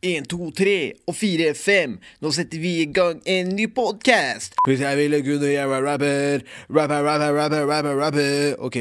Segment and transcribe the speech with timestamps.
[0.00, 1.98] En, to, tre og fire, fem.
[2.24, 4.54] Nå setter vi i gang en ny podkast.
[4.64, 8.54] Hvis jeg ville kunne jeg være rapper, rapper, rapper, rapper, rapper, rapper.
[8.64, 8.78] Ok.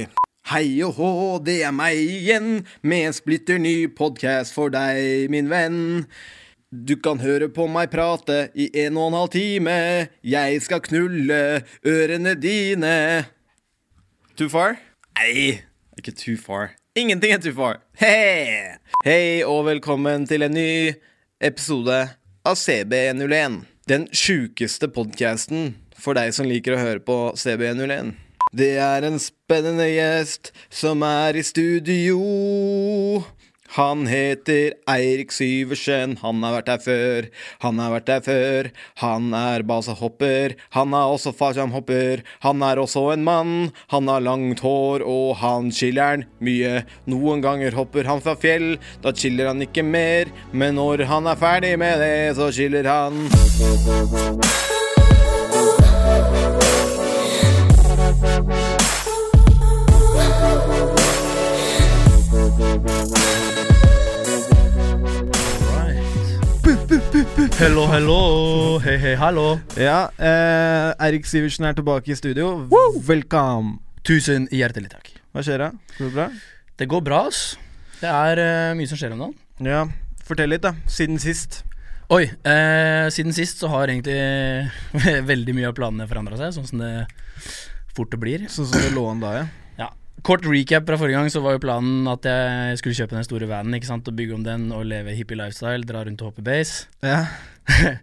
[0.47, 1.09] Hei og hå,
[1.43, 6.07] det er meg igjen, med en splitter ny podkast for deg, min venn.
[6.71, 9.75] Du kan høre på meg prate i en og en halv time.
[10.23, 11.41] Jeg skal knulle
[11.83, 12.95] ørene dine.
[14.39, 14.79] Too far?
[15.19, 15.59] Nei,
[15.99, 16.77] ikke too far.
[16.95, 17.83] Ingenting er too far.
[17.99, 18.79] Hei!
[19.03, 20.71] Hei og velkommen til en ny
[21.39, 22.09] episode
[22.43, 23.61] av CB101.
[23.87, 28.11] Den sjukeste podkasten for deg som liker å høre på CB101.
[28.51, 32.19] Det er en spennende gjest som er i studio.
[33.77, 37.27] Han heter Eirik Syversen, han har vært der før.
[37.61, 38.69] Han har vært der før.
[39.03, 42.23] Han er basehopper, han er også fallskjermhopper.
[42.45, 43.53] Han er også en mann,
[43.93, 46.81] han har langt hår, og han chiller'n mye.
[47.09, 50.33] Noen ganger hopper han fra fjell, da chiller han ikke mer.
[50.51, 53.25] Men når han er ferdig med det, så chiller han.
[67.59, 68.79] Hello, hello.
[68.79, 69.57] Hei, hei, hallo.
[69.75, 72.53] Ja, eh, Eirik Sivertsen er tilbake i studio.
[73.03, 73.81] Velkommen.
[74.07, 75.09] Tusen hjertelig takk.
[75.35, 75.67] Hva skjer da?
[75.97, 76.27] Går det bra?
[76.79, 77.41] Det går bra, ass.
[77.99, 79.35] Det er eh, mye som skjer om dagen.
[79.67, 79.81] Ja,
[80.23, 80.71] fortell litt, da.
[80.87, 81.65] Siden sist.
[82.07, 84.15] Oi, eh, siden sist så har egentlig
[85.33, 86.93] veldig mye av planene forandra seg, sånn som det
[87.91, 88.47] fort det blir.
[88.47, 89.49] Sånn som det lå an da, ja.
[90.25, 93.47] Kort recap fra forrige gang, så var jo planen at jeg skulle kjøpe den store
[93.49, 96.45] vanen, ikke sant, og bygge om den og leve hippie lifestyle, dra rundt og hoppe
[96.45, 96.89] base.
[97.05, 97.23] Ja.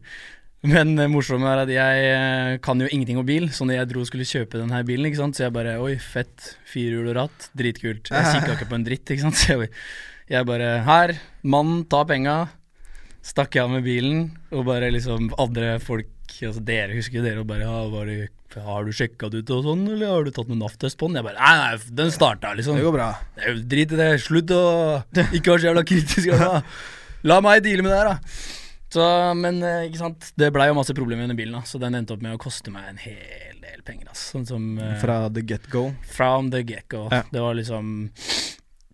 [0.66, 3.90] Men det morsomme er at jeg eh, kan jo ingenting om bil, så når jeg
[3.92, 6.56] dro og skulle kjøpe denne bilen, ikke sant, så jeg bare Oi, fett.
[6.66, 7.48] Firehjul og ratt.
[7.56, 8.10] Dritkult.
[8.10, 9.38] Jeg kikka ikke på en dritt, ikke sant.
[9.40, 9.70] Så jeg,
[10.32, 11.14] jeg bare Her,
[11.46, 12.38] mann, ta penga.
[13.26, 16.10] Stakk jeg av med bilen, og bare liksom andre folk
[16.44, 18.28] Altså dere husker dere og bare ja, var det,
[18.66, 21.16] Har du sjekka det ut og sånn, eller har du tatt noen NAF-test på den?
[21.20, 22.76] Jeg bare Nei, nei, den starta, liksom.
[22.76, 23.08] Det går bra.
[23.36, 24.10] Det er jo Drit i det.
[24.24, 24.62] Slutt å
[25.30, 26.30] ikke være så jævla kritisk.
[26.36, 26.60] Da.
[27.30, 28.54] La meg deale med det her, da.
[28.96, 29.02] Så,
[29.36, 31.96] men eh, ikke sant, det blei jo masse problemer med den bilen, da, så den
[31.98, 34.12] endte opp med å koste meg en hel del penger.
[34.12, 34.28] ass.
[34.32, 35.88] Sånn som eh, Fra the get-go.
[36.14, 37.08] From the get-go.
[37.12, 37.24] Ja.
[37.32, 37.90] Det var liksom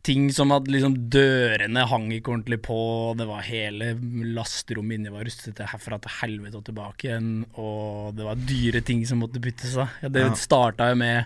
[0.03, 2.77] ting som at liksom dørene hang ikke ordentlig på,
[3.19, 3.93] det var hele
[4.35, 9.05] lasterommet inni var rustete herfra til helvete og tilbake igjen, og det var dyre ting
[9.07, 9.77] som måtte byttes.
[9.79, 9.89] av.
[10.03, 10.33] Ja, det Ja.
[10.35, 11.25] starta jo med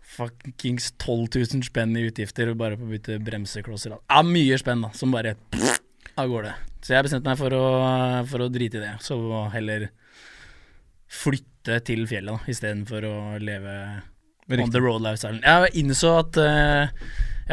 [0.00, 3.94] fuckings 12 000 spenn i utgifter bare på å bytte bremseklosser.
[4.08, 5.36] Ja, mye spenn, da, som bare
[6.16, 6.54] av gårde.
[6.82, 7.62] Så jeg bestemte meg for å,
[8.28, 9.16] for å drite i det, så
[9.52, 9.90] heller
[11.12, 13.74] flytte til fjellet da, istedenfor å leve
[14.58, 15.38] on the road lifestyle.
[15.44, 16.88] Jeg innså at eh,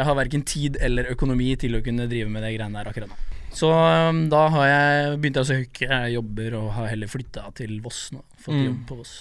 [0.00, 3.12] jeg har verken tid eller økonomi til å kunne drive med det greiene der akkurat
[3.12, 3.18] nå.
[3.54, 8.08] Så um, da har jeg begynt å søke jobber og har heller flytta til Voss
[8.14, 8.22] nå.
[8.38, 8.64] Fått Mm.
[8.68, 9.14] jobb på Voss.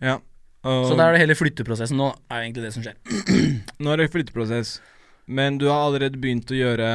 [0.00, 0.18] Ja.
[0.64, 2.96] Og Så da er det hele flytteprosessen nå, er egentlig det som skjer.
[3.84, 4.78] nå er det flytteprosess.
[5.26, 6.86] Men du har allerede begynt å gjøre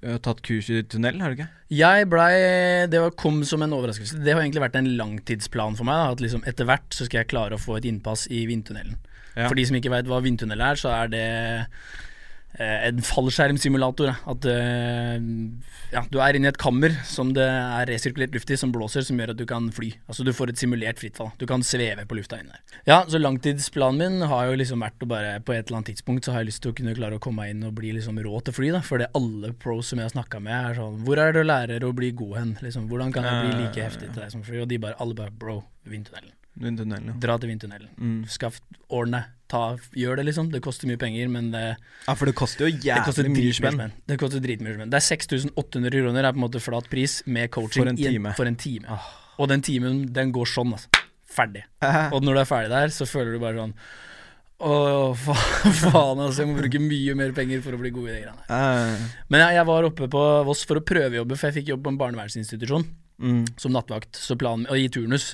[0.00, 1.48] øh, Tatt kurs i tunnel, har du ikke?
[1.76, 4.20] Jeg blei Det kom som en overraskelse.
[4.24, 5.98] Det har egentlig vært en langtidsplan for meg.
[6.00, 8.96] Da, at liksom etter hvert så skal jeg klare å få et innpass i vindtunnelen.
[9.34, 9.48] Ja.
[9.50, 11.84] For de som ikke veit hva vindtunnel er, så er det eh,
[12.62, 14.12] en fallskjermsimulator.
[14.30, 15.16] At eh,
[15.94, 19.04] ja, du er inne i et kammer som det er resirkulert luft i, som blåser,
[19.06, 19.90] som gjør at du kan fly.
[20.06, 21.32] Altså du får et simulert fritt fall.
[21.40, 22.78] Du kan sveve på lufta inne der.
[22.88, 26.26] Ja, så langtidsplanen min har jo liksom vært å bare På et eller annet tidspunkt
[26.26, 28.18] så har jeg lyst til å kunne klare å komme meg inn og bli liksom
[28.22, 28.82] rå til fly, da.
[28.84, 31.48] For det alle pros som jeg har snakka med, er sånn Hvor er det du
[31.48, 32.54] lærer å bli god hen?
[32.62, 34.62] Liksom, hvordan kan jeg bli like heftig til deg som fly?
[34.62, 35.60] Og de bare Alle bare Bro,
[35.90, 36.34] vindtunnelen.
[36.54, 37.16] Vindtunnelen, ja.
[37.18, 37.90] Dra til vindtunnelen.
[37.98, 38.20] Mm.
[38.30, 38.60] Skaff,
[38.94, 39.62] ordne, ta,
[39.96, 40.48] gjør det, liksom.
[40.52, 41.64] Det koster mye penger, men det,
[42.06, 43.82] Ja, for det koster jo jævlig mye spenn.
[44.08, 44.92] Det koster dritmye spenn.
[44.92, 48.32] Det er 6800 kroner, er på en måte flat pris med coaching For en time.
[48.38, 48.88] for en time.
[48.88, 49.12] Ah.
[49.38, 51.04] Og den timen, den går sånn, altså.
[51.34, 51.64] Ferdig.
[52.14, 53.72] Og når du er ferdig der, så føler du bare sånn
[54.64, 54.74] Å,
[55.18, 55.34] fa
[55.82, 56.44] faen, altså.
[56.44, 58.44] Jeg må bruke mye mer penger for å bli god i de greiene.
[58.46, 61.82] Eh, Men jeg, jeg var oppe på Voss for å prøvejobbe, for jeg fikk jobb
[61.84, 62.86] på en barnevernsinstitusjon
[63.18, 63.42] mm.
[63.60, 65.32] som nattvakt, så planen, og i turnus.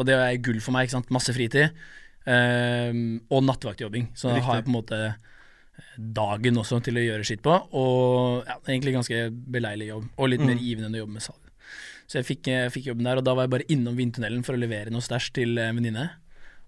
[0.00, 1.12] Og det er gull for meg, ikke sant.
[1.12, 1.76] Masse fritid.
[2.26, 4.08] Ehm, og nattvaktjobbing.
[4.14, 4.46] Så da Riktig.
[4.46, 5.14] har jeg på en måte
[5.98, 7.54] dagen også til å gjøre skitt på.
[7.74, 9.22] Og ja, egentlig ganske
[9.52, 10.62] beleilig jobb, og litt mer Mm.
[10.62, 11.38] givende enn å jobbe med salg.
[12.06, 14.54] Så jeg fikk, jeg fikk jobben der, og da var jeg bare innom vindtunnelen for
[14.54, 16.10] å levere noe stæsj til en venninne.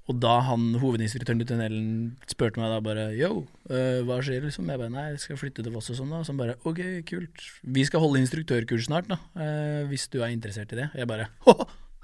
[0.06, 4.68] Og da han hovedinstruktøren i tunnelen spurte meg da bare Yo, eh, hva skjer liksom?
[4.68, 6.20] Jeg bare nei, jeg skal flytte til Voss og sånn da.
[6.20, 7.40] Så han bare ok, kult.
[7.64, 10.90] Vi skal holde instruktørkurs snart da, eh, hvis du er interessert i det.
[10.94, 11.28] Jeg bare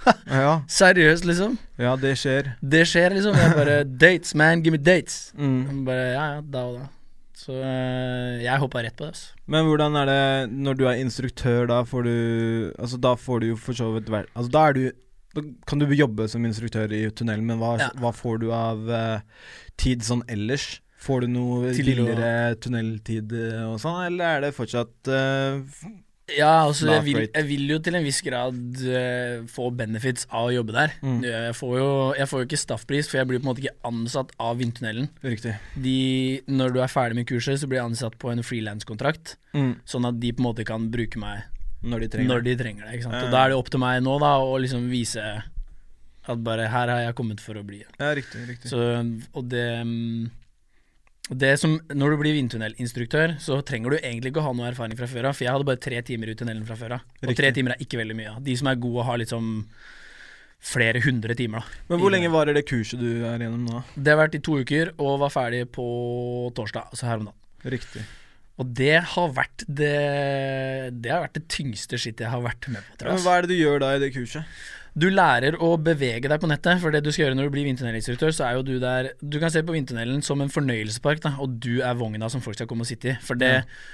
[0.40, 1.58] Ja, Seriøst, liksom?
[1.80, 2.54] ja, det skjer.
[2.62, 3.36] Det skjer, liksom.
[3.36, 5.32] Jeg bare Dates, man, give me dates.
[5.36, 5.84] Mm.
[5.88, 6.86] Bare ja, ja, da og da.
[7.40, 9.14] Så eh, jeg hoppa rett på det.
[9.14, 9.36] Altså.
[9.48, 12.12] Men hvordan er det når du er instruktør, da får du
[12.76, 14.82] Altså da får du jo for så vidt Altså da er du
[15.32, 17.88] Da kan du jobbe som instruktør i tunnelen, men hva, Ja.
[17.96, 19.20] hva får du av uh,
[19.80, 20.80] tid sånn ellers?
[21.00, 25.86] Får du noe billigere tunneltid eh, og sånn, eller er det fortsatt f-
[26.36, 30.48] Ja, altså jeg vil, jeg vil jo til en viss grad uh, få benefits av
[30.48, 30.94] å jobbe der.
[31.02, 31.20] Mm.
[31.26, 31.88] Jeg, får jo,
[32.18, 35.08] jeg får jo ikke staffpris, for jeg blir på en måte ikke ansatt av Vindtunnelen.
[35.26, 35.56] Riktig.
[35.74, 35.96] De,
[36.50, 39.72] når du er ferdig med kurset, så blir jeg ansatt på en frilanskontrakt, Mm.
[39.82, 41.40] sånn at de på en måte kan bruke meg
[41.82, 43.00] Når de trenger når de trenger det.
[43.08, 45.24] Og da er det opp til meg nå da å liksom vise
[46.30, 47.80] at bare her har jeg kommet for å bli.
[47.98, 48.44] Ja, riktig.
[48.46, 48.70] riktig.
[48.70, 48.78] Så,
[49.34, 50.28] og det mm,
[51.30, 55.06] det som, Når du blir vindtunnelinstruktør, så trenger du egentlig ikke ha noe erfaring fra
[55.06, 55.36] før av.
[55.38, 57.04] For jeg hadde bare tre timer i tunnelen fra før av.
[57.20, 57.36] Og Riktig.
[57.38, 58.32] tre timer er ikke veldig mye.
[58.42, 59.50] De som er gode, har liksom
[60.60, 61.60] flere hundre timer.
[61.62, 63.84] da Men hvor lenge varer det kurset du er gjennom nå?
[63.96, 65.86] Det har vært i to uker, og var ferdig på
[66.56, 66.90] torsdag.
[66.90, 67.38] Altså her om dagen.
[67.64, 68.02] Riktig.
[68.60, 69.94] Og det har vært det
[71.00, 72.98] Det har vært det tyngste skittet jeg har vært med på.
[73.00, 74.44] Tror Men hva er det du gjør da i det kurset?
[74.98, 77.66] Du lærer å bevege deg på nettet, for det du skal gjøre når du blir
[77.68, 81.34] vindtunnelinstruktør, så er jo du der Du kan se på vindtunnelen som en fornøyelsespark, da,
[81.38, 83.16] og du er vogna som folk skal komme og sitte i.
[83.22, 83.52] For det,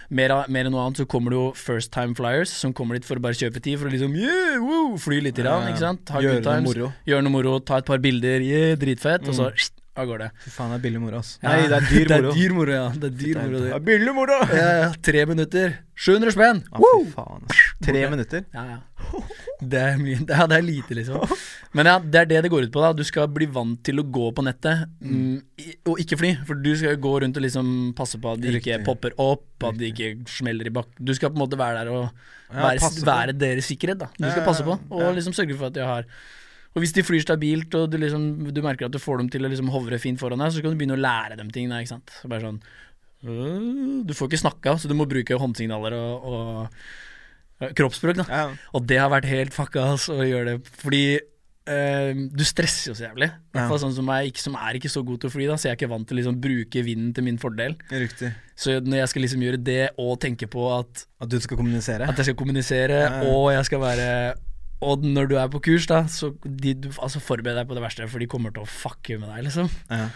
[0.08, 2.96] mer, av- mer enn noe annet, så kommer det jo first time flyers som kommer
[2.96, 5.84] dit for å bare kjøpe tid, for å liksom yeah, woo, fly litt, grann, ikke
[5.84, 6.08] sant?
[6.16, 6.92] Ha Gjøre noe moro.
[7.06, 9.50] gjøre noe moro, ta et par bilder, yeah, dritfett, og så
[9.96, 10.28] av gårde.
[10.44, 11.34] Fy faen, det er billig moro, ass.
[11.44, 12.32] Nei, det er dyr moro.
[12.36, 12.86] Det er dyr moro, ja.
[12.92, 13.72] Det er dyr moro, Det det.
[13.78, 14.38] er billig moro!
[14.52, 15.76] Ja, ja, tre minutter.
[15.96, 16.60] 700 spenn!
[16.76, 17.46] Å, fy faen.
[17.48, 17.62] ass.
[17.86, 18.44] Tre minutter?
[18.56, 18.78] Ja, ja.
[19.56, 21.22] Det er, mye, ja, det er lite, liksom.
[21.76, 22.80] Men ja, det er det det går ut på.
[22.84, 26.32] da Du skal bli vant til å gå på nettet, mm, og ikke fly.
[26.44, 29.46] For du skal jo gå rundt og liksom passe på at de ikke popper opp,
[29.64, 31.00] at de ikke smeller i bakken.
[31.08, 32.10] Du skal på en måte være der og
[32.52, 34.04] være, være deres sikkerhet.
[34.04, 36.04] da Du skal passe på, og liksom sørge for at de har
[36.76, 39.46] og hvis de flyr stabilt, og du, liksom, du merker at du får dem til
[39.46, 41.72] å liksom hovre fint foran deg, så kan du begynne å lære dem ting.
[41.72, 42.12] Ikke sant?
[42.20, 42.60] Så bare sånn
[43.24, 48.20] øh, Du får ikke snakka, så du må bruke håndsignaler og, og kroppsspråk.
[48.20, 48.44] da Ja.
[48.76, 52.96] Og det har vært helt fucka ass, å gjøre det, fordi øh, du stresser jo
[52.98, 53.30] så jævlig.
[53.32, 55.46] I hvert fall sånn som meg, ikke, som er ikke så god til å fly,
[55.48, 57.78] da, så jeg er ikke vant til å liksom bruke vinden til min fordel.
[57.90, 58.34] Riktig.
[58.56, 62.06] Så når jeg skal liksom gjøre det, og tenke på at, At du skal kommunisere?
[62.08, 63.32] at jeg skal kommunisere, Ja, ja.
[63.32, 64.10] og jeg skal være
[64.84, 67.82] Og når du er på kurs, da, så de, du, altså forbered deg på det
[67.84, 69.70] verste, for de kommer til å fucke med deg, liksom.
[69.88, 70.08] Ja.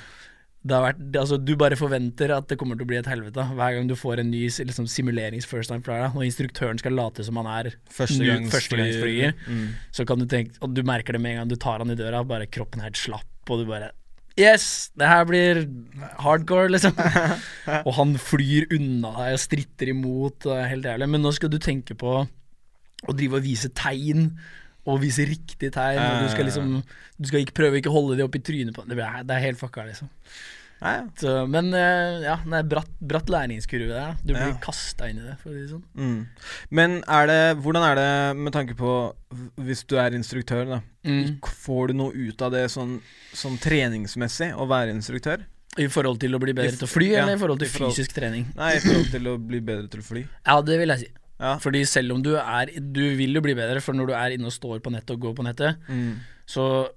[0.60, 3.46] Det har vært, altså, du bare forventer at det kommer til å bli et helvete
[3.56, 6.10] hver gang du får en ny liksom, simulerings first time flyer.
[6.12, 9.70] og instruktøren skal late som han er Førstegangs- førstegangsflyger, Mm.
[9.90, 11.96] så kan du tenke Og du merker det med en gang du tar han i
[11.96, 13.92] døra, bare kroppen helt slapp, og du bare
[14.36, 14.90] Yes!
[14.96, 15.66] Det her blir
[16.20, 16.92] hardcore, liksom.
[17.86, 21.08] og han flyr unna deg og stritter imot, helt jævlig.
[21.08, 22.26] Men nå skal du tenke på
[23.08, 24.30] å drive og vise tegn.
[24.88, 26.00] Og vise riktig tegn.
[26.00, 26.70] Og du skal liksom
[27.20, 29.44] Du skal ikke prøve ikke holde de opp i trynet på Det er, det er
[29.44, 30.08] helt fucka, liksom.
[30.80, 31.02] Ja, ja.
[31.20, 34.14] Så, men eh, ja, det er bratt, bratt læringskurve der.
[34.24, 34.54] Du blir Ja.
[34.64, 35.82] kasta inn i det, for å si det sånn.
[35.92, 36.22] Mm.
[36.70, 38.94] Men er det, hvordan er det med tanke på
[39.60, 40.80] Hvis du er instruktør, da.
[41.04, 41.36] Mm.
[41.44, 42.96] Får du noe ut av det sånn,
[43.36, 45.44] sånn treningsmessig å være instruktør?
[45.78, 48.48] I forhold til å bli bedre til å fly, eller i forhold til fysisk trening?
[48.56, 50.24] Nei, i forhold til å bli bedre til å fly.
[50.48, 51.10] Ja, det vil jeg si.
[51.40, 51.54] Ja.
[51.58, 54.46] Fordi selv om du er Du vil jo bli bedre, for når du er inne
[54.50, 56.18] og står på nettet og går på nettet, Mm.
[56.46, 56.88] så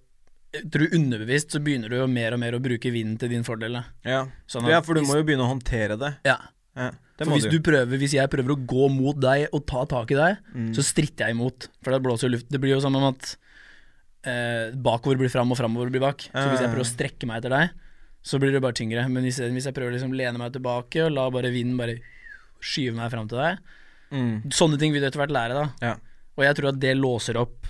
[0.53, 3.43] tror tror underbevisst så begynner du jo mer og mer å bruke vinden til din
[3.43, 3.79] fordel.
[4.05, 4.27] Ja.
[4.47, 6.11] Sånn ja, for du må jo begynne å håndtere det.
[6.25, 6.37] Ja,
[6.75, 7.57] Ja, det for hvis du.
[7.57, 10.73] du prøver Hvis jeg prøver å gå mot deg og ta tak i deg, Mm.
[10.75, 11.67] så stritter jeg imot.
[11.83, 12.49] For da blåser jo luft.
[12.49, 13.35] Det blir jo som om at
[14.25, 16.17] eh, bakover blir fram og framover blir bak.
[16.33, 17.69] Så hvis jeg prøver å strekke meg etter deg,
[18.23, 19.09] så blir det bare tyngre.
[19.11, 21.77] Men hvis jeg, hvis jeg prøver å liksom lene meg tilbake og la bare vinden
[21.77, 21.97] bare
[22.63, 23.57] skyve meg fram til deg
[24.13, 24.51] Mm.
[24.53, 25.65] Sånne ting vil du etter hvert lære, da.
[25.81, 25.95] Ja.
[26.37, 27.67] Og jeg tror at det låser opp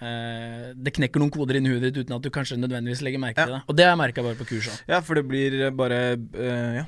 [0.00, 3.44] eh, Det knekker noen koder inni huet ditt uten at du kanskje nødvendigvis legger merke
[3.44, 3.62] til det.
[3.68, 4.84] Og det har jeg merka bare på kurset.
[4.88, 6.86] ja, for det blir bare uh, Ja.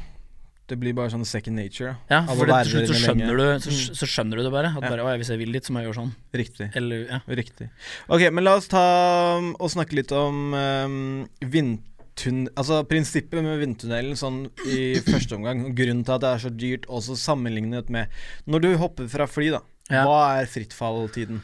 [0.68, 1.94] Det blir bare sånn second nature.
[2.12, 4.68] Ja, for det, til slutt så skjønner, du, så, så skjønner du det bare.
[4.76, 4.90] At Ja.
[4.92, 6.10] bare, å, hvis jeg vil litt, så må jeg gjøre sånn.
[6.36, 6.66] Riktig.
[6.76, 7.20] Eller, ja.
[7.40, 7.70] Riktig.
[8.12, 8.82] Ok, men la oss ta
[9.40, 11.24] og snakke litt om um,
[12.18, 12.48] vindtun...
[12.58, 15.74] Altså prinsippet med vindtunnelen sånn i første omgang.
[15.76, 18.08] Grunnen til at det er så dyrt, også sammenlignet med
[18.46, 19.62] Når du hopper fra fly, da.
[19.90, 20.04] Ja.
[20.04, 21.40] Hva er frittfalltiden?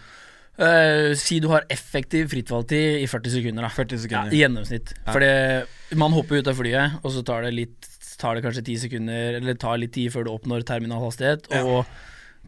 [0.54, 3.70] Uh, si du har effektiv frittfalltid i 40 sekunder, da.
[3.74, 4.34] 40 Ja, sekunder.
[4.36, 4.92] I gjennomsnitt.
[5.00, 5.12] Ja.
[5.12, 8.76] Fordi man hopper ut av flyet, og så tar det litt Tar det kanskje 10
[8.84, 11.64] sekunder, eller tar litt tid før du oppnår terminal hastighet, Ja.
[11.66, 11.84] og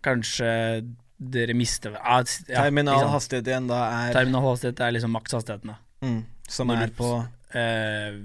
[0.06, 0.46] kanskje
[1.18, 6.06] dere mister ja, Terminal hastighet igjen da er Terminal hastighet er liksom makshastigheten, da.
[6.06, 7.10] mm, Som er på
[7.56, 8.16] Eh,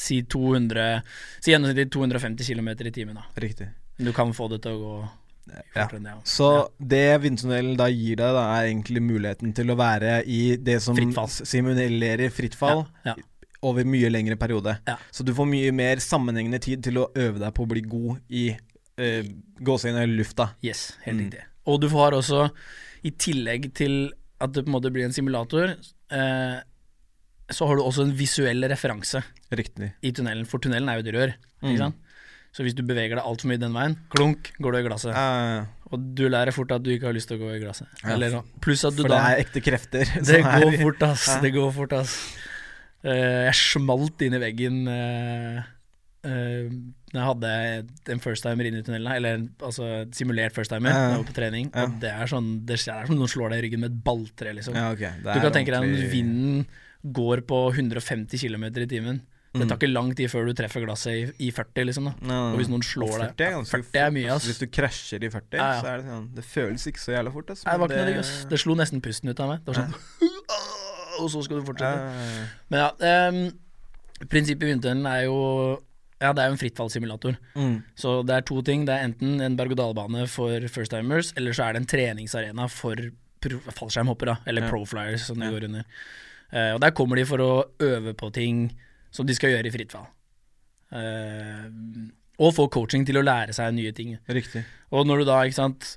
[0.00, 0.86] si 200
[1.40, 3.22] Si gjennomsnittlig 250 km i timen, da.
[3.40, 3.68] Riktig.
[4.00, 4.94] Du kan få det til å gå
[5.74, 5.86] Ja.
[5.92, 6.00] det.
[6.04, 6.16] ja.
[6.24, 10.80] Så det vindtunnelen da gir deg, da er egentlig muligheten til å være i det
[10.82, 12.84] som simulerer fritt fall.
[13.04, 13.26] Ja, ja.
[13.62, 14.78] over mye lengre periode.
[14.88, 14.96] Ja.
[15.12, 18.20] Så du får mye mer sammenhengende tid til å øve deg på å bli god
[18.32, 18.44] i
[19.00, 19.22] uh,
[19.60, 20.50] gåseøyne i lufta.
[20.64, 21.24] Yes, helt Mm.
[21.30, 21.44] riktig.
[21.66, 22.50] Og du får også,
[23.04, 25.74] i tillegg til at det på en måte blir en simulator,
[26.10, 26.60] eh,
[27.50, 29.92] så har du også en visuell referanse Riktig.
[30.06, 31.32] i tunnelen, for tunnelen er jo et rør.
[31.62, 31.92] Mm.
[32.50, 35.14] Så hvis du beveger deg altfor mye den veien, klunk, går du i glasset.
[35.14, 37.86] Uh, Og du lærer fort at du ikke har lyst til å gå i glasset.
[38.02, 40.14] Ja, Eller, pluss at du for da det er ekte krefter.
[40.30, 41.28] Det går er- fort, ass.
[41.30, 41.42] Uh.
[41.44, 42.16] Det går fort, ass.
[43.04, 45.62] Uh, jeg smalt inn i veggen uh,
[46.20, 47.50] jeg hadde
[48.12, 50.98] en first-timer inn i tunnelen, eller altså simulert first-timer, Ja.
[50.98, 51.70] da jeg var på trening.
[51.72, 54.52] Og det er sånn Det er som noen slår deg i ryggen med et balltre,
[54.58, 54.74] liksom.
[54.76, 55.12] Ja, okay.
[55.22, 56.66] Du kan tenke deg ordentlig- vinden
[57.04, 59.20] går på 150 km i timen.
[59.52, 59.68] Det Mm.
[59.68, 62.04] tar ikke lang tid før du treffer glasset i, i 40, liksom.
[62.04, 64.44] da Nei, nei, Og hvis noen slår deg 40 er ganske 40 er mye, ass.
[64.46, 65.80] Hvis du krasjer i 40, Ja, ja.
[65.82, 67.64] så er det sånn Det føles ikke så jævla fort, ass.
[67.66, 68.44] Nei, det var ikke noe digg, ass.
[68.52, 69.64] Det slo nesten pusten ut av meg.
[69.64, 69.94] Det var sånn
[71.20, 72.46] Og så skal du fortsette.
[72.70, 73.40] Men ja, Um,
[74.30, 75.82] prinsippet i vindtunnelen er jo
[76.20, 77.36] Ja, det er jo en frittfallssimulator.
[77.56, 77.82] mm.
[77.96, 78.84] Så det er to ting.
[78.86, 82.94] Det er enten en berg-og-dal-bane for first-timers, eller så er det en treningsarena for
[83.42, 84.68] fallskjermhoppere, eller Ja.
[84.70, 85.84] pro-flyers, som det går under.
[86.50, 87.52] Eh, og der kommer de for å
[87.82, 88.68] øve på ting
[89.14, 90.08] som de skal gjøre i fritt fall.
[90.90, 91.70] Uh,
[92.42, 94.16] og få coaching til å lære seg nye ting.
[94.30, 94.64] Riktig.
[94.90, 95.92] Og når du da, ikke sant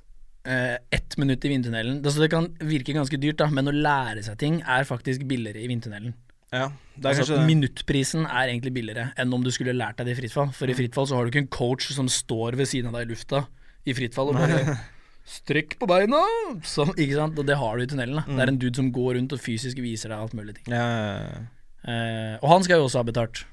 [0.46, 4.22] eh, Ett minutt i vindtunnelen det, det kan virke ganske dyrt, da, men å lære
[4.26, 6.14] seg ting er faktisk billigere i vindtunnelen.
[6.54, 6.68] Ja,
[7.00, 10.36] er Altså, minuttprisen er egentlig billigere enn om du skulle lært deg det i fritt
[10.36, 10.52] fall.
[10.54, 13.00] For i fritt fall så har du ikke en coach som står ved siden av
[13.00, 13.46] deg i lufta
[13.84, 14.76] i fritt fall og bare
[15.24, 16.20] Strekk på beina!
[16.68, 17.38] Sånn, ikke sant?
[17.40, 18.20] Og det har du i tunnelen.
[18.20, 20.68] da Det er en dude som går rundt og fysisk viser deg alt mulig ting.
[20.74, 21.42] Ja, ja, ja.
[21.84, 23.44] Eh, og han skal jo også ha betalt.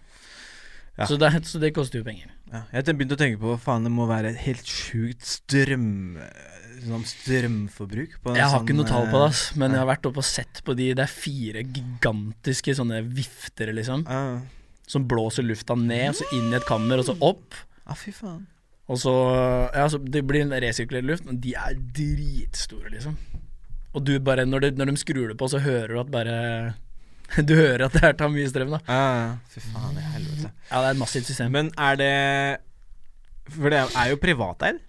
[1.00, 1.08] Ja.
[1.08, 2.32] Så, det, så det koster jo penger.
[2.52, 6.20] Ja, jeg begynte å tenke på faen det må være et helt sjukt strøm
[6.82, 9.82] sånn strømforbruk på Jeg har sånn, ikke noe tall på det, eh, ass, men jeg
[9.84, 14.42] har vært oppe og sett på de Det er fire gigantiske sånne vifter, liksom, Ja,
[14.92, 17.56] som blåser lufta ned, og så inn i et kammer, og så opp.
[17.86, 18.42] Ja, fy faen.
[18.90, 19.14] Og så
[19.76, 23.18] Ja, så det blir en resirkulert luft, men de er dritstore, liksom.
[23.94, 26.74] Og du bare Når, det, når de skrur det på, så hører du at bare
[27.48, 28.80] Du hører at det her tar mye strøm, da.
[28.88, 30.52] Ja, fy faen i helvete.
[30.72, 31.52] Ja, det er et massivt system.
[31.52, 32.14] Men er det
[33.52, 34.82] For det er jo privateid?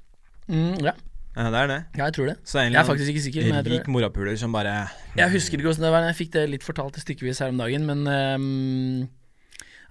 [0.49, 0.93] Mm, ja.
[1.33, 1.79] Ja, det er det.
[1.97, 2.37] ja, jeg tror det.
[2.45, 5.57] Så egentlig Jeg er faktisk ikke sikker, men jeg rik morapuler som bare Jeg husker
[5.57, 6.05] ikke hvordan det var.
[6.11, 9.09] Jeg fikk det litt fortalt stykkevis her om dagen, men ehm,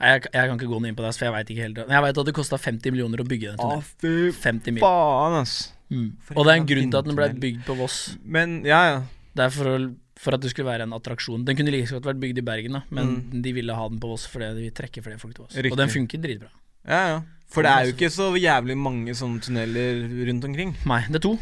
[0.01, 1.81] Nei, jeg, jeg kan ikke gå noe inn på det, for jeg veit ikke helt.
[1.85, 4.73] Men jeg veit at det kosta 50 millioner å bygge den Å, Ah, fy 50
[4.77, 4.81] mil.
[4.83, 5.55] faen, ass.
[5.91, 6.07] Mm.
[6.35, 7.97] Og det er en grunn til at den ble bygd på Voss.
[8.25, 9.01] Men ja, ja.
[9.35, 9.75] Det er for, å,
[10.19, 11.45] for at det skulle være en attraksjon.
[11.47, 13.41] Den kunne like så godt vært bygd i Bergen, da, men Mm.
[13.45, 15.55] de ville ha den på Voss fordi de vil trekke flere folk til Voss.
[15.55, 15.71] Riktig.
[15.71, 16.49] Og den funker dritbra.
[16.87, 17.21] ja, ja.
[17.51, 20.69] For det er jo ikke så jævlig mange sånne tunneler rundt omkring.
[20.87, 21.33] Nei, det er to.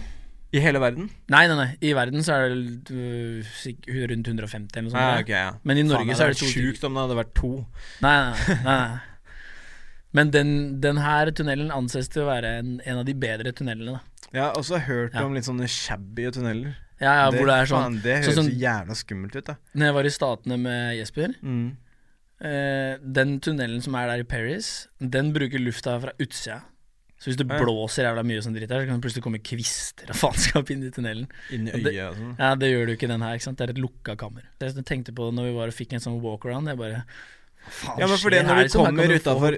[0.51, 1.09] I hele verden.
[1.29, 1.67] Nei, nei, nei.
[1.85, 3.59] I verden så er det uh,
[4.09, 5.03] rundt 150 eller noe sånt.
[5.03, 5.51] Ja, okay, ok, ja.
[5.63, 7.51] Men i Norge Faen, så er det vært sjukt om det hadde vært to.
[8.01, 8.99] Nei, nei, nei, nei, nei.
[10.17, 10.51] Men den,
[10.81, 13.99] den her tunnelen anses til å være en, en av de bedre tunnelene.
[13.99, 14.25] Da.
[14.33, 15.21] Jeg har også hørt Ja.
[15.27, 16.73] om litt sånne shabby tunneler.
[16.99, 19.55] Ja, ja, hvor det er sånn faen, Det sånn høres gjerne jævla skummelt ut, da.
[19.77, 21.69] Når jeg var i Statene med Jesper Mm.
[22.41, 26.63] eh, Den tunnelen som er der i Paris, den bruker lufta fra utsida.
[27.19, 30.13] Så hvis det blåser jævla mye sånn dritt her, så kan det plutselig komme kvister
[30.13, 31.25] og faenskap inn i tunnelen.
[31.51, 32.37] Inni i øyet og sånn.
[32.39, 33.59] Ja, det gjør du ikke den her, ikke sant.
[33.59, 34.45] Det er et lukka kammer.
[34.63, 37.01] Jeg tenkte på det når vi var og fikk en sånn walkaround, jeg bare
[37.59, 39.57] faen Ja, men for det når du kommer utafor?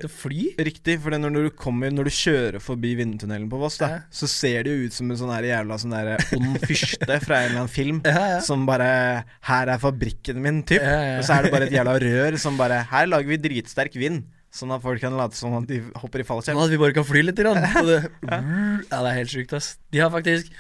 [0.66, 4.02] Riktig, for det når du kommer Når du kjører forbi vindtunnelen på Voss, da Ja.
[4.10, 7.52] så ser det jo ut som en sånn jævla sånn der ond fyrste fra en
[7.52, 8.02] eller annen film.
[8.10, 8.42] Ja, ja.
[8.42, 10.82] Som bare 'Her er fabrikken min', typ.
[10.82, 14.24] Og så er det bare et jævla rør som bare 'Her lager vi dritsterk vind'.
[14.52, 17.06] Sånn at folk kan late som at de hopper i Sånn at vi bare kan
[17.08, 17.38] fly litt.
[17.40, 17.62] Grann.
[17.88, 19.78] Det, ja, det er helt sjukt, ass.
[19.94, 20.52] De har faktisk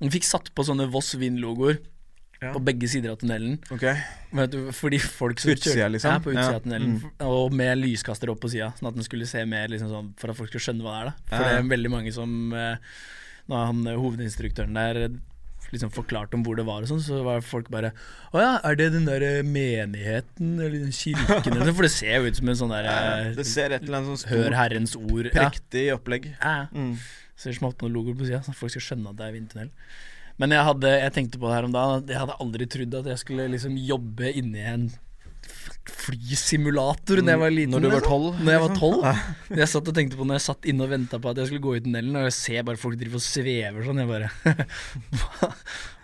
[0.00, 1.78] De fikk satt på sånne Voss Vind-logoer
[2.40, 2.54] Ja.
[2.54, 3.58] på begge sider av tunnelen.
[3.72, 3.98] Okay.
[4.48, 6.10] Du, fordi folk som Utsida, kjører- liksom?
[6.14, 6.94] Ja, på utsida av tunnelen.
[7.02, 7.26] Mm.
[7.28, 10.32] Og med lyskaster opp på sida, sånn at den skulle se mer liksom sånn For
[10.32, 11.10] at folk skulle skjønne hva det er.
[11.10, 12.76] da For det er veldig mange som eh,
[13.52, 15.02] Når han eh, hovedinstruktøren der
[15.72, 17.92] liksom forklarte om hvor det var og sånn, så var folk bare
[18.34, 21.72] Å ja, er det den der menigheten, eller den kirken, eller?
[21.78, 22.94] For det ser jo ut som en sånn Ja,
[23.36, 25.30] Det ser et eller annet sånn Hør Herrens ord.
[25.30, 25.48] Ja.
[25.48, 26.30] prektig opplegg.
[26.38, 26.70] Ja, ja.
[26.74, 26.94] Mm.
[27.40, 29.70] Ser ut som noen logoer på sida, så folk skal skjønne at det er vindtunnel.
[30.40, 33.08] Men jeg, hadde, jeg tenkte på det her om dagen, jeg hadde aldri trodd at
[33.12, 34.86] jeg skulle liksom jobbe inni en
[35.90, 37.74] flysimulator når jeg var liten.
[37.74, 38.10] Når du var liksom.
[38.10, 38.40] tolv?
[38.40, 38.80] Når jeg var liksom.
[38.80, 39.30] tolv.
[39.60, 41.64] Jeg satt og tenkte på når jeg satt inne og venta på at jeg skulle
[41.64, 44.02] gå i tunnelen, og jeg ser bare folk driver og svever sånn.
[44.02, 44.28] Jeg bare
[45.20, 45.50] hva,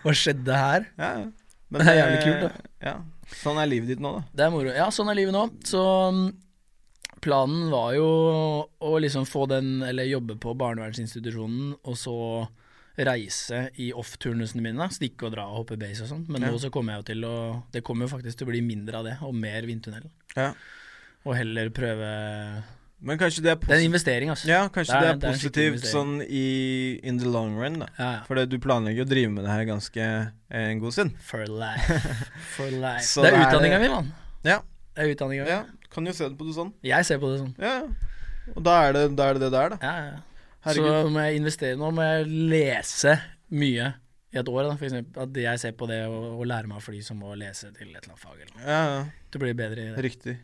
[0.03, 0.89] hva skjedde her?
[0.99, 1.29] Ja, ja.
[1.67, 2.73] Det er jævlig kult, da.
[2.83, 2.93] Ja.
[3.41, 4.25] Sånn er livet ditt nå, da.
[4.39, 4.75] Det er moro.
[4.75, 5.43] Ja, sånn er livet nå.
[5.67, 5.81] Så
[6.15, 6.27] mm,
[7.23, 8.07] planen var jo
[8.67, 12.17] å liksom få den, eller jobbe på barnevernsinstitusjonen, og så
[13.05, 14.87] reise i off-turnusene mine.
[14.89, 16.25] Stikke og dra og hoppe base og sånn.
[16.29, 16.49] Men Ja.
[16.51, 18.95] nå så kommer jeg jo til å Det kommer jo faktisk til å bli mindre
[18.95, 20.09] av det, og mer vindtunnel.
[20.35, 20.53] Ja.
[21.25, 22.63] Og heller prøve
[22.99, 24.47] Men kanskje det er Det er en investering, altså.
[24.47, 27.85] Ja, kanskje Det det er- positivt det er sånn i in the long run, da.
[27.99, 28.23] Ja, ja.
[28.23, 29.97] For du planlegger å drive med det her ganske
[30.49, 31.15] eh, en god stund.
[31.19, 31.99] For life.
[32.57, 33.05] For life.
[33.19, 34.13] Er det er- utdanninga mi, mann.
[34.43, 34.61] Ja.
[34.95, 35.49] Det er utdanninga mi.
[35.49, 36.73] Ja, kan jo se det på det sånn.
[36.81, 37.53] Jeg ser på det sånn.
[37.59, 37.87] Ja, ja.
[38.55, 39.77] Og da er det da er det, det der, da.
[39.83, 40.17] Ja, ja.
[40.67, 40.97] Herregud.
[41.07, 43.15] Så må jeg investere nå, må jeg lese
[43.57, 43.93] mye
[44.33, 44.61] i et år.
[44.67, 44.75] Da.
[44.75, 47.33] For eksempel, at jeg ser på det å, å lære meg å fly som å
[47.39, 48.37] lese til et eller annet fag.
[48.41, 48.67] Eller noe.
[48.67, 49.01] Ja, ja.
[49.31, 50.05] Det blir bedre i det.
[50.05, 50.37] Riktig.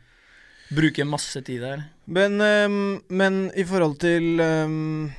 [0.74, 1.84] Bruke masse tid der.
[2.06, 5.12] Men, ehm, men i forhold til ehm,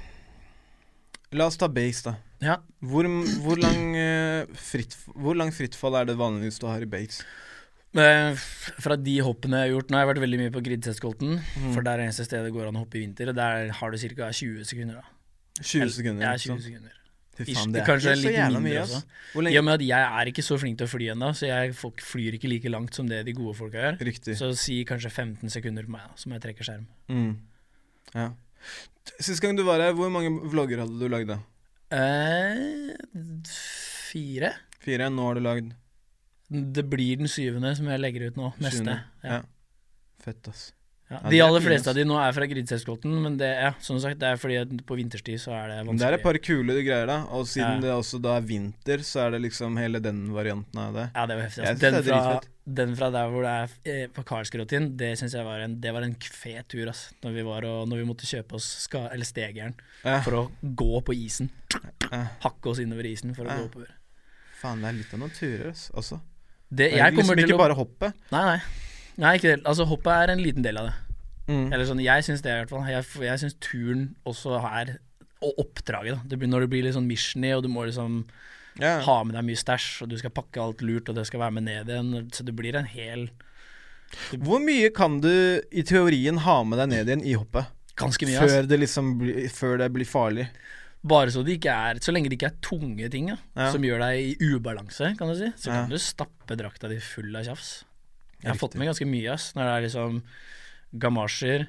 [1.34, 2.14] La oss ta base, da.
[2.44, 2.58] Ja.
[2.84, 3.08] Hvor,
[3.42, 7.24] hvor, lang, eh, fritt, hvor lang frittfall er det vanligvis du har i base?
[7.94, 8.34] Eh,
[8.82, 11.72] Fra de hoppene jeg har gjort Nå har jeg vært veldig mye på Gridsettskolten, Mm.
[11.74, 13.28] for der er eneste stedet det går an å hoppe i vinter.
[13.30, 14.30] Og der har du ca.
[14.32, 14.94] 20 sekunder.
[14.98, 16.22] da 20 sekunder?
[16.26, 16.92] Ja, 20 sekunder.
[17.36, 19.00] Fy faen, det er kanskje det er litt mindre mye, også.
[19.50, 21.72] I og med at jeg er ikke så flink til å fly ennå, så jeg
[21.74, 23.98] flyr ikke like langt som det de gode folka gjør.
[24.06, 24.36] Riktig.
[24.38, 26.86] Så si kanskje 15 sekunder på meg, da, som jeg trekker skjerm.
[27.08, 27.36] Mm.
[28.14, 28.28] Ja.
[29.18, 31.34] Sist gang du var her, hvor mange vlogger hadde du lagd?
[31.90, 32.94] Eh,
[33.46, 34.52] fire?
[34.80, 35.10] Fire?
[35.10, 35.72] Nå har du lagd
[36.74, 38.52] Det blir den syvende som jeg legger ut nå.
[38.62, 39.00] Neste.
[39.24, 39.42] Ja.
[40.24, 40.72] Fett, ass.
[41.12, 41.18] Ja.
[41.28, 44.16] De er aller fleste av de nå er fra Gridsettskolten, men det, ja, som sagt,
[44.22, 47.04] det er fordi på vinterstid så er det Men det er et par kule greier,
[47.10, 47.18] da.
[47.36, 47.80] Og siden Ja.
[47.84, 51.04] det også da er vinter, så er det liksom hele den varianten av det.
[51.14, 51.66] Ja, det var heftig.
[51.68, 51.90] Altså.
[51.92, 52.40] Den, fra,
[52.80, 55.92] den fra der hvor det er eh, på Karlsgråtin, det syns jeg var en, det
[55.92, 56.88] var en fet tur.
[56.88, 57.04] ass.
[57.22, 59.74] Når vi, var og, når vi måtte kjøpe oss ska, eller stegjern
[60.08, 60.22] Ja.
[60.24, 61.50] for å gå på isen.
[62.10, 63.92] Hakke oss innover isen for å gå oppover.
[64.62, 66.22] Faen, det er litt av noen turer ass, også.
[66.74, 68.16] Det, Det jeg liksom til ikke å bare hoppet.
[68.34, 68.58] Nei, nei.
[69.22, 69.60] Nei, ikke det.
[69.62, 70.94] Altså, hoppet er en liten del av det.
[71.44, 71.68] Mm.
[71.68, 72.86] Eller sånn, Jeg syns det, i hvert fall.
[72.88, 74.96] Jeg, jeg syns turen også er
[75.44, 76.30] Og oppdraget, da.
[76.30, 78.22] Det blir, når det blir litt sånn missiony, og du må liksom
[78.80, 79.02] yeah.
[79.04, 81.58] ha med deg mye stæsj, og du skal pakke alt lurt, og det skal være
[81.58, 82.30] med ned igjen.
[82.32, 83.28] Så det blir en hel
[84.40, 87.68] Hvor mye kan du i teorien ha med deg ned igjen i hoppet?
[88.00, 88.40] Ganske mye.
[88.40, 88.54] ass.
[88.54, 90.48] Før det liksom bli, før det blir farlig?
[91.04, 93.70] Bare så det ikke er Så lenge det ikke er tunge ting da, Ja.
[93.72, 95.80] som gjør deg i ubalanse, kan du si, så Ja.
[95.82, 97.84] kan du stappe drakta di full av tjafs.
[98.40, 98.60] Jeg har Riktig.
[98.60, 99.52] fått med ganske mye, ass.
[99.54, 100.22] Når det er liksom
[100.98, 101.66] gamasjer,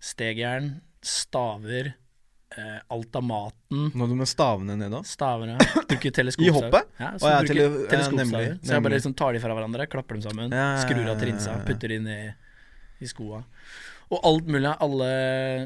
[0.00, 1.94] stegjern, staver,
[2.56, 3.90] eh, alt av maten.
[3.94, 5.04] Nå er du med stavene ned òg?
[5.08, 5.56] Stavene.
[5.88, 6.10] Bruker
[6.40, 6.86] I hoppet?
[6.98, 8.16] Ja, Å, så ja, bruker tele- ja, teleskopstaver.
[8.24, 11.02] nemlig, Så jeg bare liksom tar de fra hverandre, klapper dem sammen, Ja, ja, skrur
[11.08, 11.64] av ja, trinsa, putter ja.
[11.64, 12.34] putter inn i,
[13.00, 13.42] i skoa.
[14.14, 14.70] Og alt mulig.
[14.84, 15.08] Alle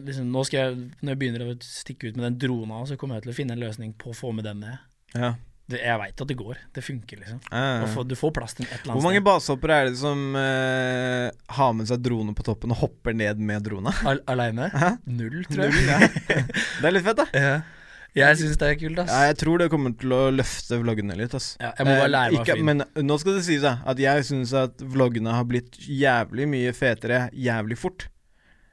[0.07, 3.18] liksom, Nå skal jeg, når jeg begynner å stikke ut med den drona, så kommer
[3.18, 4.79] jeg til å finne en løsning på å få med den med.
[5.12, 5.35] Ja.
[5.70, 6.57] Det, jeg veit at det går.
[6.74, 7.42] Det funker, liksom.
[7.53, 9.26] Ja, ja, du får plass til et eller annet Hvor mange sted.
[9.29, 11.26] basehoppere er det som eh,
[11.59, 13.92] har med seg drone på toppen og hopper ned med drona?
[14.11, 14.66] Al Aleine?
[15.07, 15.76] Null, tror jeg.
[15.76, 16.48] Null.
[16.81, 17.53] Det er litt fett, da.
[18.18, 19.11] Jeg syns det er kult, ass.
[19.14, 21.31] Ja, jeg tror det kommer til å løfte vloggene litt.
[21.38, 22.64] ass Ja, jeg må bare Eh, lære meg å ikke.
[22.66, 26.72] Men nå skal det sies da at jeg syns at vloggene har blitt jævlig mye
[26.74, 28.09] fetere jævlig fort.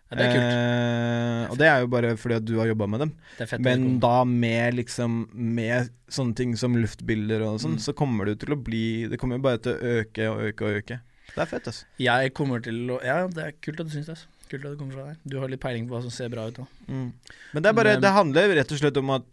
[0.07, 0.43] Ja, det er kult.
[0.47, 3.11] Eh, og det er jo bare fordi at du har jobba med dem.
[3.37, 3.59] Det fett.
[3.63, 7.83] Men da med liksom Med sånne ting som luftbilder og sånn, Mm.
[7.83, 10.81] så kommer det til å bli Det kommer bare til å øke og øke og
[10.81, 10.99] øke.
[11.35, 11.85] Det er fett, altså.
[11.99, 14.15] Jeg kommer til å Ja, det er kult at du syns det.
[14.15, 14.27] Altså.
[14.49, 15.17] Kult at det kommer fra deg.
[15.27, 16.67] Du har litt peiling på hva som ser bra ut nå.
[16.87, 17.11] Mm.
[17.53, 19.23] Men det bare Men- Det handler rett og slett om at,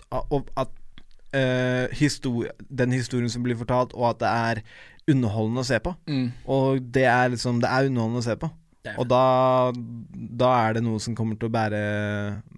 [0.57, 0.69] at,
[1.35, 4.63] Uh, eh, histori den historien som blir fortalt, og at det er
[5.11, 5.97] underholdende å se på.
[6.07, 6.33] Mm.
[6.47, 8.51] Og det er liksom Det er underholdende å se på.
[9.01, 9.20] Og da,
[10.12, 11.85] da er det noe som kommer til å bære,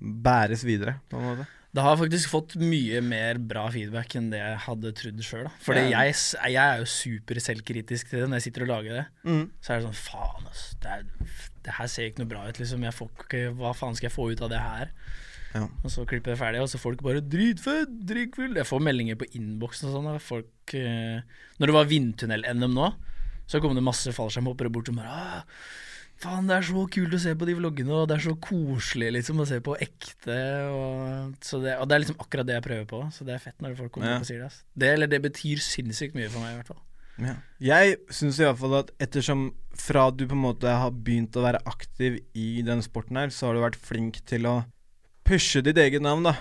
[0.01, 1.47] bæres videre, på en måte.
[1.77, 5.49] Det har faktisk fått mye mer bra feedback enn det jeg hadde trodd sjøl.
[5.61, 5.85] For Ja.
[6.07, 6.15] jeg,
[6.55, 9.05] jeg er jo super selvkritisk til det når jeg sitter og lager det.
[9.29, 9.43] Mm.
[9.61, 10.63] Så er det sånn faen, ass.
[10.81, 11.29] Det, er,
[11.67, 12.87] det her ser ikke noe bra ut, liksom.
[12.89, 14.95] Jeg får ikke, hva faen skal jeg få ut av det her?
[15.53, 15.67] Ja.
[15.85, 18.57] Og så klipper jeg ferdig, og så folk bare 'dritfett', 'dritkul'.
[18.57, 20.21] Jeg får meldinger på innboksen og sånn.
[20.21, 21.21] Folk eh,
[21.61, 22.89] Når det var vindtunnel-NM nå,
[23.47, 25.45] så kom det masse fallskjermhoppere bort og bare ah,
[26.17, 29.11] Faen, det er så kult å se på de vloggene, og det er så koselig
[29.19, 30.37] liksom å se på ekte.
[30.73, 33.43] Og, så det, og det er liksom akkurat det jeg prøver på, så det er
[33.45, 34.15] fett når folk kommer Ja.
[34.17, 34.47] opp og sier det.
[34.49, 34.63] ass.
[34.75, 36.83] Det, eller det betyr sinnssykt mye for meg, i hvert fall.
[37.21, 37.35] Ja.
[37.65, 42.19] Jeg syns iallfall at ettersom fra du på en måte har begynt å være aktiv
[42.37, 44.57] i den sporten her, så har du vært flink til å
[45.25, 46.35] pushe ditt eget navn, da.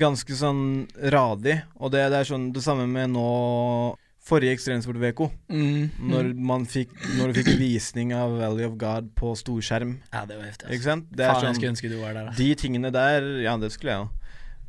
[0.00, 1.60] Ganske sånn radig.
[1.78, 3.28] Og det, det er sånn det samme med nå
[4.24, 5.20] Forrige Ekstremsport-VK,
[5.52, 5.90] Mm.
[6.08, 9.98] når, man fikk, når du fikk visning av Valley of God på storskjerm.
[10.14, 10.70] Ja, det var heftig.
[10.72, 11.10] Ikke sant?
[11.12, 12.30] Det Faen, jeg sånn skulle ønske du var der.
[12.30, 12.36] Da.
[12.38, 14.08] De tingene der Ja, det skulle jeg òg.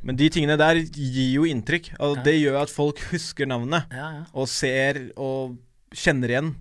[0.06, 1.88] Men de tingene der gir jo inntrykk.
[1.98, 2.22] Altså, Ja.
[2.28, 3.86] det gjør at folk husker navnet.
[3.90, 4.24] Ja, ja.
[4.34, 5.56] Og ser og
[5.94, 6.54] kjenner igjen.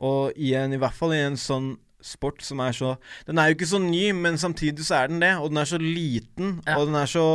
[0.00, 2.94] Og i, en, i hvert fall i en sånn sport som er så
[3.26, 5.34] Den er jo ikke så ny, men samtidig så er den det.
[5.36, 7.26] Og den er så liten, og den er så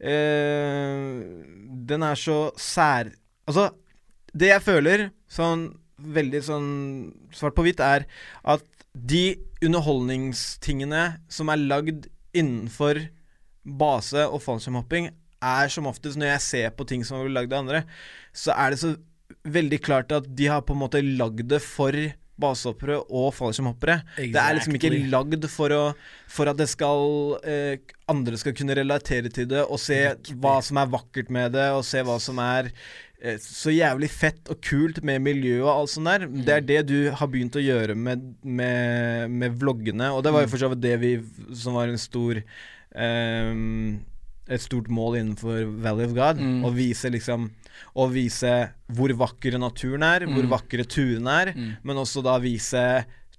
[0.00, 1.44] øh,
[1.86, 3.12] Den er så sær...
[3.46, 3.68] Altså,
[4.32, 6.68] det jeg føler, sånn veldig sånn
[7.36, 8.06] svart på hvitt, er
[8.48, 8.64] at
[8.94, 13.02] de underholdningstingene som er lagd innenfor
[13.64, 17.62] base og fallskjermhopping, er som oftest, når jeg ser på ting som er lagd av
[17.62, 17.84] andre,
[18.36, 18.94] så er det så
[19.48, 21.96] veldig klart at de har på en måte lagd det for
[22.40, 23.98] basehoppere og fallskjermhoppere.
[24.16, 25.82] Det er liksom ikke lagd for, å,
[26.30, 29.98] for at det skal eh, andre skal kunne relatere til det og se
[30.40, 32.72] hva som er vakkert med det, og se hva som er
[33.44, 36.24] så jævlig fett og kult med miljøet og alt sånt der.
[36.26, 40.46] Det er det du har begynt å gjøre med, med, med vloggene, og det var
[40.46, 41.10] jo for så vidt det vi
[41.52, 42.40] som var en stor
[42.96, 44.00] um,
[44.50, 46.40] et stort mål innenfor Valley of God.
[46.42, 46.64] Mm.
[46.66, 47.50] Å vise liksom
[47.96, 48.50] Å vise
[48.92, 50.50] hvor vakker naturen er, hvor Mm.
[50.52, 51.70] vakre turene er, Mm.
[51.82, 52.82] men også da vise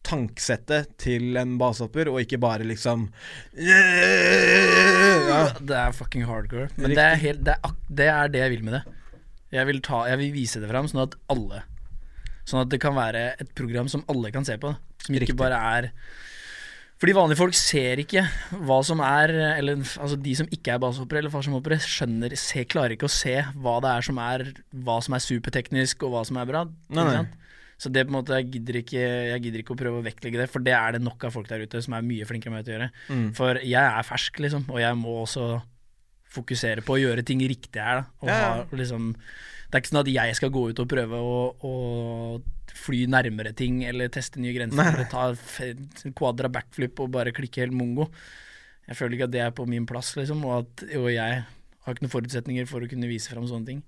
[0.03, 3.09] tankesettet til en basehopper, og ikke bare liksom
[3.55, 5.43] ja.
[5.61, 6.69] Det er fucking hardcore.
[6.77, 8.83] Men det er, helt, det, er, det er det jeg vil med det.
[9.51, 11.65] Jeg vil, ta, jeg vil vise det fram, sånn at alle
[12.47, 14.73] Sånn at det kan være et program som alle kan se på.
[15.03, 15.39] Som ikke Riktig.
[15.39, 15.89] bare er
[17.01, 18.23] Fordi vanlige folk ser ikke
[18.65, 22.97] hva som er Eller altså de som ikke er basehoppere eller fallskjermhoppere, skjønner ser, Klarer
[22.97, 26.41] ikke å se hva det er som er Hva som er superteknisk, og hva som
[26.41, 26.65] er bra.
[26.89, 27.23] Nei, nei.
[27.81, 30.37] Så det på en måte, jeg gidder, ikke, jeg gidder ikke å prøve å vektlegge
[30.37, 32.59] det, for det er det nok av folk der ute som er mye flinkere enn
[32.59, 32.89] meg til å gjøre.
[33.09, 33.23] Mm.
[33.39, 35.47] For jeg er fersk, liksom, og jeg må også
[36.31, 38.05] fokusere på å gjøre ting riktig her.
[38.23, 38.31] Da.
[38.31, 39.11] Ha, liksom,
[39.71, 41.73] det er ikke sånn at jeg skal gå ut og prøve å, å
[42.81, 44.93] fly nærmere ting eller teste nye grenser.
[44.95, 45.25] Eller ta
[46.17, 48.07] quadra backflip og bare klikke helt mongo.
[48.87, 51.43] Jeg føler ikke at det er på min plass, liksom, og, at, og jeg
[51.85, 53.83] har ikke noen forutsetninger for å kunne vise fram sånne ting.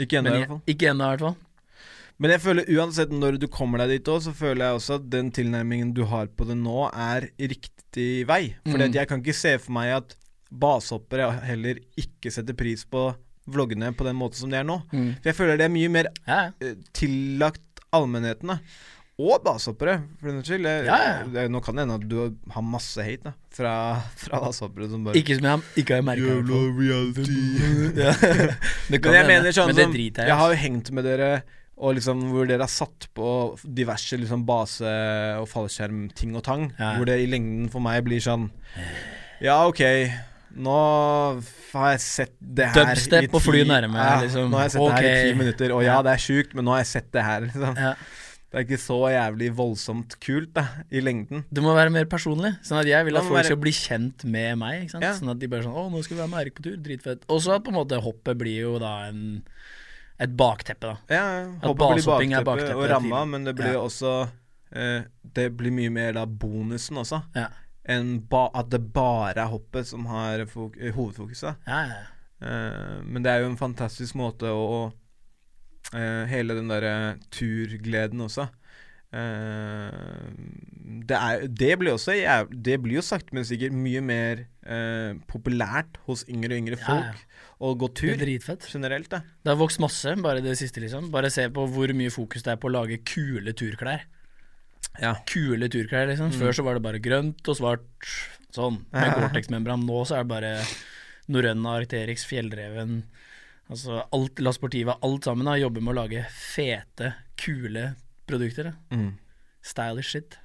[0.00, 0.62] Ikke ennå, i hvert fall.
[0.74, 1.36] ikke enda, i hvert fall.
[2.18, 5.04] Men jeg føler uansett når du kommer deg dit òg, så føler jeg også at
[5.12, 8.56] den tilnærmingen du har på det nå, er riktig vei.
[8.66, 8.92] For Mm.
[8.96, 10.16] jeg kan ikke se for meg at
[10.50, 13.10] basehoppere heller ikke setter pris på
[13.48, 14.80] vloggene på den måten som de er nå.
[14.90, 17.64] For jeg føler det er mye mer Ja, eh, tillagt
[17.96, 18.58] allmennheten, da.
[19.18, 20.68] Og basehoppere, for den skyld.
[20.86, 20.98] Ja,
[21.34, 21.46] ja.
[21.50, 23.72] Nå kan det hende at du har masse hate da fra,
[24.20, 26.36] fra basehoppere som bare Ikke som jeg ikke har merka.
[26.78, 27.38] reality.
[28.04, 28.12] Ja.
[28.92, 30.92] Det kan Men jeg hende, mener sånn men det som Jeg jeg har jo hengt
[30.94, 31.30] med dere
[31.78, 33.26] og liksom hvor dere har satt på
[33.62, 34.94] diverse liksom base-
[35.38, 36.64] og fallskjermting og tang.
[36.78, 38.48] Hvor det i lengden for meg blir sånn
[39.42, 39.82] Ja, ok,
[40.58, 40.76] nå
[41.72, 44.48] har jeg sett det her Dubstep i og fly ti- nærme, ja, liksom.
[44.50, 46.64] Nå har jeg sett det her i ti minutter, og ja, det er sjukt, men
[46.68, 47.40] nå har jeg sett det her.
[47.48, 47.76] Liksom.
[47.76, 47.92] Ja.
[48.48, 51.42] Det er ikke så jævlig voldsomt kult da, i lengden.
[51.52, 52.54] Det må være mer personlig.
[52.64, 54.82] Sånn at jeg vil at folk være- skal bli kjent med meg.
[54.86, 55.04] Ikke sant?
[55.04, 55.12] Ja.
[55.18, 56.76] Sånn at de bare sånn 'Å, nå skal vi være med Erik på tur.
[56.80, 57.26] Dritfett'.
[57.28, 59.42] Og så på en måte hoppet blir jo da en,
[60.18, 60.96] et bakteppe, da.
[61.10, 63.80] Ja, At blir bakteppe er bakteppet og ramma, men det blir Ja.
[63.84, 64.30] også
[64.72, 65.02] eh,
[65.34, 67.22] Det blir mye mer da bonusen også.
[67.36, 67.48] Ja.
[67.88, 71.66] Enn at det bare er hoppet som har fok hovedfokuset.
[71.66, 72.06] Ja, ja.
[72.38, 74.92] Uh, men det er jo en fantastisk måte å
[75.90, 78.46] uh, Hele den derre turgleden også.
[79.08, 80.28] Uh,
[81.08, 82.14] det, er, det blir også
[82.52, 84.46] Det blir jo sakte, men sikkert mye mer
[85.32, 87.22] populært hos yngre og yngre Ja, folk
[87.64, 88.10] å gå tur.
[88.12, 88.66] er.
[88.68, 89.22] Generelt, da.
[89.42, 91.08] Det har vokst masse, bare det siste, liksom.
[91.10, 94.04] Bare se på hvor mye fokus det er på å lage kule turklær.
[94.98, 95.14] Ja.
[95.30, 96.32] Kule turklær, liksom.
[96.34, 97.86] Før så var det bare grønt og svart,
[98.54, 99.86] sånn, med Gore-Tex-membran.
[99.86, 100.52] Nå så er det bare
[101.28, 103.02] Norrøna, Arcterix, Fjellreven
[103.68, 107.90] Altså alt La Sportiva, alt sammen da, jobber med å lage fete, kule
[108.28, 108.72] produkter.
[108.88, 109.18] Mm.
[109.64, 110.38] Stylish shit.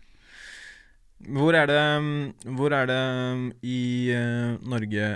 [1.23, 3.79] Hvor er det mm, Hvor er det mm, i
[4.11, 5.13] uh, Norge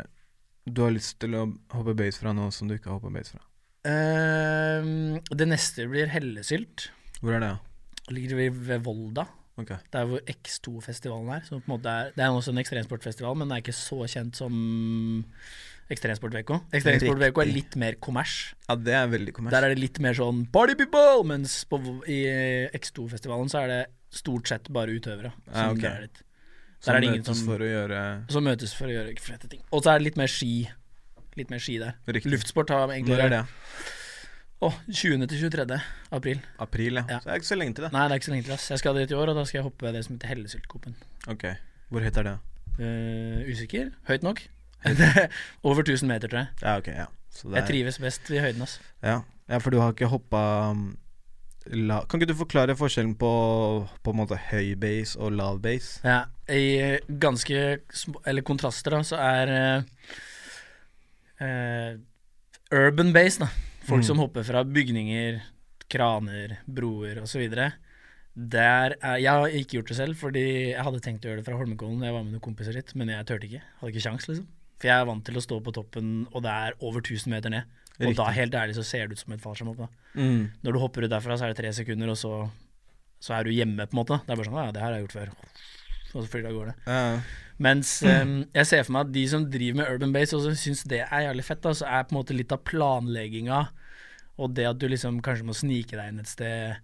[0.67, 3.35] du har lyst til å hoppe base fra nå, som du ikke har hoppa base
[3.35, 3.43] fra?
[3.87, 6.89] Uh, det neste blir Hellesylt.
[7.19, 7.66] Hvor er det, da?
[8.13, 9.25] Ligger ved, ved Volda.
[9.57, 9.77] Okay.
[9.91, 11.45] Der hvor X2-festivalen er.
[11.47, 12.11] Som på en måte er.
[12.15, 14.53] Det er også en ekstremsportfestival, men den er ikke så kjent som
[15.89, 16.51] Ekstremsport-VK.
[16.77, 18.33] Ekstremsport-VK er litt mer kommers.
[18.67, 19.55] Ja, det er veldig kommers.
[19.55, 21.79] Der er det litt mer sånn party people, mens på,
[22.11, 22.19] i
[22.75, 23.81] X2-festivalen så er det
[24.13, 25.31] stort sett bare utøvere.
[25.47, 26.07] Ja, okay.
[26.07, 26.23] ok.
[26.77, 29.15] Der som er det ingen møtes som- for å gjøre Som møtes for å gjøre
[29.19, 29.63] flette ting.
[29.71, 30.69] Og så er det litt mer ski.
[31.35, 31.95] Litt mer ski der.
[32.05, 32.31] Riktig.
[32.31, 33.45] Luftsport har egentlig Når er det?
[34.61, 35.27] Åh, 20.
[35.29, 35.79] til 23.
[36.11, 36.39] april.
[36.59, 37.03] April, ja.
[37.09, 37.19] Ja.
[37.19, 37.91] Så det er ikke så lenge til det.
[37.93, 38.53] Nei, det er ikke så lenge til.
[38.55, 38.69] ass.
[38.71, 40.95] Jeg skal dit i år, og da skal jeg hoppe det som heter Hellesyltkoppen.
[41.29, 41.43] Ok.
[41.93, 42.37] Hvor høyt er det?
[42.79, 43.91] Uh, usikker?
[44.09, 44.41] Høyt nok?
[45.67, 46.47] Over 1000 meter, tror jeg.
[46.61, 47.05] Ja, ok, ja.
[47.29, 48.79] Så det Jeg er, trives best i høyden, ass.
[49.03, 49.19] ja.
[49.49, 50.41] ja, for du har ikke hoppa
[50.71, 50.97] um,
[51.69, 53.29] la, Kan ikke du forklare forskjellen på
[54.03, 55.99] På en måte høy base og lav base?
[56.03, 57.79] Ja, I eh, ganske
[58.25, 59.83] Eller kontraster, da, så er uh,
[61.45, 61.99] uh,
[62.73, 63.51] urban base, da.
[63.87, 64.07] Folk Mm.
[64.09, 65.39] som hopper fra bygninger,
[65.89, 67.45] kraner, broer osv.
[68.37, 70.43] Der er, Jeg har ikke gjort det selv, fordi
[70.75, 72.03] jeg hadde tenkt å gjøre det fra Holmenkollen.
[72.03, 73.61] Jeg var med noen kompiser litt, men jeg turte ikke.
[73.79, 74.45] Hadde ikke sjans, liksom.
[74.77, 77.49] For jeg er vant til å stå på toppen, og det er over 1000 meter
[77.49, 77.63] ned.
[77.99, 79.77] Og da, helt ærlig, så ser det ut som et fallskjermhopp.
[79.77, 79.87] da.
[80.21, 80.51] Mm.
[80.63, 82.49] Når du hopper ut derfra, så er det tre sekunder, og så
[83.19, 84.19] så er du hjemme, på en måte.
[84.27, 85.29] Det er bare sånn Ja, det her har jeg gjort før.
[86.13, 86.73] Og så flyr det av gårde.
[86.85, 87.21] Ja.
[87.57, 90.83] Mens um, jeg ser for meg at de som driver med urban base, også syns
[90.85, 91.61] det er jævlig fett.
[91.65, 93.63] Da, så er på en måte litt av planlegginga
[94.37, 96.77] og det at du liksom kanskje må snike deg inn et sted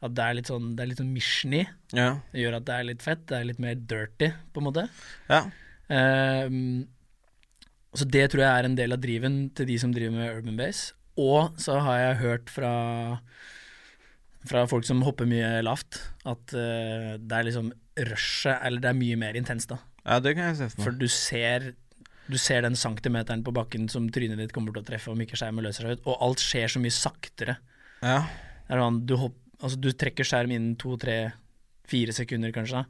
[0.00, 1.64] At det er litt sånn Det er litt sånn mission i.
[1.92, 2.12] Ja.
[2.32, 3.26] Det gjør at det er litt fett.
[3.28, 4.86] Det er litt mer dirty, på en måte.
[5.28, 5.44] ja.
[5.90, 6.86] Ehm,
[7.90, 10.58] så det tror jeg er en del av driven til de som driver med urban
[10.60, 10.92] base.
[11.18, 12.74] Og så har jeg hørt fra
[14.48, 17.72] fra folk som hopper mye lavt, at uh, det er liksom
[18.08, 19.82] rushet Eller det er mye mer intenst, da.
[20.06, 21.74] Ja, det kan jeg se for For du ser
[22.30, 25.38] Du ser den centimeteren på bakken som trynet ditt kommer til å treffe om ikke
[25.38, 27.56] skjermen løser seg ut, og alt skjer så mye saktere.
[28.00, 28.22] Ja.
[28.66, 31.18] Det er sånn, du, hopp, altså, du trekker skjerm innen to, tre,
[31.90, 32.84] fire sekunder kanskje,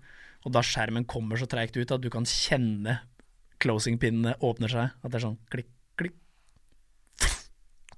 [0.44, 2.98] og da skjermen kommer så treigt ut at du kan kjenne
[3.60, 4.92] closing-pinnene åpner seg.
[5.00, 5.68] At det er sånn klikk,
[6.00, 6.16] klikk,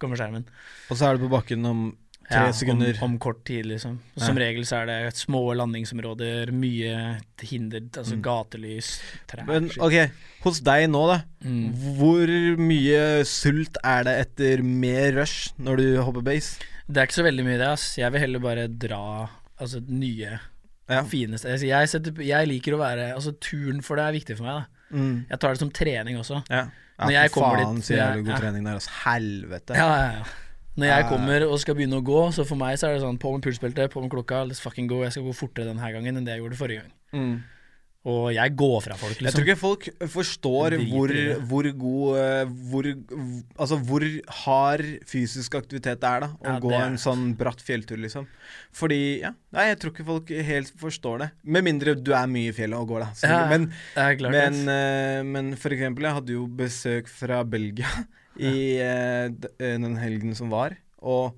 [0.02, 0.46] kommer skjermen.
[0.90, 1.85] Og så er du på bakken om
[2.33, 2.97] tre Ja, sekunder.
[3.03, 3.99] Om, om kort tid, liksom.
[4.16, 4.45] Og Som Ja.
[4.47, 8.23] regel så er det små landingsområder, mye hinder, altså Mm.
[8.23, 8.90] gatelys,
[9.29, 10.11] trær Men ok,
[10.42, 11.23] hos deg nå, da.
[11.45, 11.73] Mm.
[11.99, 16.59] Hvor mye sult er det etter mer rush når du hopper base?
[16.90, 17.97] Det er ikke så veldig mye det, ass.
[17.97, 19.29] Jeg vil heller bare dra
[19.61, 20.38] altså, nye,
[20.90, 21.03] Ja.
[21.05, 21.55] fine steder.
[21.55, 24.64] Altså, jeg, setter, jeg liker å være Altså, turen for det er viktig for meg,
[24.64, 24.97] da.
[24.97, 25.27] Mm.
[25.31, 26.42] Jeg tar det som trening også.
[26.51, 26.66] Ja.
[27.01, 28.90] Når jeg for faen, dit, så jævlig god trening der, altså.
[29.07, 29.75] Helvete.
[29.75, 30.25] Ja, ja, ja.
[30.81, 33.19] Når jeg kommer og skal begynne å gå, så for meg så er det sånn
[33.21, 35.03] på med pulsbeltet, på med klokka, let's fucking go.
[35.05, 36.95] Jeg skal gå fortere denne gangen enn det jeg gjorde forrige gang.
[37.13, 37.35] Mm.
[38.03, 39.45] Og jeg går fra folk, Jeg tror liksom.
[39.47, 41.13] ikke folk forstår hvor,
[41.47, 42.89] hvor god eh, hvor,
[43.63, 44.07] Altså hvor
[44.43, 48.27] hard fysisk aktivitet det er da å Ja, gå en sånn bratt fjelltur, liksom.
[48.75, 51.29] Fordi Ja, nei, jeg tror ikke folk helt forstår det.
[51.45, 53.13] Med mindre du er mye i fjellet og går, da.
[53.15, 53.69] Så, Ja, men,
[54.35, 57.87] men, eh, men for eksempel, jeg hadde jo besøk fra Belgia
[58.40, 60.77] i eh, eh, den helgen som var.
[61.03, 61.35] Og,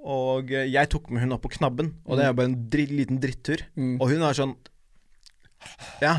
[0.00, 2.92] og eh, jeg tok med hun opp på knabben, og det er bare en dritt,
[2.94, 3.64] liten drittur.
[3.76, 3.96] Mm.
[4.00, 4.56] Og hun var sånn
[6.00, 6.14] Ja.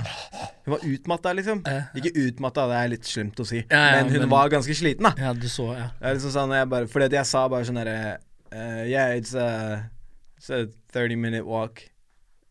[0.65, 1.63] Hun var utmatta, liksom.
[1.65, 1.88] Eh.
[1.97, 4.76] Ikke utmatta, det er litt slemt å si, Ja, ja, men hun men- var ganske
[4.78, 5.13] sliten, da.
[5.17, 5.88] Ja, du så, ja.
[6.02, 8.19] Er liksom sånn, jeg bare, fordi at jeg sa bare sånn herre
[8.54, 9.89] uh, Yeah, it's a,
[10.38, 11.82] it's a 30 minute walk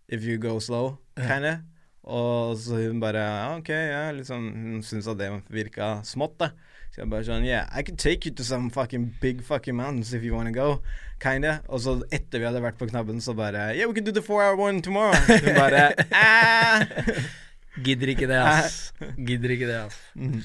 [0.09, 1.29] if you go slow, Ja.
[1.29, 1.62] kinda.
[2.11, 6.51] Og så hun bare ja, OK, ja, liksom Hun syntes at det virka smått, da.
[6.90, 10.12] Så jeg bare sånn Yeah, I can take you to some fucking big fucking mountains
[10.16, 10.81] if you wanna go.
[11.22, 11.61] Kinda.
[11.68, 14.24] Og så etter vi hadde vært på knabben, så bare Yeah, we can do the
[14.24, 15.14] four hour one tomorrow.
[15.44, 16.83] Hun bare ah.
[17.85, 18.79] Gidder ikke det, ass.
[19.16, 19.98] Gidder ikke det, ass.
[20.18, 20.40] Mm.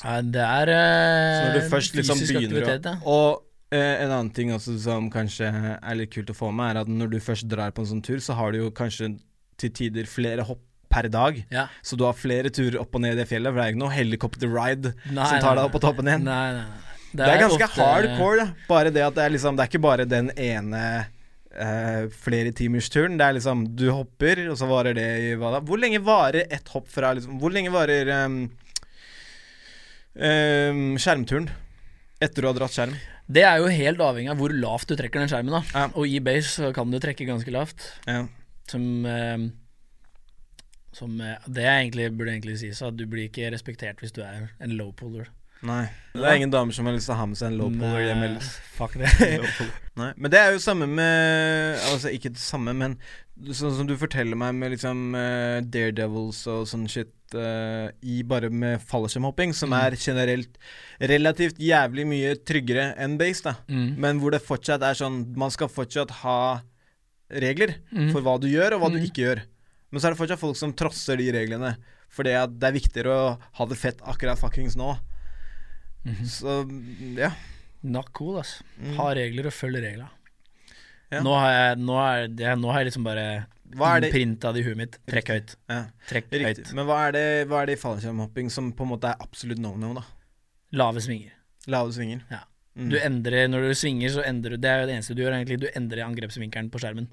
[0.00, 2.92] Ja, det er uh, Så når du først liksom begynner å ja.
[3.08, 3.40] Og
[3.74, 6.92] uh, en annen ting også som kanskje er litt kult å få med, er at
[6.92, 9.14] når du først drar på en sånn tur, så har du jo kanskje
[9.60, 11.38] til tider flere hopp per dag.
[11.54, 11.68] ja.
[11.86, 13.82] Så du har flere turer opp og ned i det fjellet, for det er ikke
[13.84, 16.26] noe helikopterride som tar deg opp på toppen igjen.
[16.26, 16.86] Nei, nei, nei.
[17.10, 18.66] Det er, ganske ofte- hardcore, da.
[18.68, 20.84] Bare det at det er liksom Det er ikke bare den ene
[21.50, 23.16] Uh, flere timers turen.
[23.18, 25.58] Det er liksom Du hopper, og så varer det i hva da?
[25.66, 28.36] Hvor lenge varer ett hopp fra liksom Hvor lenge varer um,
[30.14, 31.48] um, skjermturen?
[32.22, 32.94] Etter du har dratt skjerm?
[33.30, 35.56] Det er jo helt avhengig av hvor lavt du trekker den skjermen.
[35.58, 35.88] da Ja.
[35.94, 37.82] Og i base så kan du trekke ganske lavt.
[38.06, 38.22] Ja.
[38.70, 39.50] Som, eh,
[40.92, 44.48] som eh, Det egentlig, burde egentlig sies at du blir ikke respektert hvis du er
[44.60, 45.28] en low puller.
[45.62, 45.90] Nei.
[46.14, 48.00] Det er ingen damer som har lyst til å ha med seg en low puller
[48.06, 48.22] hjem.
[48.32, 48.44] Nei.
[48.78, 49.10] Fuck det.
[50.00, 50.12] Nei.
[50.16, 52.94] Men det er jo samme med Altså ikke det samme, men
[53.52, 58.48] sånn som du forteller meg med liksom uh, Daredevils og sånn shit uh, i bare
[58.50, 59.76] med fallskjermhopping, som Mm.
[59.84, 60.58] er generelt
[61.12, 63.54] relativt jævlig mye tryggere enn base, da.
[63.68, 63.94] Mm.
[64.00, 66.38] Men hvor det fortsatt er sånn Man skal fortsatt ha
[67.30, 68.10] regler Mm.
[68.12, 69.06] for hva du gjør, og hva du Mm.
[69.06, 69.42] ikke gjør.
[69.90, 71.74] Men så er det fortsatt folk som trosser de reglene.
[72.10, 73.26] Fordi at det er viktigere å
[73.58, 74.94] ha det fett akkurat fuckings nå.
[76.06, 76.26] Mhm.
[76.26, 76.56] Så
[77.18, 77.32] ja.
[77.82, 78.58] Not cool, ass.
[78.78, 78.96] Mm.
[78.98, 80.10] Ha regler og følg regla.
[81.10, 81.22] Ja.
[81.24, 83.24] Nå, har jeg, nå, er det, nå har jeg liksom bare
[83.70, 84.98] innprinta det i huet mitt.
[85.10, 85.54] Trekk høyt.
[85.70, 85.80] ja.
[86.10, 86.66] Trekk Riktig.
[86.66, 86.74] høyt.
[86.76, 89.58] Men hva er det, hva er det i fallskjermhopping som på en måte er absolutt
[89.62, 90.04] no-no, da?
[90.76, 91.32] Lave svinger.
[91.70, 92.22] Lave svinger.
[92.30, 92.44] Ja.
[92.78, 92.90] Mm.
[92.92, 95.34] Du endrer, Når du svinger, så endrer du Det er jo det eneste du gjør,
[95.34, 95.58] egentlig.
[95.58, 97.08] Du endrer angrepsvinkelen på skjermen.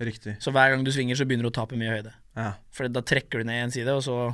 [0.00, 0.36] Riktig.
[0.40, 2.14] Så hver gang du svinger, så begynner du å tape mye høyde.
[2.38, 2.54] Ja.
[2.72, 4.32] For da trekker du ned en side, og så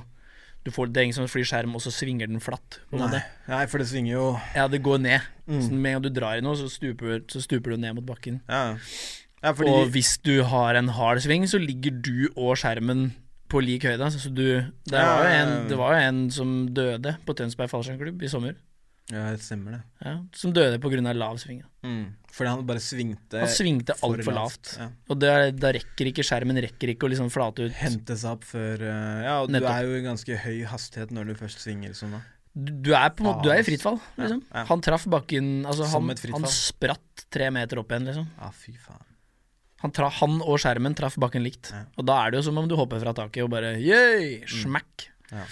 [0.66, 2.80] du får, Det er ingen som flyr skjerm, og så svinger den flatt.
[2.90, 3.20] På Nei.
[3.46, 4.24] Nei, for det svinger jo
[4.56, 5.28] Ja, det går ned.
[5.46, 5.76] Så mm.
[5.78, 8.40] med en gang du drar i noe, så stuper, så stuper du ned mot bakken.
[8.50, 8.74] Ja.
[9.44, 13.12] ja, fordi Og hvis du har en hard sving, så ligger du og skjermen
[13.46, 14.10] på lik høyde.
[14.10, 14.42] Så du,
[14.90, 18.58] det, var jo en, det var jo en som døde på Tønsberg fallskjermklubb i sommer.
[19.12, 19.80] Ja, det stemmer det.
[20.02, 21.12] Ja, som døde pga.
[21.14, 21.60] lav sving.
[21.86, 22.06] Mm.
[22.34, 24.72] Fordi han bare svingte Han svingte for altfor lavt.
[24.80, 24.88] Ja.
[25.08, 27.72] Og det, er- da rekker ikke skjermen rekker ikke å liksom flate ut.
[27.78, 31.30] Hente seg opp før eh, Ja, og du er jo i ganske høy hastighet når
[31.30, 32.22] du først svinger sånn, da.
[32.56, 34.42] Du, er på Du er i fritt fall, liksom.
[34.50, 34.62] ja.
[34.64, 38.30] Han traff bakken altså han, han spratt tre meter opp igjen, liksom.
[38.40, 39.04] Ja, fy faen.
[39.84, 41.68] Han, traf, han og skjermen traff bakken likt.
[42.00, 45.10] Og da er det jo som om du hopper fra taket og bare yay, smack.
[45.30, 45.44] Ja.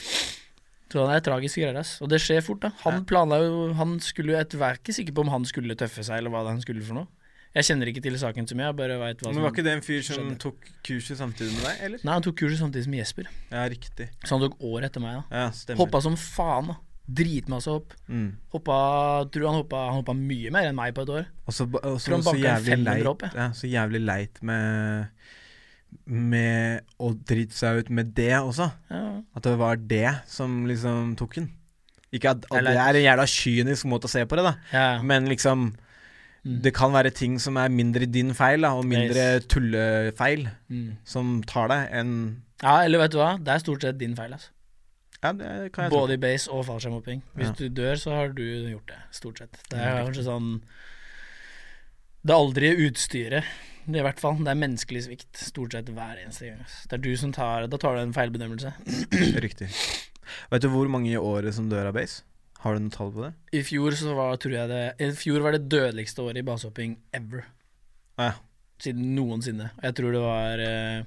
[0.95, 1.97] Så det er tragiske greier, ass.
[2.05, 2.71] Og det skjer fort, da.
[2.85, 6.05] Han planla jo Han skulle jo etter hvert ikke sikker på om han skulle tøffe
[6.07, 7.09] seg, eller hva det han skulle for noe.
[7.55, 9.73] Jeg kjenner ikke til saken så mye, jeg bare vet hva Men var ikke det
[9.77, 10.39] en fyr som skjedde.
[10.43, 12.01] tok kurset samtidig med deg, eller?
[12.03, 13.29] Nei, han tok kurset samtidig som Jesper.
[13.53, 14.09] Ja, riktig.
[14.27, 15.23] Så han tok år etter meg, da.
[15.31, 15.83] Ja, stemmer.
[15.85, 16.77] Hoppa som faen, da.
[17.05, 17.93] Dritmasse hopp.
[18.09, 18.31] Mm.
[18.55, 18.77] Hoppa
[19.31, 21.27] Tror han hoppa, han hoppa mye mer enn meg på et år.
[21.47, 23.31] Og så og så- Tror han så en jævlig 500 leit hopp, ja.
[23.37, 25.07] ja, Så jævlig leit med
[26.07, 28.71] Med å drite seg ut med det også.
[28.91, 29.23] Ja.
[29.37, 31.51] At det var det som liksom tok den.
[32.15, 34.55] Ikke at, at det er en jævla kynisk måte å se på det, da.
[34.73, 35.03] ja.
[35.03, 35.73] Men liksom
[36.45, 36.59] Mm.
[36.61, 39.47] Det kan være ting som er mindre din feil, da, og mindre Yes.
[39.49, 40.99] tullefeil, Mm.
[41.03, 43.39] som tar deg enn ja, eller vet du hva?
[43.43, 44.51] Det er stort sett din feil, altså.
[45.23, 45.33] Ja,
[45.89, 47.23] Både i base og fallskjermhopping.
[47.35, 47.53] Hvis Ja.
[47.57, 49.57] du dør, så har du gjort det, stort sett.
[49.71, 50.61] Det er kanskje sånn
[52.27, 53.45] Det er aldri utstyret,
[53.89, 54.37] i hvert fall.
[54.41, 56.63] Det er menneskelig svikt, stort sett hver eneste gang.
[56.89, 58.73] Det er du som tar Da tar du en feilbedømmelse.
[59.45, 59.69] Riktig.
[60.51, 62.23] Vet du hvor mange i året som dør av base?
[62.65, 63.33] Har du noe tall på det?
[63.53, 66.95] I fjor så var, tror jeg det I fjor var det dødeligste året i basehopping
[67.13, 67.45] ever.
[68.17, 68.31] Ja.
[68.81, 69.69] Siden noensinne.
[69.77, 71.05] Og jeg tror det var eh,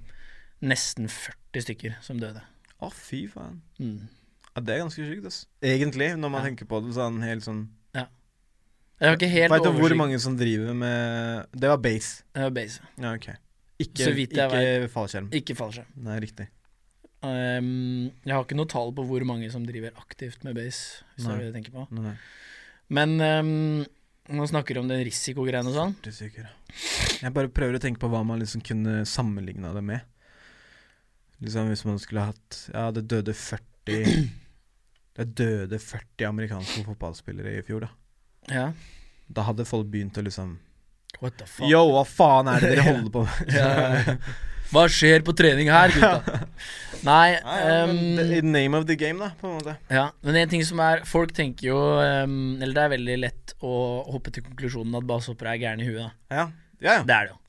[0.61, 2.43] nesten 40 stykker som døde.
[2.77, 3.57] Å, fy faen.
[3.81, 4.05] Mm.
[4.53, 5.39] Ja, det er ganske sjukt, ass.
[5.65, 6.51] Egentlig, når man Ja.
[6.51, 7.63] tenker på det sånn helt sånn
[8.97, 12.23] Jeg har ikke helt Veit du hvor mange som driver med Det var base.
[12.33, 12.81] Det var base.
[12.97, 13.27] Ja, ok.
[13.77, 15.27] Ikke, Så vidt jeg ikke fallskjerm.
[15.37, 15.89] Ikke fallskjerm.
[16.07, 16.47] Nei, riktig.
[17.21, 21.25] Um, jeg har ikke noe tall på hvor mange som driver aktivt med base, hvis
[21.25, 21.35] det Nei.
[21.35, 21.85] er det du tenker på.
[21.97, 22.13] Nei,
[22.93, 23.85] Men um,
[24.33, 26.47] man snakker om den risikogreiene og sånn det.
[27.21, 30.01] Jeg bare prøver å tenke på hva man liksom kunne sammenligna det med.
[31.43, 34.07] Liksom Hvis man skulle hatt Ja, det døde 40
[35.17, 37.91] Det døde 40 amerikanske fotballspillere i fjor, da.
[38.51, 38.69] Ja.
[39.27, 40.57] Da hadde folk begynt å liksom
[41.21, 41.65] What the fuck?
[41.69, 43.55] Yo, hva faen er det dere holder på med?
[43.55, 44.17] Ja.
[44.67, 46.41] Hva skjer på trening her, gutta?
[47.07, 49.75] Nei, um, the- name of the game, da, på en måte.
[49.93, 53.53] ja, men en ting som er Folk tenker jo um, Eller det er veldig lett
[53.63, 53.71] å
[54.11, 56.01] hoppe til konklusjonen at basehoppere er gærne i huet.
[56.03, 56.11] Da.
[56.35, 56.45] Ja,
[56.81, 56.95] ja.
[56.97, 57.03] ja.
[57.07, 57.39] Det er det jo.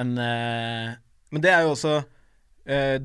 [0.00, 0.92] Men uh,
[1.34, 1.94] Men det er jo også
[2.64, 2.96] Uh,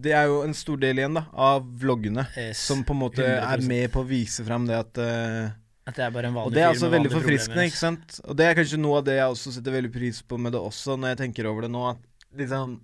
[0.00, 2.22] Det er jo en stor del igjen, da, av vloggene.
[2.40, 3.50] yes, Som på en måte 100%.
[3.52, 5.50] er med på å vise fram det at eh,
[5.88, 8.18] At det er bare en vanlig Og det er altså veldig forfriskende, ikke sant?
[8.28, 10.60] Og det er kanskje noe av det jeg også setter veldig pris på med det
[10.60, 12.76] også, når jeg tenker over det nå, at liksom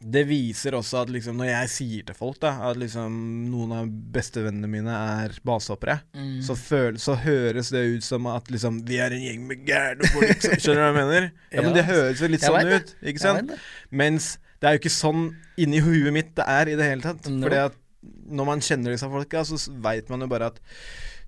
[0.00, 3.16] Det viser også at liksom når jeg sier til folk da at liksom
[3.52, 6.38] noen av bestevennene mine er basehoppere, Mm.
[6.42, 6.56] så,
[6.96, 10.40] så høres det ut som at liksom vi er en gjeng med gærne folk.
[10.56, 11.28] Skjønner du hva jeg mener?
[11.54, 13.52] Ja, men det høres jo litt Jeg sånn ut, ikke sant?
[13.92, 15.22] Mens det er jo ikke sånn
[15.60, 17.28] inni huet mitt det er i det hele tatt.
[17.28, 17.44] No.
[17.46, 17.76] Fordi at
[18.30, 20.58] når man kjenner disse folka, så veit man jo bare at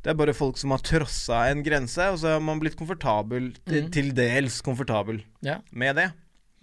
[0.02, 3.52] det er bare folk som har trossa en grense, og så har man blitt komfortabel,
[3.66, 3.90] Mm.
[3.92, 5.58] til dels komfortabel Ja.
[5.72, 6.12] med det.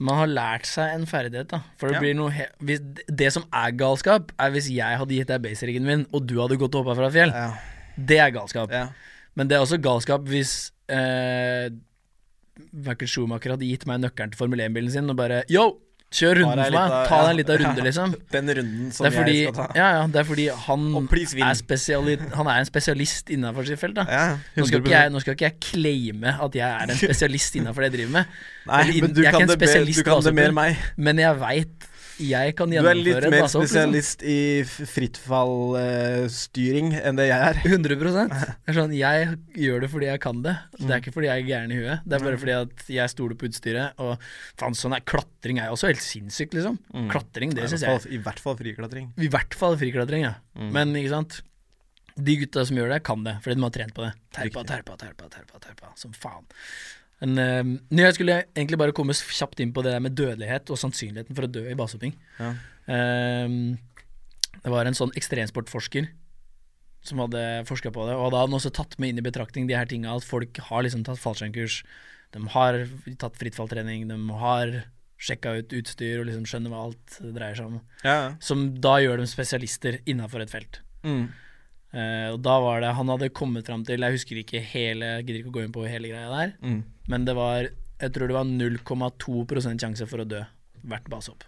[0.01, 1.61] Man har lært seg en ferdighet, da.
[1.77, 1.99] For det Ja.
[1.99, 6.05] blir noe hvis, Det som er galskap, er hvis jeg hadde gitt deg baseriggen min,
[6.13, 7.31] og du hadde gått og hoppa fra fjell.
[7.31, 7.53] Ja.
[7.97, 8.71] Det er galskap.
[8.71, 8.89] ja.
[9.35, 11.69] Men det er også galskap hvis eh,
[12.73, 15.77] Michael Schumacher hadde gitt meg nøkkelen til Formel 1-bilen sin og bare Yo,
[16.09, 16.93] kjør runden for meg!
[17.09, 18.13] Ta deg en liten runde, liksom.
[18.35, 19.67] Den runden som fordi, jeg skal ta.
[19.77, 23.97] ja, ja, det er fordi han er, han er en spesialist innafor sitt felt.
[23.99, 24.23] da Ja,
[24.57, 27.91] nå skal, jeg, nå skal ikke jeg claime at jeg er en spesialist innafor det
[27.91, 30.57] jeg driver med, Nei, men du jeg kan, det, be, du kan det mer enn
[30.57, 30.89] meg.
[30.97, 31.88] men jeg veit
[32.19, 33.65] jeg kan Du er litt mer spesialist Liksom.
[33.65, 37.59] spesialist i frittfallstyring frittfallstyring enn det jeg er.
[37.65, 40.55] 100 Det er sånn, Jeg gjør det fordi jeg kan det.
[40.77, 42.05] Det er ikke fordi jeg er gæren i huet.
[42.05, 43.99] Det er bare fordi at jeg stoler på utstyret.
[44.03, 44.29] Og
[44.59, 46.79] faen, sånn er Klatring er jo også helt sinnssykt, liksom.
[46.93, 47.09] Mm.
[47.13, 48.05] Klatring, det syns jeg.
[48.15, 49.11] I hvert fall friklatring.
[49.17, 50.35] I hvert fall friklatring, ja.
[50.57, 50.71] Mm.
[50.75, 51.41] Men ikke sant.
[52.19, 54.13] De gutta som gjør det, kan det, fordi de har trent på det.
[54.35, 56.43] Terpa, terpa, terpa, terpa, terpa, som faen.
[57.19, 60.79] Men uh, jeg skulle egentlig bare komme kjapt inn på det der med dødelighet og
[60.79, 62.15] sannsynligheten for å dø i basehopping.
[62.39, 62.53] Ja.
[62.89, 63.77] Um,
[64.59, 66.09] det var en sånn ekstremsportforsker
[67.05, 69.69] som hadde forska på det, og da hadde han også tatt med inn i betraktning
[69.69, 71.81] de her tinga at folk har liksom tatt fallskjermkurs,
[72.35, 72.81] de har
[73.21, 74.81] tatt frittfalltrening, de har
[75.19, 77.79] sjekka ut utstyr og liksom skjønner hva alt dreier seg om.
[78.03, 78.27] Ja, ja.
[78.43, 80.81] Som da gjør dem spesialister innafor et felt.
[81.03, 81.29] Mm.
[81.89, 85.23] Eh, og da var det Han hadde kommet fram til Jeg husker ikke hele Jeg
[85.25, 86.83] gidder ikke å gå inn på hele greia der, Mm.
[87.09, 90.43] men det var Jeg tror det var 0,2% sjanse for å dø
[90.85, 91.43] hvert basehopp.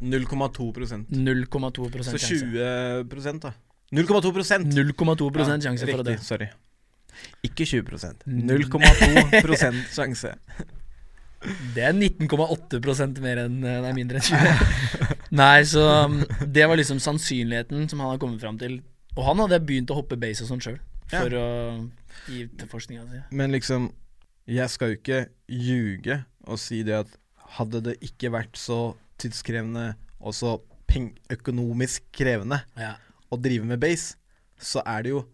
[0.00, 3.52] 0,2% 0,2% Så 20% da.
[3.92, 6.14] 0,2% 0,2 sjanse for å dø.
[6.14, 6.48] Riktig, sorry.
[7.44, 10.32] Ikke 20% 0,2% sjanse.
[11.74, 15.16] Det er 19,8% mer enn eh, Nei, mindre enn 20.
[15.40, 18.80] Nei, så um, det var liksom sannsynligheten som han hadde kommet fram til.
[19.16, 20.78] Og han hadde begynt å hoppe base og sånn sjøl,
[21.12, 21.20] Ja.
[21.22, 21.90] for å
[22.28, 23.20] gi til forskninga si.
[23.36, 23.92] Men liksom
[24.48, 27.08] Jeg skal jo ikke ljuge og si det at
[27.56, 30.60] hadde det ikke vært så tidskrevende og så
[31.30, 32.96] økonomisk krevende Ja.
[33.30, 34.14] å drive med base,
[34.58, 35.26] så er det jo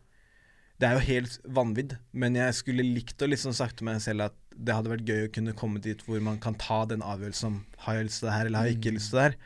[0.80, 4.22] Det er jo helt vanvidd, men jeg skulle likt å liksom sagt til meg selv
[4.24, 7.48] at det hadde vært gøy å kunne komme dit hvor man kan ta den avgjørelsen
[7.50, 9.36] om har jeg lyst til det her, eller har jeg ikke lyst til det her.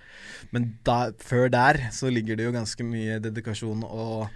[0.52, 4.28] Men da, før der så ligger det jo ganske mye dedikasjon og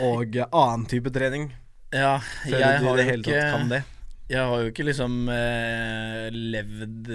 [0.00, 1.50] og annen type trening.
[1.92, 2.16] ja
[2.46, 3.82] Før jeg du i det hele tatt kan det.
[4.32, 7.10] Jeg har jo ikke liksom eh, levd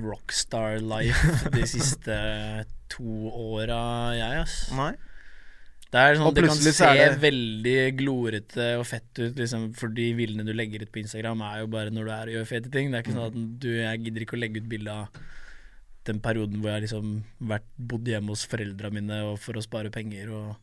[0.00, 2.16] rockstar life de siste
[2.90, 3.82] to åra,
[4.16, 4.56] jeg, ass.
[4.74, 4.94] Nei.
[5.90, 10.12] Det er sånn Det kan se det- veldig glorete og fett ut, liksom, for de
[10.14, 12.70] bildene du legger ut på Instagram, er jo bare når du er og gjør fete
[12.70, 12.90] ting.
[12.92, 15.08] Det er ikke sånn at du Jeg gidder ikke å legge ut bilde av
[16.04, 20.30] den perioden hvor jeg liksom vært bodd hjemme hos foreldra mine for å spare penger,
[20.30, 20.56] og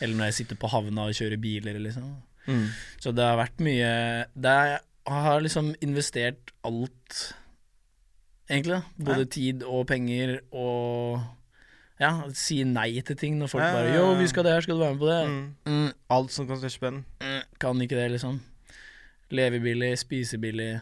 [0.00, 2.22] Eller når jeg sitter på havna og kjører biler, liksom.
[2.46, 2.68] Mm.
[2.98, 7.34] Så det har vært mye det er, Jeg har liksom investert alt,
[8.48, 8.80] egentlig.
[8.80, 8.82] da.
[9.04, 9.24] Både Ja.
[9.24, 11.20] tid og penger og
[12.00, 14.74] ja, si nei til ting når folk bare Jo, 'Yo, vi skal det her, skal
[14.78, 15.54] du være med på det?' Mm.
[15.66, 17.04] Mm, Alt som koster spenn.
[17.20, 18.40] mm, kan ikke det, liksom.
[19.30, 20.80] Leve billig, spise billig.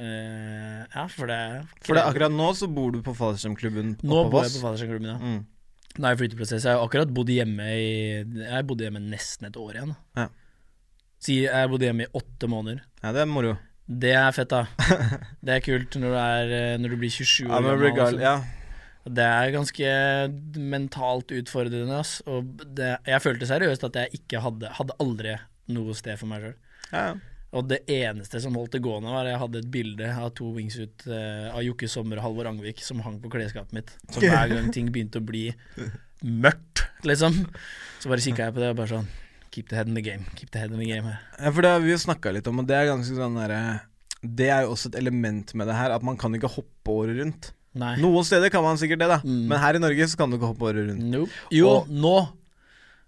[0.00, 4.30] Uh, ja, for det For det, akkurat nå så bor du på Fallskjermklubben Nå oppe
[4.30, 5.18] på bor jeg på Fallskjermklubben, ja.
[5.20, 5.42] Mm.
[5.98, 6.64] Nå er jeg i flytteprosess.
[6.64, 9.92] Jeg har akkurat bodd hjemme i Jeg bodde hjemme nesten et år igjen.
[10.16, 10.28] Ja.
[11.20, 12.80] Si jeg bodde hjemme i åtte måneder.
[13.02, 13.52] Ja, det er moro.
[13.84, 14.62] Det er fett, da.
[15.44, 17.84] Det er kult når du, er, eh, når du blir 27 Ja, men gammel.
[17.84, 18.22] regal, altså.
[18.24, 18.61] ja.
[19.04, 19.92] Det er ganske
[20.58, 21.98] mentalt utfordrende.
[21.98, 22.20] Ass.
[22.30, 25.36] Og det, jeg følte seriøst at jeg ikke hadde Hadde aldri
[25.72, 26.56] noe sted for meg sjøl.
[26.92, 27.12] ja.
[27.52, 30.46] Og det eneste som holdt det gående, var at jeg hadde et bilde av to
[30.54, 33.92] wingsuit eh, av Jokke Sommer og Halvor Angvik som hang på klesskapet mitt.
[34.08, 35.50] Så hver gang ting begynte å bli
[36.24, 37.36] mørkt, liksom,
[38.00, 39.10] så bare kikka jeg på det og bare sånn
[39.52, 40.24] Keep the head in the game.
[40.38, 41.18] Keep the head in the game her.
[41.36, 43.58] Ja, for det har vi jo snakka litt om, og det er ganske sånn derre
[44.24, 47.20] Det er jo også et element med det her, at man kan ikke hoppe året
[47.20, 47.52] rundt.
[47.74, 47.96] Nei.
[48.02, 49.46] Noen steder kan man sikkert det, da, Mm.
[49.48, 51.00] men her i Norge så kan du ikke hoppe året rundt.
[51.02, 51.30] Nope.
[51.50, 52.32] Jo, Og- nå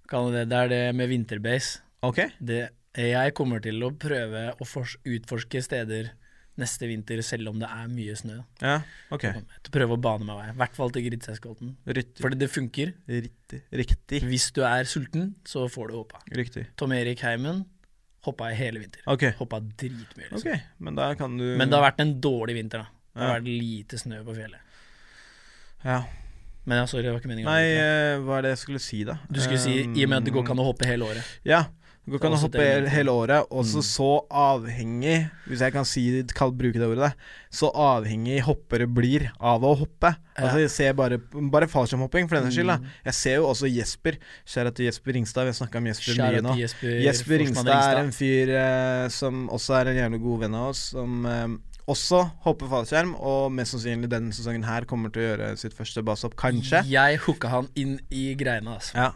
[0.09, 0.49] kan du det.
[0.49, 1.81] Det er det med vinterbase.
[2.03, 2.21] Ok?
[2.43, 6.11] Det, jeg kommer til å prøve å fors- utforske steder
[6.57, 8.45] neste vinter, selv om det er mye snø.
[8.63, 9.21] Ja, ok.
[9.23, 10.49] Til å prøve å bane meg vei.
[10.51, 11.77] I hvert fall til Gridseiskolten.
[11.85, 12.93] Fordi det funker.
[13.09, 13.63] Riktig.
[13.73, 14.23] Riktig.
[14.23, 16.21] Hvis du er sulten, så får du hoppa.
[16.31, 16.67] Riktig.
[16.77, 17.65] Tom Erik Heimen
[18.25, 19.01] hoppa i hele vinter.
[19.07, 20.37] Ok, Hoppa dritmye, liksom.
[20.47, 20.63] Okay.
[20.79, 22.87] men da kan du Men det har vært en dårlig vinter, da.
[23.15, 24.61] Det har vært lite snø på fjellet.
[25.85, 26.03] Ja.
[26.67, 27.47] Men ja, sorry, det var ikke meningen.
[27.51, 29.19] Nei, eh, hva er det jeg skulle si, da?
[29.29, 31.33] Du skulle si i og med at det går ikke an å hoppe hele året.
[31.45, 31.67] Ja.
[32.05, 33.85] Det går ikke an å hoppe hele, året, Også Mm.
[33.89, 37.13] så avhengig, hvis jeg kan si, kan bruke det ordet,
[37.51, 40.11] så avhengig hoppere blir av å hoppe.
[40.37, 42.67] Altså jeg ser bare, bare fallskjermhopping, for den saks skyld.
[42.69, 42.87] da Mm.
[43.07, 44.19] Jeg ser jo også Jesper.
[44.47, 46.57] Kjære til Jesper Ringstad, vi har snakka om Jesper Kjære mye nå.
[46.61, 50.69] Jesper, Jesper Ringstad er en fyr eh, som også er en jævlig god venn av
[50.75, 51.49] oss, som eh,
[51.91, 56.03] også hopper fallskjerm, og mest sannsynlig denne sesongen her kommer til å gjøre sitt første
[56.07, 56.81] basehopp, kanskje.
[56.89, 58.95] Jeg hooka han inn i greiene, altså.
[58.97, 59.11] Ja.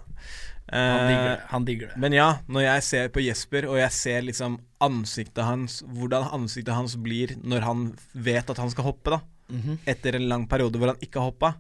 [0.68, 1.44] Han digger Eh, det.
[1.48, 1.96] Han digger det.
[1.96, 6.74] men ja, når jeg ser på Jesper, og jeg ser liksom ansiktet hans, hvordan ansiktet
[6.76, 9.78] hans blir når han vet at han skal hoppe, da, Mhm.
[9.86, 11.54] etter en lang periode hvor han ikke har hoppa,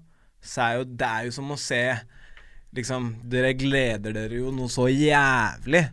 [0.44, 2.00] så er jo det er jo som å se
[2.76, 5.88] Liksom, dere gleder dere jo noe så jævlig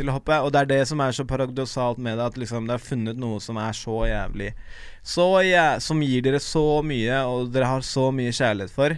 [0.00, 2.68] til å hoppe, og det er det som er så paradoksalt med det, at liksom
[2.68, 4.54] det er funnet noe som er så jævlig
[5.06, 8.96] så ja, Som gir dere så mye, og dere har så mye kjærlighet for.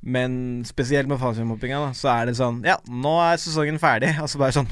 [0.00, 4.14] Men spesielt med fallskjermhoppinga, så er det sånn Ja, nå er sesongen ferdig.
[4.22, 4.70] Og så bare sånn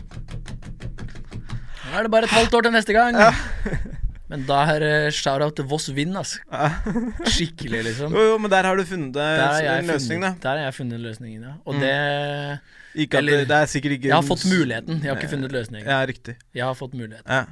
[1.88, 3.18] Nå er det bare et halvt år til neste gang.
[4.28, 6.38] Men da er det shout-out til Voss Vind, altså.
[7.34, 8.12] Skikkelig, liksom.
[8.12, 10.34] Jo, jo, men der har du funnet jeg en løsning, da.
[10.42, 11.54] der har jeg funnet løsningen, ja.
[11.64, 11.80] Og Mm.
[11.80, 12.60] det
[13.04, 15.52] Ikke Eller- det, det er sikkert ikke Jeg har fått muligheten, jeg har ikke funnet
[15.52, 15.86] løsningen.
[15.88, 16.36] Ja, riktig.
[16.54, 17.24] Jeg har fått muligheten.
[17.28, 17.44] Ja.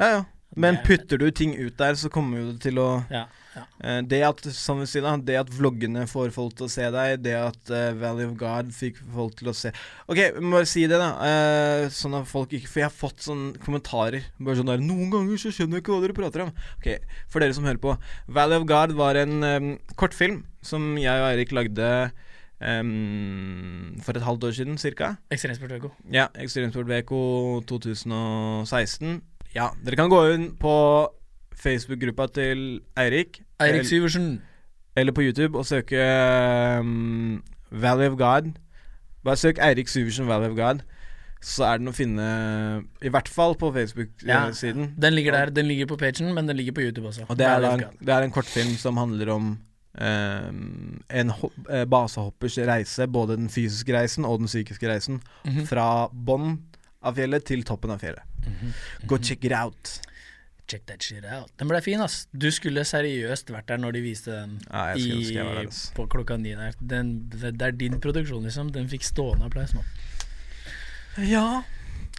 [0.00, 0.22] ja, ja.
[0.56, 3.24] Men er putter du ting ut der, så kommer det til å Ja,
[3.56, 3.62] ja.
[3.80, 6.88] eh, Det at som vi sier da Det at vloggene får folk til å se
[6.92, 9.72] deg, det at uh, Valley of God fikk folk til å se
[10.06, 11.08] Ok, vi må bare si det, da.
[11.16, 14.28] Uh, sånn at folk ikke For jeg har fått sånne kommentarer.
[14.38, 16.54] Bare sånn der 'Noen ganger så skjønner jeg ikke hva dere prater om'.
[16.78, 16.92] Ok,
[17.32, 17.96] For dere som hører på.
[18.28, 21.90] Valley of God var en um, kortfilm som jeg og Eirik lagde
[22.56, 25.14] Um, for et halvt år siden, cirka.
[25.30, 25.90] Ekstremsport VK.
[26.12, 27.12] Ja, Ekstremsport VK
[27.68, 29.20] 2016.
[29.54, 30.72] Ja, dere kan gå inn på
[31.56, 33.40] Facebook-gruppa til Eirik.
[33.60, 34.42] Eirik Syversen.
[34.96, 36.00] Eller på YouTube og søke
[36.80, 38.52] um, Valley of God.
[39.24, 40.84] Bare søk Eirik Syversen Valley of God.
[41.46, 42.24] Så er den å finne
[43.04, 44.86] I hvert fall på Facebook-siden.
[44.88, 45.50] Ja, Den ligger der.
[45.54, 47.26] Den ligger på pagen, men den ligger på YouTube også.
[47.28, 49.50] Og det er, en, det er en kortfilm som handler om
[50.00, 51.32] um, en
[51.70, 55.66] eh, basehoppers reise, både den fysiske reisen og den psykiske reisen, Mhm.
[55.68, 56.56] fra bånn
[57.02, 58.24] av fjellet til toppen av fjellet.
[58.46, 58.72] Mhm.
[59.06, 60.00] Go check it out.
[60.66, 61.52] Check that shit out.
[61.60, 62.24] Den ble fin, ass.
[62.34, 66.36] Du skulle seriøst vært der når de viste den Ja, jeg i, der, på klokka
[66.42, 66.74] ni der.
[66.80, 68.72] Den, det, er din produksjon, liksom.
[68.74, 69.84] Den fikk stående applaus nå.
[71.22, 71.62] Ja.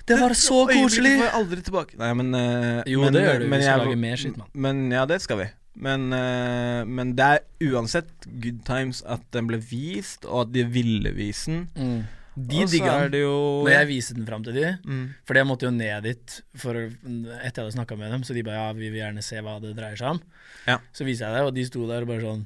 [0.07, 1.17] Det var så koselig!
[1.19, 1.97] får aldri tilbake.
[1.99, 3.43] Nei, men uh, Jo, men, det gjør du.
[3.43, 4.51] Vi men skal jeg- lage mer shit, mann.
[4.53, 5.47] Men ja, det skal vi.
[5.77, 10.63] Men, uh, men det er uansett good times at den ble vist, og at de
[10.63, 11.67] ville vise den.
[11.75, 12.05] Mm.
[12.38, 13.23] De digga den.
[13.23, 15.05] jo Når jeg viste den fram til de mm.
[15.25, 18.25] for jeg måtte jo ned dit for, etter jeg hadde snakka med dem.
[18.27, 20.21] Så de bare ja, vi vil gjerne se hva det dreier seg om.
[20.67, 20.77] Ja.
[20.93, 22.43] Så viser jeg det, og de sto der og bare sånn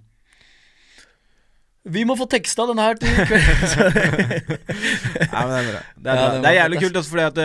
[1.91, 3.67] Vi må få teksta denne her til kvelden.
[3.73, 4.55] kveld!
[5.31, 5.83] Ja, men det er bra.
[5.97, 7.43] Det er, Ja, det det er jævlig kult også fordi at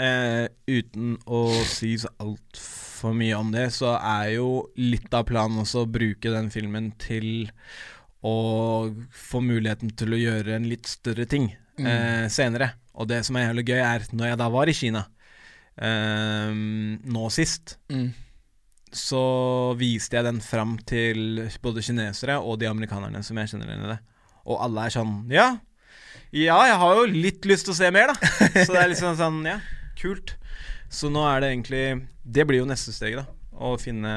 [0.00, 0.46] uh,
[0.78, 4.48] Uten å si så altfor mye om det, så er jo
[4.80, 7.50] litt av planen også å bruke den filmen til
[8.24, 8.34] å
[9.12, 11.86] få muligheten til å gjøre en litt større ting Mm.
[11.90, 12.72] eh, senere.
[12.96, 15.02] Og det som er jævlig gøy, er når jeg da var i Kina
[15.76, 16.52] eh,
[17.16, 18.08] nå sist, mm.
[18.96, 19.22] så
[19.78, 23.94] viste jeg den fram til både kinesere og de amerikanerne som jeg kjenner igjen i
[23.94, 24.00] det.
[24.46, 25.50] Og alle er sånn Ja,
[26.34, 28.30] ja, jeg har jo litt lyst til å se mer, da.
[28.66, 29.60] Så det er liksom sånn Ja,
[29.98, 30.36] kult.
[30.92, 31.84] Så nå er det egentlig
[32.22, 33.26] Det blir jo neste steg, da.
[33.56, 34.12] Å finne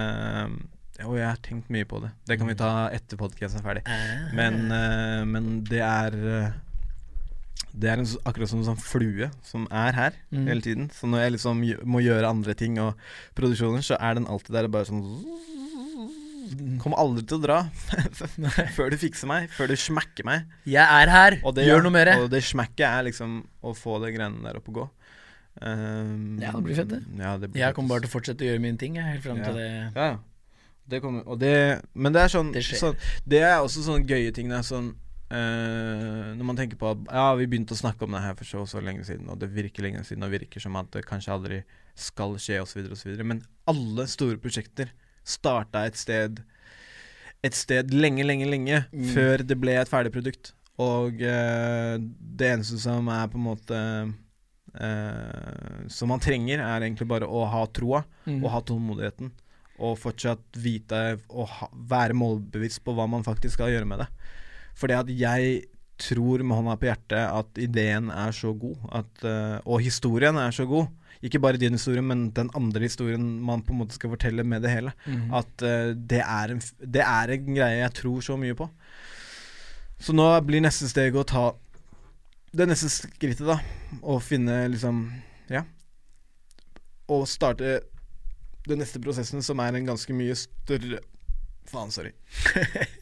[1.00, 2.12] Jo, jeg har tenkt mye på det.
[2.28, 3.84] Det kan vi ta etter podkasten er ferdig.
[3.88, 4.34] Ah.
[4.36, 6.58] Men, eh, men det er eh,
[7.74, 10.48] Det er en, akkurat som en sånn flue som er her Mm.
[10.48, 10.90] hele tiden.
[10.94, 12.96] Så når jeg liksom må gjøre andre ting og
[13.36, 15.04] produksjoner, så er den alltid der og bare sånn
[16.82, 17.58] Kommer aldri til å dra
[18.78, 20.48] før du fikser meg, før du smekker meg.
[20.66, 21.36] Jeg er her!
[21.46, 22.10] Og det, Gjør noe mer!
[22.24, 24.86] Og det smekket er liksom å få de greiene der opp og gå.
[25.62, 27.02] Um, Ja, det blir fett, det.
[27.20, 29.24] Ja, det blir Jeg kommer bare til å fortsette å gjøre mine ting, jeg, helt
[29.26, 29.50] fram Ja.
[29.50, 30.18] til det Ja, ja.
[30.90, 31.54] Det kommer Og det
[31.94, 32.80] Men det er sånn Det skjer.
[32.82, 32.96] sånn,
[33.28, 34.48] Det er også sånne gøye ting.
[34.50, 34.94] Det er sånn
[35.32, 38.46] eh, Når man tenker på at Ja, vi begynte å snakke om det her for
[38.50, 41.34] så så lenge siden, og det virker lenge siden, og virker som at det kanskje
[41.36, 41.60] aldri
[41.96, 43.18] skal skje, osv., osv.
[43.28, 44.92] Men alle store prosjekter
[45.24, 46.40] starta et sted
[47.44, 49.06] Et sted lenge, lenge, lenge Mm.
[49.16, 50.54] før det ble et ferdig produkt.
[50.80, 53.80] Og uh, det eneste som er på en måte
[54.80, 58.44] uh, Som man trenger, er egentlig bare å ha troa Mm.
[58.44, 59.32] og ha tålmodigheten.
[59.80, 64.08] Og fortsatt vite og ha, være målbevisst på hva man faktisk skal gjøre med det.
[64.80, 65.60] Fordi at jeg
[66.00, 70.56] tror med hånda på hjertet at ideen er så god, at, eh, og historien er
[70.56, 70.88] så god.
[71.26, 74.64] Ikke bare din historie, men den andre historien man på en måte skal fortelle med
[74.64, 74.94] det hele.
[75.04, 75.34] Mm.
[75.36, 78.70] At uh, det, er en, det er en greie jeg tror så mye på.
[80.00, 81.50] Så nå blir neste steg å ta
[82.56, 83.60] det neste skrittet, da.
[84.00, 85.10] Og finne liksom
[85.52, 85.66] Ja.
[87.12, 87.82] Og starte
[88.70, 91.04] den neste prosessen, som er en ganske mye større
[91.70, 92.16] Faen, sorry.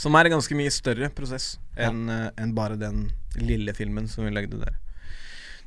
[0.00, 4.24] som er en ganske mye større prosess enn eh, en bare den lille filmen som
[4.24, 4.78] vi lagde der.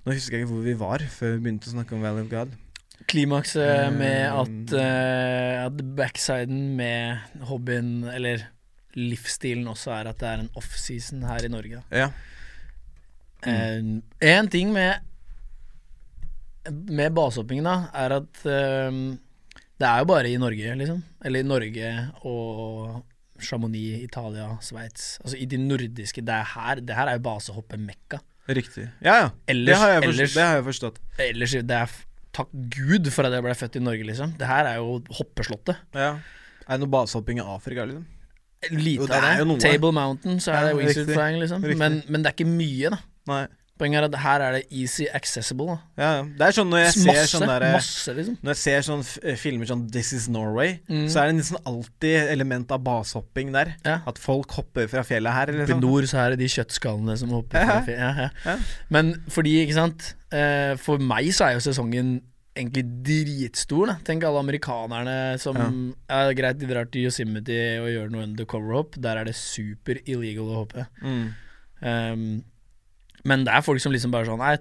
[0.04, 2.32] Nå husker jeg ikke hvor vi var før vi begynte å snakke om Valley of
[2.32, 2.56] God.
[3.10, 8.48] Klimakset med Um, at, uh, at backsiden med hobbyen, eller
[8.96, 11.82] livsstilen også, er at det er en offseason her i Norge.
[11.92, 12.10] Ja.
[13.44, 15.04] En en ting med
[16.88, 19.18] Med basehoppingen, da, er at uh,
[19.80, 21.02] det er jo bare i Norge, liksom.
[21.26, 21.90] Eller i Norge
[22.24, 23.04] og
[23.46, 25.18] Chamonix, Italia, Sveits.
[25.24, 28.22] Altså i de nordiske Det er her Det her er jo basehoppemekka.
[28.50, 28.90] Riktig.
[29.04, 29.30] Ja, ja.
[29.48, 31.00] Ellers, det, har jeg forstått, ellers, forstått.
[31.24, 31.94] ellers det er
[32.34, 34.34] Takk Gud for at jeg ble født i Norge, liksom.
[34.40, 35.78] Det her er jo hoppeslottet.
[35.94, 36.16] Ja.
[36.66, 38.08] Er det noe basehopping i Afrika, liksom?
[38.72, 39.58] Lite det av er det.
[39.62, 41.66] Table Mountain, så er det Wizard flying, liksom.
[41.78, 43.00] Men, men det er ikke mye, da.
[43.30, 43.44] Nei.
[43.82, 45.66] Poenget er at her er det easy accessible.
[45.66, 45.78] Da.
[45.98, 46.10] Ja.
[46.38, 48.36] Det er sånn når jeg ser sånn der, masse, liksom.
[48.46, 51.08] Når jeg ser sånn eh, filmer sånn This Is Norway, Mm.
[51.10, 53.74] så er det nesten alltid element av basehopping der.
[53.84, 53.96] Ja.
[54.06, 55.50] At folk hopper fra fjellet her.
[55.50, 55.82] Oppe i Liksom.
[55.82, 57.60] nord så er det de kjøttskallene som hopper.
[57.60, 57.66] Ja.
[57.66, 58.32] fra fjellet.
[58.46, 58.58] Ja.
[58.94, 62.22] Men fordi, ikke sant eh, For meg så er jo sesongen
[62.56, 63.88] egentlig dritstor.
[63.90, 63.98] Da.
[64.06, 66.22] Tenk alle amerikanerne som ja.
[66.38, 69.02] Greit, de drar til Yosemite og gjør noe undercover-hopp.
[69.02, 70.86] Der er det super illegal å hoppe.
[71.02, 71.24] Mm.
[71.82, 72.44] Um,
[73.26, 74.58] men det er folk som liksom bare sånn Nei,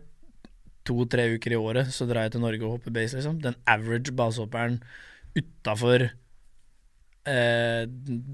[0.85, 3.41] to-tre uker i året så drar jeg til Norge og hopper base, liksom.
[3.43, 4.81] Den average basehopperen
[5.39, 6.09] utafor
[7.27, 7.85] eh,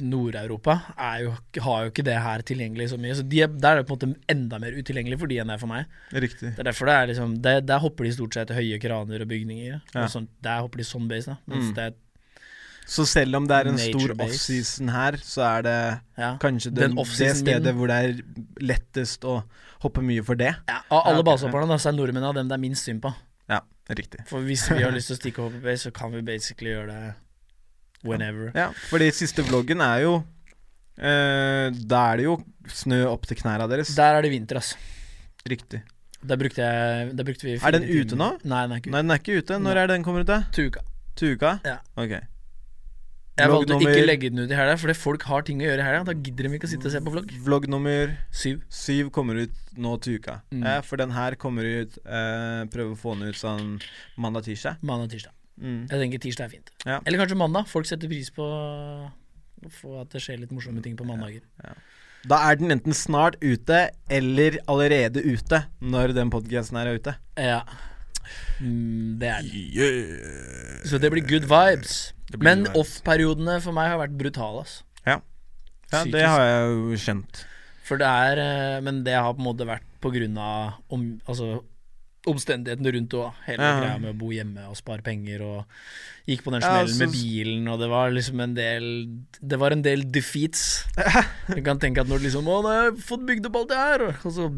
[0.01, 3.17] Nord-Europa har jo ikke det her tilgjengelig så mye.
[3.19, 5.53] Så de er, der er det på en måte enda mer utilgjengelig for de enn
[5.53, 5.95] det er for meg.
[6.17, 6.55] Riktig.
[6.57, 9.25] Det er derfor det er liksom det, Der hopper de stort sett til høye kraner
[9.25, 9.81] og bygninger.
[9.95, 10.05] Ja.
[10.07, 11.41] Og sånt, der hopper de sånn base, da.
[11.55, 11.75] Mens Mm.
[11.75, 11.97] det er
[12.89, 16.31] Så selv om det er en Nature stor offseason her, så er det ja.
[16.41, 18.23] kanskje Den den, det stedet min- hvor det er
[18.65, 19.43] lettest å
[19.85, 20.55] hoppe mye for det.
[20.69, 21.29] ja, Av alle Ja, okay.
[21.33, 23.13] basehopperne så er nordmenn av dem det er minst synd på.
[23.49, 24.25] Ja, riktig.
[24.29, 26.89] For hvis vi har lyst til å stikke over base, så kan vi basically gjøre
[26.93, 27.15] det
[28.07, 28.51] whenever.
[28.57, 30.17] Ja, fordi siste vloggen er jo
[30.99, 32.37] eh, Da er det jo
[32.71, 33.95] snø opp til knærne deres.
[33.97, 34.77] Der er det vinter, altså.
[35.49, 35.83] Riktig.
[36.29, 38.33] Der brukte, jeg, der brukte vi Er den ute nå?
[38.43, 38.93] Nei, den er ikke ute.
[38.93, 39.59] Nei, den er ikke ute.
[39.63, 40.83] Når er den kommer ut, Tuka Tuka?
[41.19, 41.53] Til uka?
[41.67, 41.77] Ja.
[41.99, 42.17] Ok.
[43.39, 45.83] Jeg valgte å ikke legge den ut i helga, fordi folk har ting å gjøre
[45.83, 46.05] i helga.
[46.09, 47.35] Da gidder de ikke å sitte og se på vlogg.
[47.47, 48.65] Vlogg nummer Syv.
[48.73, 50.41] syv kommer ut nå til uka.
[50.51, 50.65] Mm.
[50.67, 53.77] Eh, for den her kommer ut eh, Prøver å få den ut sånn
[54.19, 54.83] mandag-tirsdag.
[54.87, 55.35] Mandag-tirsdag.
[55.59, 55.81] Mm.
[55.91, 56.75] Jeg tenker tirsdag er fint.
[56.85, 56.99] Ja.
[57.05, 57.71] Eller kanskje mandag.
[57.71, 58.47] Folk setter pris på
[59.99, 61.43] at det skjer litt morsomme ting på mandager.
[62.29, 67.15] Da er den enten snart ute eller allerede ute når den podcasten er ute.
[67.39, 67.63] Ja.
[68.61, 69.65] Mm, det er det.
[69.77, 70.83] Yeah.
[70.89, 72.13] Så det blir good vibes.
[72.33, 74.83] Blir Men off-periodene for meg har vært brutale, ass.
[75.07, 75.21] Ja,
[75.93, 77.45] ja det har jeg jo skjønt.
[77.89, 81.07] For det er eh, Men det har på en måte vært på grunn av om,
[81.27, 81.63] altså,
[82.29, 83.79] omstendighetene rundt og hele Ja.
[83.81, 85.65] greia med å bo hjemme og spare penger og
[86.29, 88.85] gikk på den Ja, smellen så- med bilen, og det var liksom en del
[89.41, 90.85] Det var en del defeats.
[91.57, 93.69] Du kan tenke at når du liksom Å, nå har jeg fått bygd opp alt
[93.73, 94.51] det her, og så,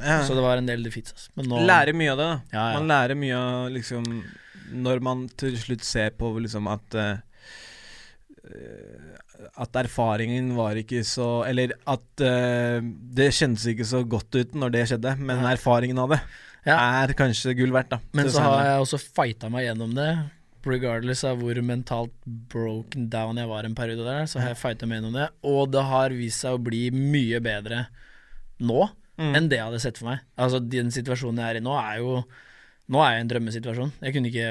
[0.00, 0.22] Ja.
[0.26, 1.30] så det var en del defeats.
[1.38, 2.38] Men nå Lærer mye av det, da.
[2.52, 2.78] Ja, ja.
[2.78, 4.06] Man lærer mye av liksom
[4.86, 7.16] Når man til slutt ser på liksom at uh,
[9.62, 14.74] At erfaringen var ikke så Eller at uh, det kjentes ikke så godt ut når
[14.74, 16.20] det skjedde, men erfaringen av det
[16.66, 18.00] er kanskje gull verdt, da.
[18.16, 20.10] Men så har jeg også fighta meg gjennom det.
[20.66, 24.88] Regardless av hvor mentalt broken down jeg var en periode der, så har jeg fighta
[24.90, 25.28] meg gjennom det.
[25.46, 27.84] Og det har vist seg å bli mye bedre
[28.58, 29.34] nå Mm.
[29.38, 30.24] enn det jeg hadde sett for meg.
[30.36, 32.22] Altså Den situasjonen jeg er i nå, er jo
[32.92, 33.92] Nå er jeg i en drømmesituasjon.
[34.04, 34.50] Jeg kunne ikke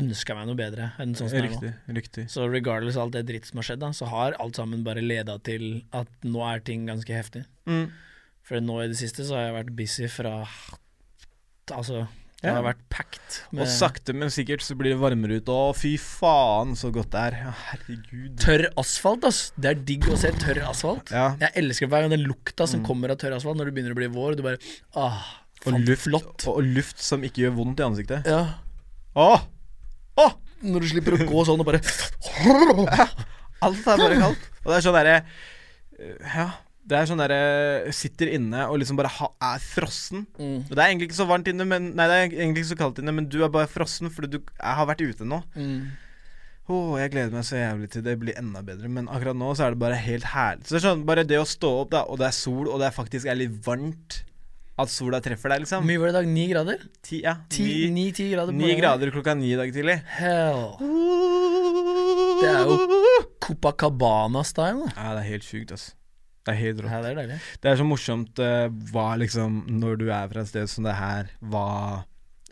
[0.00, 1.54] ønska meg noe bedre enn sånn som det er nå.
[1.54, 1.94] Riktig.
[1.96, 4.84] riktig Så regardless av alt det dritt som har skjedd, da, så har alt sammen
[4.84, 7.44] bare leda til at nå er ting ganske heftig.
[7.68, 7.88] mm.
[8.48, 10.34] For nå i det siste så har jeg vært busy fra
[11.68, 12.06] Altså,
[12.40, 12.54] det Ja.
[12.54, 13.38] har vært packed.
[13.58, 15.50] Og sakte, men sikkert så blir det varmere ute.
[15.50, 17.36] Å, fy faen, så godt det er.
[17.48, 18.36] Ja, herregud.
[18.38, 19.40] Tørr asfalt, ass.
[19.58, 21.10] Det er digg å se tørr asfalt.
[21.10, 21.32] Ja.
[21.40, 22.86] Jeg elsker hver gang den lukta som Mm.
[22.86, 24.36] kommer av tørr asfalt når det begynner å bli vår.
[24.36, 24.58] Du bare
[24.94, 25.24] ah,
[25.66, 26.46] Og luft, flott.
[26.46, 28.24] og, og luft som ikke gjør vondt i ansiktet.
[28.30, 28.54] Ja.
[29.16, 29.42] Åh!
[30.18, 30.32] Åh!
[30.62, 31.82] Når du slipper å gå sånn og bare
[33.62, 34.48] Alt er bare kaldt.
[34.64, 35.24] Og det er sånn derre
[36.22, 36.48] Ja.
[36.88, 40.22] Det er sånn derre Sitter inne og liksom bare ha, er frossen.
[40.38, 42.70] mm, Og det er egentlig ikke så varmt inne, men Nei, det er egentlig ikke
[42.74, 45.42] så kaldt inne, men du er bare frossen fordi du jeg har vært ute nå.
[45.56, 45.80] mm.
[46.68, 49.64] Åh, jeg gleder meg så jævlig til det blir enda bedre, men akkurat nå så
[49.64, 50.66] er det bare helt herlig.
[50.68, 52.76] Så det er sånn, bare det å stå opp, da, og det er sol, og
[52.82, 54.18] det er faktisk er litt varmt
[54.78, 55.82] At sola treffer deg, liksom.
[55.88, 56.28] mye var det i dag?
[56.34, 56.82] Ni grader?
[57.02, 58.52] Ti, ja, ni, Ni-ti grader?
[58.54, 59.96] ni grader klokka ni i dag tidlig.
[60.20, 60.76] Hell.
[62.38, 62.76] Det er jo
[63.48, 64.92] Copacabana-style.
[64.94, 65.94] Ja, det er helt sjukt, altså.
[66.48, 66.92] Det er helt rått.
[66.94, 67.38] Ja, det er deilig.
[67.60, 70.94] Det er så morsomt uh, hva liksom Når du er fra et sted som det
[70.96, 71.66] her, hva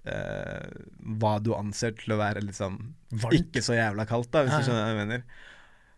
[0.04, 0.70] uh,
[1.16, 2.76] Hva du anser til å være liksom
[3.16, 3.38] Varmt.
[3.40, 5.26] ikke så jævla kaldt, da, hvis Ja, du skjønner hva jeg mener.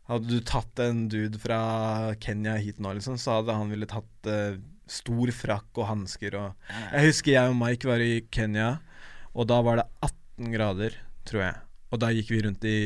[0.09, 1.61] Hadde du tatt en dude fra
[2.23, 4.55] Kenya hit nå, liksom, så hadde han ville tatt uh,
[4.89, 8.71] stor frakk og hansker og Jeg husker jeg og Mike var i Kenya,
[9.35, 10.97] og da var det 18 grader,
[11.29, 11.59] tror jeg.
[11.93, 12.79] Og da gikk vi rundt i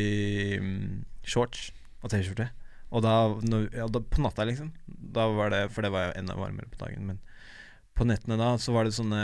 [0.58, 1.68] um, shorts
[2.02, 2.48] og T-skjorte.
[2.92, 4.68] Og da, når, ja, da På natta, liksom.
[4.86, 7.06] Da var det For det var jo enda varmere på dagen.
[7.08, 7.20] Men
[7.96, 9.22] på nettene da så var det sånne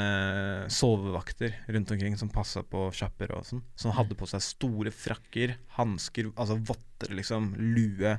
[0.72, 3.62] sovevakter rundt omkring som passa på sjapper og sånn.
[3.80, 8.12] Som hadde på seg store frakker, hansker, altså votter, liksom, lue,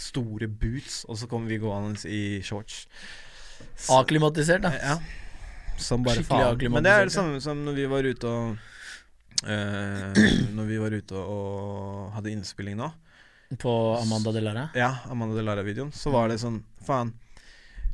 [0.00, 1.02] store boots.
[1.12, 2.86] Og så kom vi gående i shorts.
[3.76, 4.72] Så- Akklimatisert, da.
[4.80, 4.96] ja.
[5.76, 6.56] Som bare Skikkelig faen.
[6.56, 8.56] akklimatisert, Men det er det samme som når vi var ute og
[9.44, 10.24] eh,
[10.56, 12.90] Når vi var ute og hadde innspilling nå.
[13.58, 14.68] På Amanda Delara.
[14.78, 15.90] Ja, Amanda Delara-videoen.
[15.92, 17.12] Så var det sånn Faen.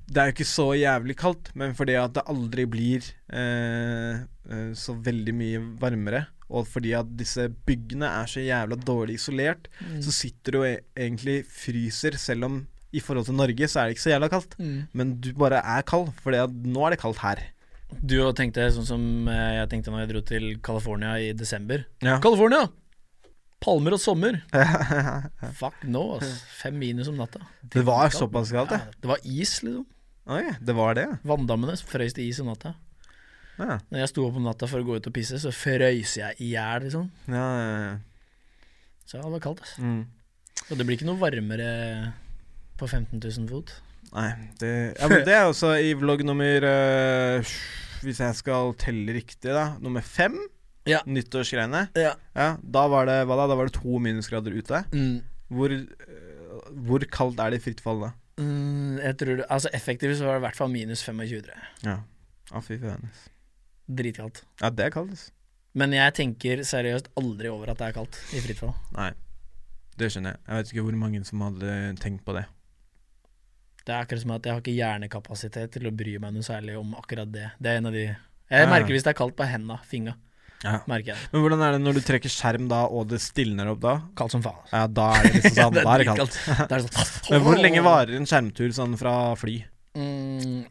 [0.08, 4.70] Det er jo ikke så jævlig kaldt, men fordi at det aldri blir eh, eh,
[4.78, 10.00] så veldig mye varmere, og fordi at disse byggene er så jævla dårlig isolert, Mm.
[10.02, 13.84] så sitter du og e- egentlig fryser, selv om i forhold til Norge så er
[13.90, 14.56] det ikke så jævla kaldt.
[14.58, 14.88] Mm.
[14.94, 17.42] Men du bare er kald, at nå er det kaldt her.
[18.00, 21.84] Du tenkte sånn som eh, jeg tenkte når jeg dro til California i desember.
[22.00, 22.16] Ja.
[22.18, 22.64] California!
[23.62, 24.40] Palmer og sommer.
[25.60, 26.42] Fuck no, ass.
[26.60, 27.42] Fem minus om natta.
[27.62, 28.82] Det var såpass kaldt, det.
[28.84, 29.86] Ja, det var is, liksom.
[30.28, 32.74] Oi, det var det, Vanndammene frøys til is om natta.
[33.56, 33.78] ja.
[33.88, 36.36] Når jeg sto opp om natta for å gå ut og pisse, så frøys jeg
[36.44, 37.08] i hjel, liksom.
[37.32, 38.68] Ja, ja, ja.
[39.08, 39.78] Så det var kaldt, ass.
[39.80, 40.02] Mm.
[40.68, 41.68] Og det blir ikke noe varmere
[42.78, 43.72] på 15 000 fot.
[44.12, 44.28] Nei,
[44.60, 47.50] det, ja, men det er også i vlogg nummer øh,
[48.00, 49.74] Hvis jeg skal telle riktig, da.
[49.84, 50.38] Nummer fem.
[50.88, 51.02] Ja.
[51.06, 51.86] Nyttårsgreiene.
[51.98, 52.14] Ja.
[52.34, 53.48] Ja, da var det hva da?
[53.50, 54.82] Da var det to minusgrader ute.
[54.92, 55.20] Mm.
[55.52, 58.12] Hvor, øh, hvor kaldt er det i fritt fall da?
[58.38, 61.42] Mm, jeg tror det, altså Effektivt så var det i hvert fall minus 25.
[61.42, 61.72] tror jeg.
[61.88, 61.96] Ja.
[62.54, 63.08] Å, fy faen.
[63.88, 64.44] Dritkaldt.
[64.62, 65.32] Ja, det er kaldt, altså.
[65.78, 68.72] Men jeg tenker seriøst aldri over at det er kaldt i fritt fall.
[68.96, 69.10] Nei.
[69.98, 70.40] Det skjønner jeg.
[70.46, 72.44] Jeg vet ikke hvor mange som hadde tenkt på det.
[73.82, 76.76] Det er akkurat som at jeg har ikke hjernekapasitet til å bry meg noe særlig
[76.78, 77.46] om akkurat det.
[77.58, 80.14] Det er en av de Jeg merker hvis det er kaldt på henda, finga.
[80.64, 80.80] Ja.
[80.90, 81.28] merker jeg.
[81.32, 83.94] Men hvordan er det når du trekker skjerm da, og det stilner opp da?
[84.18, 84.64] Kaldt som faen.
[84.72, 85.76] Ja, da er det liksom sånn.
[85.78, 86.40] det da er er det kaldt.
[86.58, 89.60] Det er sånn Men hvor lenge varer en skjermtur sånn fra fly?
[89.98, 90.66] Mm,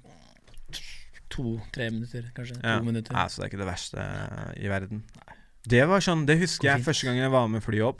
[1.38, 2.58] To-tre minutter, kanskje.
[2.64, 2.78] Ja.
[2.80, 3.14] To minutter.
[3.16, 4.06] Ja, så det er ikke det verste
[4.58, 5.04] i verden.
[5.20, 5.36] Nei.
[5.68, 8.00] Det var sånn, det husker jeg første gang jeg var med flyet opp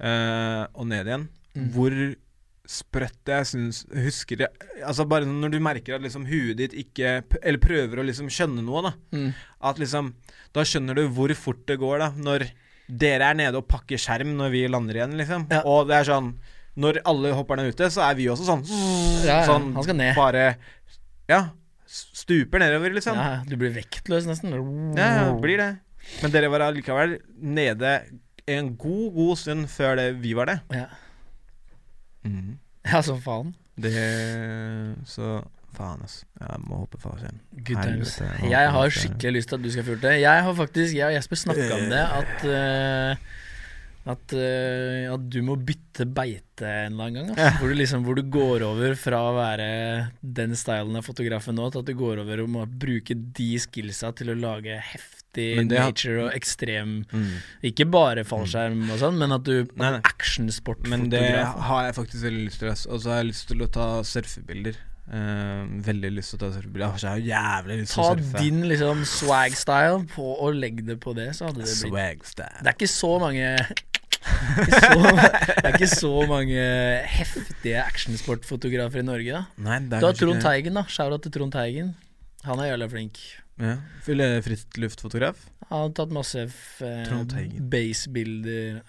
[0.00, 1.26] uh, og ned igjen.
[1.56, 1.66] Mm.
[1.74, 1.96] Hvor
[2.66, 7.20] sprøtt jeg syns Husker jeg Altså bare når du merker at liksom huet ditt ikke
[7.42, 8.92] Eller prøver å liksom skjønne noe, da.
[9.14, 9.28] Mm.
[9.70, 10.12] At liksom
[10.56, 12.10] Da skjønner du hvor fort det går, da.
[12.16, 12.48] Når
[12.86, 15.46] dere er nede og pakker skjerm når vi lander igjen, liksom.
[15.50, 15.62] Ja.
[15.66, 16.32] Og det er sånn
[16.78, 19.98] Når alle hopperne er ute, så er vi også sånn Ja, ja, Sånn han skal
[20.02, 20.12] ned.
[20.18, 20.44] Bare
[21.30, 21.40] Ja.
[21.86, 23.14] Stuper nedover, liksom.
[23.14, 24.50] Ja, du blir vektløs nesten.
[24.98, 25.68] Ja, ja, blir det.
[26.18, 27.92] Men dere var allikevel nede
[28.50, 30.56] en god, god stund før det vi var det.
[30.74, 30.86] Ja.
[32.86, 33.54] Ja, som faen.
[33.76, 33.92] Det
[35.04, 35.40] Så
[35.76, 36.22] faen, ass.
[36.40, 36.98] Jeg må hoppe.
[37.00, 38.18] Good times.
[38.18, 40.14] Helvete, jeg har skikkelig lyst til at du skal det.
[40.20, 43.26] Jeg har faktisk, jeg og Jesper snakka om det, at eh,
[44.06, 47.30] at, uh, at du må bytte beite en eller annen gang.
[47.32, 47.58] Altså.
[47.58, 49.66] Hvor, du liksom, hvor du går over fra å være
[50.22, 54.12] den stylen av fotografen nå, til at du går over og må bruke de skillsa
[54.16, 57.32] til å lage heftig har- nature og ekstrem Mm.
[57.68, 59.66] Ikke bare fallskjerm og sånn, men at du.
[59.76, 60.90] Actionsportfotograf.
[60.90, 62.68] Men det har jeg faktisk veldig lyst til.
[62.92, 64.78] Og så har jeg lyst til å ta surfebilder.
[65.06, 66.96] Uh, veldig lyst til å ta surfebilder.
[66.98, 68.32] Jeg har jævlig lyst til å surfe.
[68.32, 72.62] Ta din liksom swag-style og legg det på det, så hadde det blitt Swag style.
[72.62, 73.52] Det er ikke så mange
[74.16, 76.60] ikke så, Det er ikke så mange
[77.16, 79.44] heftige actionsportfotografer i Norge, da.
[79.62, 80.82] Nei, det er Du har Trond ikke- Teigen, da.
[80.88, 81.94] Shout-out til Trond Teigen.
[82.44, 83.18] Han er jævla flink.
[83.58, 83.76] Ja.
[84.04, 85.36] Fylle frittluftfotograf.
[85.70, 88.82] Han har tatt masse eh, base-bilder.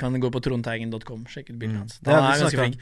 [0.00, 1.82] Kan gå på trondteigen.com, sjekke ut bildene Mm.
[1.84, 2.00] hans.
[2.06, 2.76] Han er ganske flink.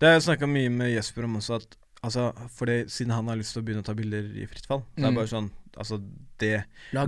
[0.00, 3.36] Det har jeg snakka mye med Jesper om også, at altså, fordi siden han har
[3.36, 5.50] lyst til å begynne å ta bilder i fritt fall Det er det bare sånn
[5.80, 5.96] Altså,
[6.40, 6.58] det,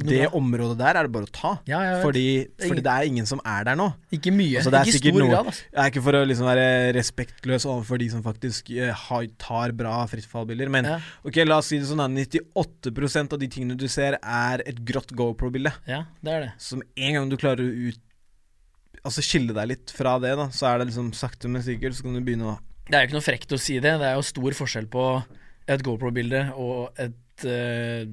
[0.05, 1.51] det området der er det bare å ta.
[1.69, 1.79] Ja.
[2.03, 2.25] Fordi,
[2.61, 3.87] fordi det er ingen som er der nå.
[4.13, 4.59] Ikke mye.
[4.61, 5.65] Altså, det er ikke stor noe- grad, altså.
[5.73, 6.67] Jeg er ikke for å liksom være
[6.97, 10.99] respektløs overfor de som faktisk uh, tar bra frittfallbilder, men Ja.
[11.29, 14.81] ok, la oss si det sånn at 98% av de tingene du ser, er et
[14.89, 15.73] grått GoPro-bilde.
[15.89, 16.53] ja, det er det.
[16.59, 18.01] Som en gang du klarer å ut
[19.03, 22.05] Altså skille deg litt fra det, da, så er det liksom sakte, men sikkert, så
[22.07, 23.97] kan du begynne å Det er jo ikke noe frekt å si det.
[23.99, 25.07] Det er jo stor forskjell på
[25.73, 28.05] et GoPro-bilde og et eh,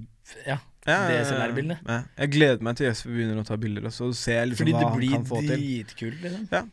[0.47, 1.77] ja, DSLR-bilde.
[1.87, 1.99] Ja.
[2.17, 4.73] Jeg gleder meg til Jesper begynner å ta bilder, og så ser jeg liksom Fordi
[4.75, 5.51] hva det han blir kan få til.
[5.57, 6.47] dritkult, liksom.
[6.51, 6.63] Ja.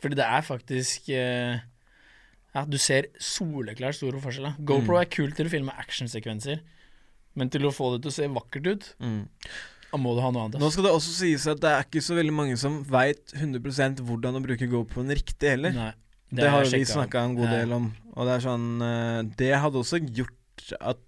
[0.00, 1.58] Fordi det er faktisk eh,
[2.54, 4.56] Ja, du ser soleklart store forskjeller.
[4.66, 5.00] GoPro Mm.
[5.02, 6.60] er kult til å filme actionsekvenser,
[7.36, 9.28] men til å få det til å se vakkert ut, Mm.
[9.92, 10.58] da må du ha noe annet.
[10.60, 14.00] Nå skal det også sies at det er ikke så veldig mange som veit 100%
[14.02, 15.72] hvordan å bruke GoProen riktig heller.
[15.72, 15.92] Nei,
[16.32, 17.92] Det, har jeg vi snakka en god del om.
[18.16, 20.98] Og det er sånn eh, Det hadde også gjort at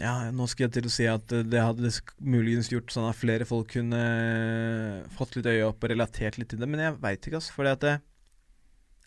[0.00, 1.90] Ja, nå skal jeg til å si at eh, det hadde
[2.24, 6.52] muligens gjort sånn at flere folk kunne eh, fått litt øye opp og relatert litt
[6.52, 7.56] til det, men jeg veit ikke, altså.
[7.56, 7.96] Fordi at det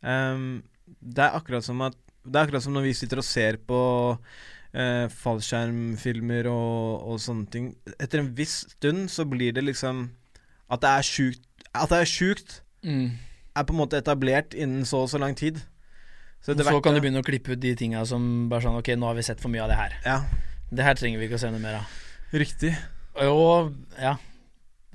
[0.05, 0.45] um,
[0.85, 3.79] Det er akkurat som at Det er akkurat som når vi sitter og ser på
[4.13, 7.71] uh, fallskjermfilmer og, og sånne ting.
[7.97, 10.09] Etter en viss stund så blir det liksom
[10.69, 13.17] At det er sjukt At det er sjukt Mm.
[13.57, 15.57] er på en måte etablert innen så og så lang tid.
[16.45, 19.07] Så så kan du begynne å klippe ut de tinga som bare sånn Ok, nå
[19.09, 19.95] har vi sett for mye av det her.
[20.05, 20.19] Ja,
[20.73, 21.85] Det her trenger vi ikke å se noe mer av.
[22.33, 22.75] riktig.
[23.15, 24.17] Og ja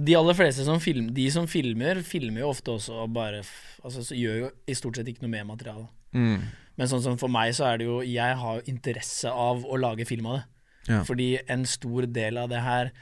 [0.01, 3.43] De aller fleste som film, De som filmer, filmer jo ofte også og bare
[3.85, 5.89] Altså så gjør jo i stort sett ikke noe med materialet.
[6.13, 6.43] Mm.
[6.77, 9.79] Men sånn som for meg så er det jo Jeg har jo interesse av å
[9.81, 10.45] lage film av det.
[10.89, 11.03] Ja.
[11.05, 12.93] Fordi en stor del av det her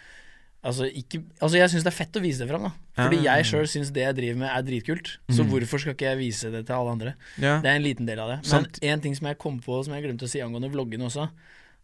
[0.65, 2.73] Altså, ikke, altså jeg syns det er fett å vise det fram, da.
[2.99, 5.11] Fordi jeg sjøl syns det jeg driver med er dritkult.
[5.31, 5.51] Så Mm.
[5.53, 7.13] hvorfor skal ikke jeg vise det til alle andre?
[7.39, 7.61] Ja.
[7.63, 8.51] Det er en liten del av det.
[8.51, 11.29] Men en ting som jeg kom på som jeg glemte å si angående vloggene også,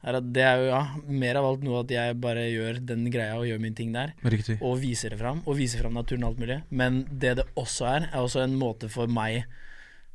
[0.04, 3.06] er at det er jo ja, mer av alt noe at jeg bare gjør den
[3.12, 4.12] greia og gjør min ting der.
[4.22, 4.58] Riktig.
[4.60, 6.58] Og viser det fram, og viser fram naturen og alt mulig.
[6.70, 9.46] Men det det også er, er også en måte for meg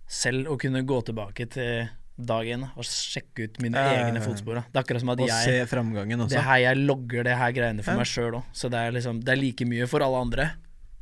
[0.10, 4.04] selv å kunne gå tilbake til dag én og sjekke ut mine ja.
[4.04, 4.60] egne fotspor.
[4.60, 4.64] da.
[4.68, 6.36] Det er akkurat som at Og se framgangen også.
[6.36, 8.02] Det her jeg logger det her greiene for Ja.
[8.02, 8.44] meg sjøl òg.
[8.52, 10.52] Så det er liksom Det er like mye for alle andre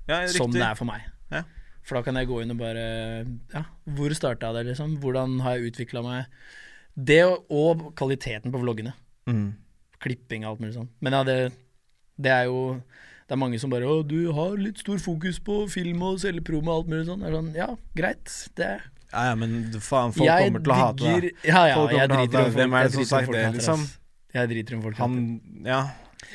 [0.07, 1.01] ja, som det er for meg.
[1.31, 1.43] Ja.
[1.83, 4.99] For da kan jeg gå inn og bare Ja, hvor starta det, liksom?
[5.01, 6.25] Hvordan har jeg utvikla meg?
[6.97, 8.93] Det og, kvaliteten på vloggene.
[9.29, 9.53] Mm.
[10.01, 10.89] Klipping og alt mulig sånn.
[11.03, 11.37] Men ja, det,
[12.17, 12.81] det er jo
[13.27, 16.45] Det er mange som bare 'Å, du har litt stor fokus på film og selge
[16.47, 17.19] promo og alt mulig sånn'.
[17.19, 18.35] Det er sånn, ja, greit.
[18.55, 18.69] Det
[19.11, 21.31] Ja, ja, men faen, folk jeg kommer til å hate deg.
[21.43, 23.87] Ja, ja, Folk jeg driter i om folk Hvem er det som sagt det, liksom?
[24.33, 24.97] Jeg driter i om folk.
[24.97, 25.81] Han Ja.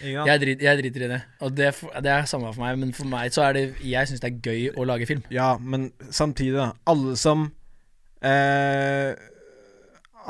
[0.02, 1.20] Jeg, drit, jeg driter i det.
[1.40, 4.08] Og det, er det er samme for meg, men for meg så er det Jeg
[4.08, 5.22] syns det er gøy å lage film.
[5.30, 6.72] Ja, men samtidig, da.
[6.86, 7.52] Alle som
[8.22, 9.12] eh,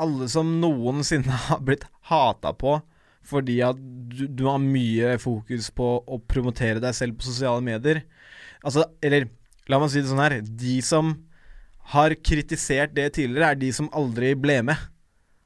[0.01, 2.79] Alle som noensinne har blitt hata på
[3.23, 8.01] fordi at du, du har mye fokus på å promotere deg selv på sosiale medier.
[8.67, 9.29] Altså, eller
[9.71, 10.35] la meg si det sånn her.
[10.43, 11.13] De som
[11.93, 14.89] har kritisert det tidligere, er de som aldri ble med.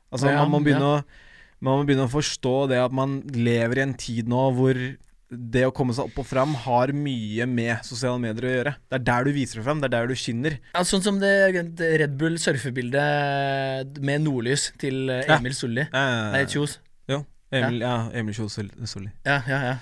[0.10, 1.04] Altså, Ja, man, må begynne ja.
[1.04, 4.82] å, man må begynne å forstå det at man lever i en tid nå hvor
[5.30, 8.74] det å komme seg opp og fram har mye med sosiale medier å gjøre.
[8.88, 10.56] Det er der du viser deg fram, det er der du skinner.
[10.72, 11.34] Ja, sånn som det,
[11.80, 15.58] det Red Bull surfebildet med nordlys til Emil Ja.
[15.58, 15.84] Solli.
[15.88, 16.80] Eh, Nei, Kjos.
[17.12, 17.24] Jo.
[17.52, 17.98] Emil, ja.
[18.16, 19.12] Emil Kjos Solli.
[19.28, 19.78] Ja, ja, ja.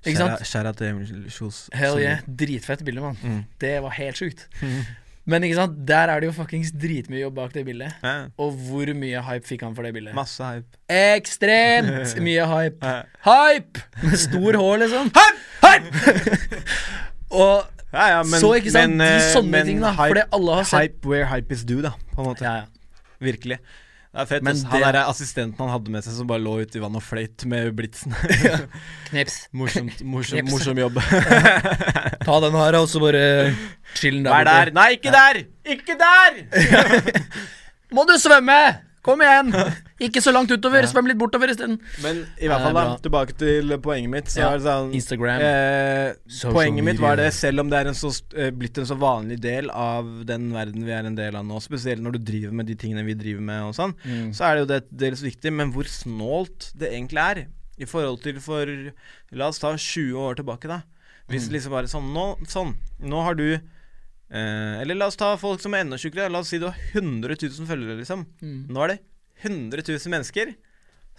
[0.00, 0.46] Ikke sant?
[0.48, 2.22] Skjæra til Emil Kjos Hell yeah.
[2.24, 3.18] Dritfett bilde, mann.
[3.20, 3.42] Mm.
[3.60, 4.46] Det var helt sjukt.
[5.28, 7.92] Men ikke sant, der er det jo fuckings dritmye jobb bak det bildet.
[8.02, 10.14] Ja, Og hvor mye hype fikk han for det bildet?
[10.16, 10.78] masse hype.
[10.90, 12.94] Ekstremt mye hype.
[13.26, 13.84] Hype!
[14.02, 15.12] Med stor H, liksom.
[15.20, 15.44] Hype!
[15.66, 16.62] Hype!
[17.42, 19.92] Og Ja, ja, men, så, ikke sant, men, de eh, sånne men tingene.
[19.98, 22.44] Hype, Fordi alle har sett hype where hype is due, da, på en måte.
[22.46, 22.66] ja, ja.
[23.20, 23.58] Virkelig.
[24.10, 24.42] Det er fett.
[24.42, 24.56] Men.
[24.66, 27.02] Han det- der assistenten han hadde med seg som bare lå ute i vann og
[27.06, 28.14] fløyt med blitsen.
[29.10, 29.36] Knips.
[29.60, 30.50] Morsomt, morsom, Kneps.
[30.50, 30.98] morsom jobb.
[32.26, 33.22] Ta den her, og så bare
[33.94, 34.72] chill den Vær der der!
[34.74, 35.40] Nei, ikke der!
[35.76, 37.22] Ikke der!
[37.94, 38.58] Må du svømme!
[39.06, 39.54] Kom igjen!
[40.00, 40.86] Ikke så langt utover.
[40.88, 41.78] Svøm litt bortover isteden.
[42.02, 42.96] Men i hvert fall, da.
[43.04, 44.30] Tilbake til poenget mitt.
[44.32, 45.42] Så Ja, er det sånn Instagram.
[45.44, 46.14] Eh,
[46.54, 49.40] poenget mitt var det, selv om det er en så, eh, blitt en så vanlig
[49.40, 52.66] del av den verden vi er en del av nå, spesielt når du driver med
[52.66, 54.30] de tingene vi driver med og sånn, Mm.
[54.32, 57.46] så er det jo det dels viktig, men hvor snålt det egentlig er
[57.78, 58.66] i forhold til for
[59.32, 60.82] La oss ta 20 år tilbake, da.
[61.28, 61.52] Hvis Mm.
[61.52, 63.60] liksom bare sånn Nå, sånn, nå har du
[64.32, 66.30] eh, Eller la oss ta folk som er enda tjukkere.
[66.30, 68.26] La oss si du har 100 000 følgere, liksom.
[68.42, 68.68] Mm.
[68.68, 69.00] Nå er det
[69.42, 70.54] 100 000 mennesker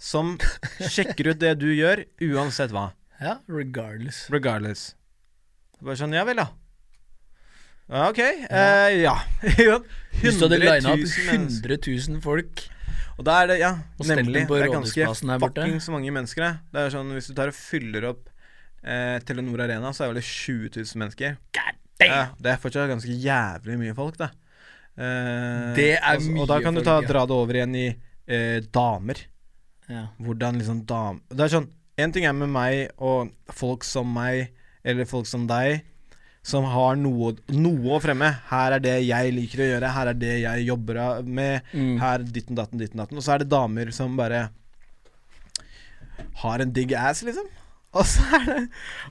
[0.02, 0.34] som
[0.82, 2.88] sjekker ut det du gjør, uansett hva.
[3.22, 4.24] Ja, regardless.
[4.34, 4.92] Regardless.
[5.82, 6.48] Bare sånn, ja vel, da.
[7.92, 8.20] Ja, ok.
[8.22, 9.14] Eh, ja.
[9.42, 9.80] 100
[10.22, 11.74] Hvis du hadde 000 opp mennesker.
[11.76, 12.62] 100 000 folk
[13.18, 13.72] Og da er det, ja,
[14.08, 14.44] nemlig.
[14.48, 15.08] Det er ganske
[15.42, 16.52] fuckings mange mennesker, det.
[16.72, 18.30] Det er sånn, hvis du tar og fyller opp
[18.82, 21.36] eh, Telenor Arena, så er det vel 20 000 mennesker.
[21.58, 24.30] God Ja, det er fortsatt ganske jævlig mye folk, da.
[24.96, 27.86] Eh, Det er mye Og da kan du ta, dra det over igjen i
[28.32, 29.20] eh, damer.
[29.90, 30.08] Ja.
[30.22, 31.20] Hvordan liksom dam...
[31.28, 31.70] Det er sånn
[32.00, 35.82] En ting er med meg og folk som meg, eller folk som deg,
[36.42, 38.30] som har noe, noe å fremme.
[38.48, 41.68] Her er det jeg liker å gjøre, her er det jeg jobber med.
[41.76, 41.92] Mm.
[42.00, 43.20] Her ditten datten, ditten datten.
[43.20, 44.46] Og så er det damer som bare
[46.42, 47.46] har en digg ass, liksom.
[48.00, 48.60] Og så er det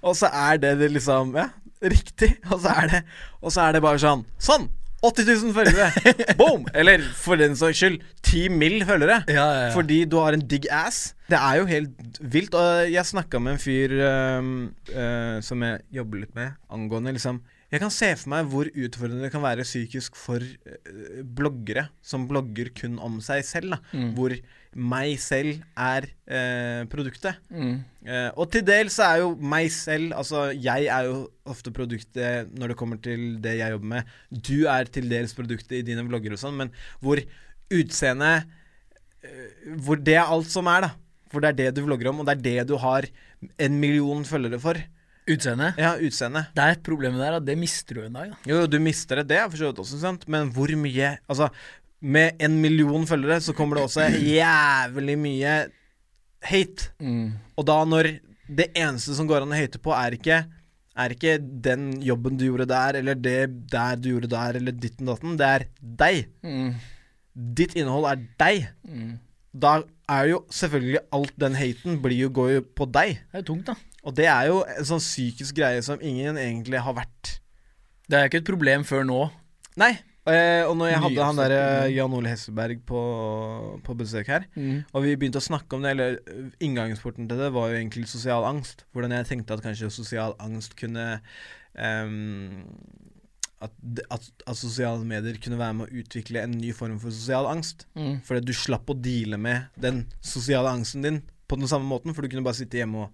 [0.02, 1.52] Og så er det det liksom Ja,
[1.86, 2.32] riktig.
[2.50, 3.02] Og så er det
[3.38, 4.72] Og så er det bare sånn Sånn!
[5.02, 5.88] 80 000 følgere!
[6.40, 6.68] Boom!
[6.78, 8.84] Eller for den saks skyld 10 mill.
[8.86, 9.24] følgere.
[9.28, 9.72] Ja, ja, ja.
[9.74, 11.16] Fordi du har en digg ass.
[11.30, 12.54] Det er jo helt vilt.
[12.58, 13.96] Og jeg snakka med en fyr
[14.38, 14.52] um,
[14.94, 17.42] uh, som jeg jobber litt med, angående liksom
[17.72, 22.28] Jeg kan se for meg hvor utfordrende det kan være psykisk for uh, bloggere som
[22.30, 23.74] blogger kun om seg selv.
[23.74, 23.82] Da.
[23.96, 24.12] Mm.
[24.18, 24.36] Hvor
[24.72, 27.40] meg selv er eh, produktet.
[27.52, 27.82] Mm.
[28.08, 32.50] Eh, og til dels så er jo meg selv Altså, jeg er jo ofte produktet
[32.56, 34.16] når det kommer til det jeg jobber med.
[34.32, 36.72] Du er til dels produktet i dine vlogger og sånn, men
[37.04, 37.20] hvor
[37.72, 38.48] utseendet
[39.28, 40.94] eh, Hvor det er alt som er, da.
[41.32, 43.08] For det er det du vlogger om, og det er det du har
[43.60, 44.80] en million følgere for.
[45.30, 45.70] Utseende.
[45.78, 46.48] Ja, utseende.
[46.56, 48.32] Det er et problem der at det mister du en dag.
[48.34, 48.40] Da.
[48.50, 51.14] Jo, jo, du mister det, det er for så vidt også sant, men hvor mye
[51.30, 51.52] Altså,
[52.02, 55.56] med en million følgere så kommer det også jævlig mye
[56.42, 56.90] hate.
[57.00, 57.38] Mm.
[57.58, 58.16] Og da når
[58.52, 60.42] det eneste som går an å hate på, er ikke
[61.02, 63.40] er ikke den jobben du gjorde der, eller det
[63.72, 65.38] der du gjorde der, eller ditten datten.
[65.40, 66.26] Det er deg.
[66.44, 66.74] Mm.
[67.58, 68.66] Ditt innhold er deg.
[68.84, 69.14] Mm.
[69.52, 69.78] Da
[70.12, 73.22] er jo selvfølgelig alt den haten blir jo, går jo på deg.
[73.32, 73.78] Det er jo tungt, da.
[74.02, 77.36] Og det er jo en sånn psykisk greie som ingen egentlig har vært
[78.10, 79.20] Det er ikke et problem før nå.
[79.80, 79.94] Nei.
[80.30, 81.54] Eh, og når jeg hadde han der
[81.90, 83.00] Jan Ole Hesselberg på,
[83.84, 84.84] på besøk her, Mm.
[84.94, 86.20] og vi begynte å snakke om det, eller
[86.62, 88.86] inngangsporten til det var jo egentlig sosial angst.
[88.94, 91.22] Hvordan jeg tenkte at kanskje sosial angst kunne
[91.74, 92.68] um,
[93.62, 93.74] at,
[94.14, 97.88] at, at sosiale medier kunne være med å utvikle en ny form for sosial angst.
[97.98, 98.22] Mm.
[98.26, 102.24] Fordi du slapp å deale med den sosiale angsten din på den samme måten, for
[102.24, 103.12] du kunne bare sitte hjemme og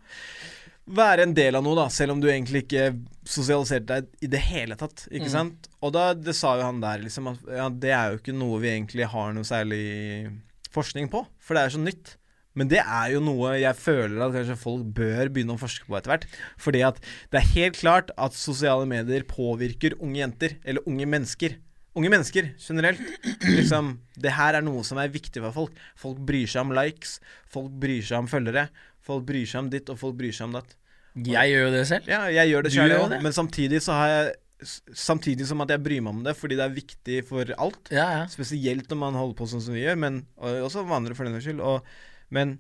[0.88, 2.86] være en del av noe, da, selv om du egentlig ikke
[3.28, 5.08] sosialiserte deg i det hele tatt.
[5.12, 5.34] Ikke Mm.
[5.34, 5.68] sant?
[5.84, 8.60] Og da, det sa jo han der, liksom, at ja, det er jo ikke noe
[8.64, 10.32] vi egentlig har noe særlig
[10.72, 12.16] forskning på, for det er jo så nytt.
[12.58, 15.94] Men det er jo noe jeg føler at kanskje folk bør begynne å forske på
[16.00, 16.26] etter hvert.
[16.58, 16.98] Fordi at
[17.30, 21.60] det er helt klart at sosiale medier påvirker unge jenter, eller unge mennesker.
[21.98, 23.02] Unge mennesker generelt.
[23.46, 25.78] Liksom, det her er noe som er viktig for folk.
[25.98, 27.20] Folk bryr seg om likes,
[27.50, 28.70] folk bryr seg om følgere.
[29.08, 30.76] Folk bryr seg om ditt, og folk bryr seg om datt.
[31.26, 32.10] Jeg gjør jo det selv.
[32.12, 33.22] Ja, jeg gjør det selv, gjør det.
[33.26, 34.36] men samtidig så har jeg
[34.98, 37.92] Samtidig som at jeg bryr meg om det, fordi det er viktig for alt.
[37.94, 38.22] Ja, ja.
[38.26, 41.38] Spesielt når man holder på sånn som vi gjør, men og også om for den
[41.46, 41.62] skyld.
[41.62, 41.86] Og,
[42.34, 42.56] men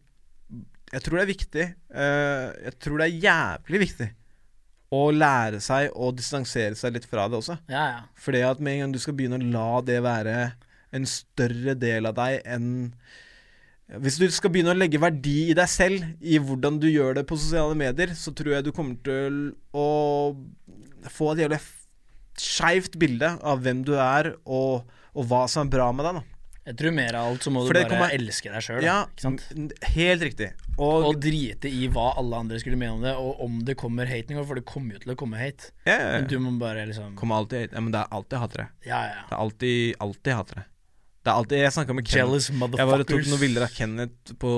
[0.93, 1.65] Jeg tror det er viktig.
[1.89, 4.09] Uh, jeg tror det er jævlig viktig
[4.93, 7.57] å lære seg å distansere seg litt fra det også.
[7.67, 8.03] Ja, ja.
[8.21, 10.37] Fordi at med en gang du skal begynne å la det være
[10.95, 12.69] en større del av deg enn
[13.87, 17.25] Hvis du skal begynne å legge verdi i deg selv, i hvordan du gjør det
[17.29, 19.37] på sosiale medier, så tror jeg du kommer til
[19.71, 19.85] å
[21.07, 21.61] få et jævlig
[22.37, 24.83] skeivt bilde av hvem du er, og,
[25.15, 26.19] og hva som er bra med deg.
[26.19, 28.83] da Jeg tror mer av alt så må For du bare kommer- elske deg sjøl.
[28.83, 28.97] Ja,
[29.95, 30.51] helt riktig.
[30.77, 34.05] Og, Og drite i hva alle andre skulle mene om det, og om det kommer
[34.05, 35.71] hate for det kommer jo til å komme hate.
[35.87, 38.67] ja, ja, Men du må bare liksom Kommer alltid ja, Men det er alltid hatere.
[38.85, 39.21] Ja, ja.
[39.29, 40.65] Det er alltid, alltid hatere.
[41.27, 42.21] Det er alltid Jeg snakka med Kenneth.
[42.21, 42.45] Jealous
[42.79, 44.51] Jeg bare tok noen bilder av Kenneth på,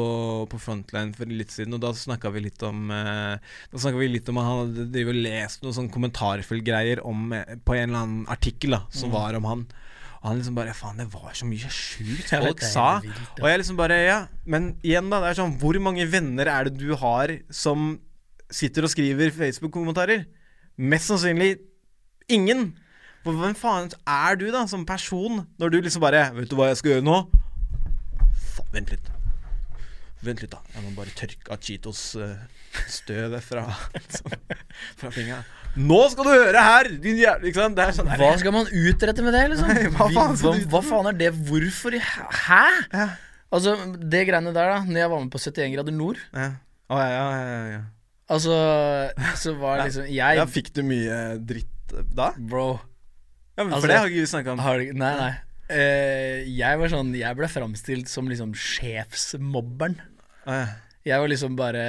[0.52, 3.40] på Frontline for litt siden, og da snakka vi litt om eh,
[3.72, 7.32] Da snakket vi litt om at han hadde drevet og lest noen sånn kommentarfeltgreier om,
[7.34, 9.16] eh, på en eller annen artikkel da som Mm.
[9.18, 9.64] var om han.
[10.20, 12.88] Og han liksom bare Faen, det var så mye sjukt folk sa.
[13.40, 15.22] Og jeg liksom bare Ja, men igjen, da.
[15.24, 17.98] Det er sånn Hvor mange venner er det du har som
[18.52, 20.26] sitter og skriver Facebook-kommentarer?
[20.78, 21.58] Mest sannsynlig
[22.30, 22.76] ingen.
[23.30, 26.72] For hvem faen er du, da, som person, når du liksom bare Vet du hva
[26.72, 27.18] jeg skal gjøre nå?
[28.56, 29.12] Faen, vent litt.
[30.26, 30.64] Vent litt, da.
[30.74, 33.68] Jeg må bare tørke av Cheetos-støvet fra,
[35.00, 35.46] fra fingeren.
[35.78, 37.68] Nå skal du høre her, din jævla?
[37.78, 39.70] Det sånn Hva skal man utrette med det, liksom?
[39.78, 41.30] Nei, hva faen hva, hva faen er det?
[41.46, 42.66] Hvorfor i Hæ?
[42.90, 43.06] Ja.
[43.54, 46.50] Altså, det greiene der, da, når jeg var med på 71 grader nord Ja.
[46.90, 47.82] Oh, ja, ja, ja, ja.
[48.30, 48.56] Altså,
[49.38, 50.46] så var liksom Jeg ja.
[50.50, 52.32] Fikk du mye dritt eh, da?
[52.38, 52.80] Bro,
[53.60, 54.62] Ja, men Altså, For det har ikke vi snakka om.
[54.64, 55.32] har Nei, nei.
[55.70, 60.00] Uh, jeg var sånn Jeg ble framstilt som liksom sjefsmobberen.
[60.48, 60.62] Ja.
[61.06, 61.84] Jeg var liksom bare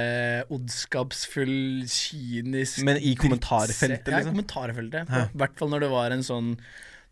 [0.53, 4.11] ondskapsfull, kynisk Men i kommentarfeltet, liksom?
[4.11, 4.35] Ja, i liksom?
[4.35, 5.09] kommentarfeltet.
[5.11, 5.23] Ja.
[5.27, 6.51] I hvert fall når det var en sånn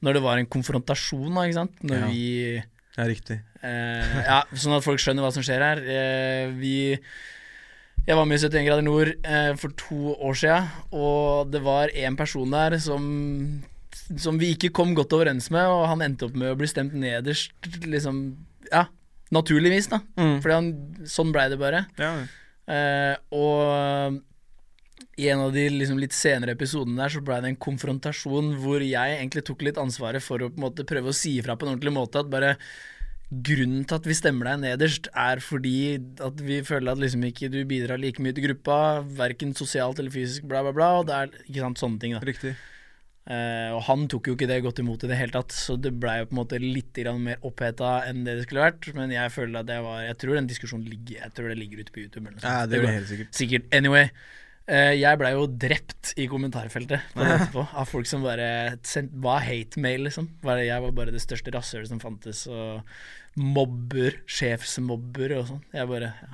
[0.05, 1.81] Når det var en konfrontasjon, da, ikke sant.
[1.83, 2.07] Når Ja.
[2.11, 2.63] vi
[2.99, 3.39] Ja, riktig.
[3.63, 5.77] eh, Ja, sånn at folk skjønner hva som skjer her.
[5.83, 6.99] Eh, vi
[8.07, 11.89] Jeg var med i 71 grader nord eh, for to år sia, og det var
[11.93, 13.61] én person der som
[14.17, 16.95] som vi ikke kom godt overens med, og han endte opp med å bli stemt
[16.97, 17.53] nederst,
[17.85, 18.23] liksom
[18.71, 18.87] Ja,
[19.33, 20.01] naturligvis, da.
[20.17, 20.39] Mm.
[20.41, 20.71] Fordi han,
[21.09, 21.85] sånn blei det bare.
[22.01, 22.13] Ja.
[22.69, 24.19] Eh, og
[25.19, 28.83] i en av de liksom litt senere episodene der så ble det en konfrontasjon hvor
[28.83, 31.67] jeg egentlig tok litt ansvaret for å på en måte prøve å si ifra på
[31.67, 32.55] en ordentlig måte at bare
[33.29, 37.51] Grunnen til at vi stemmer deg nederst, er fordi at vi føler at liksom ikke
[37.53, 38.77] du bidrar like mye til gruppa,
[39.19, 40.87] verken sosialt eller fysisk, bla, bla, bla.
[40.97, 42.23] Og det er ikke sant, sånne ting, da.
[42.25, 42.55] Riktig.
[43.29, 45.91] Eh, og han tok jo ikke det godt imot i det hele tatt, så det
[46.01, 48.89] blei jo på en måte litt mer oppheta enn det det skulle vært.
[48.97, 51.83] Men jeg føler at det var Jeg tror den diskusjonen ligger Jeg tror det ligger
[51.83, 52.25] ute på YouTube.
[52.25, 52.49] Eller noe sånt.
[52.49, 53.31] Ja, det det helt sikkert.
[53.37, 53.67] Sikkert.
[53.75, 54.09] Anyway.
[54.69, 58.49] uh, jeg blei jo drept i kommentarfeltet på det etterpå av folk som bare
[58.85, 60.31] sendt, var hate-mail, liksom.
[60.41, 62.81] Jeg var bare det største rasshølet som fantes, og
[63.39, 65.61] mobber, sjefsmobber og sånn.
[65.73, 66.33] Jeg bare ja.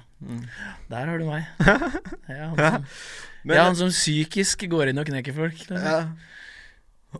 [0.89, 1.43] Der har du meg.
[2.29, 2.87] Jeg er han som,
[3.45, 5.59] jeg er han som psykisk går inn og knekker folk.
[5.59, 5.83] Liksom.
[5.83, 5.99] Ja.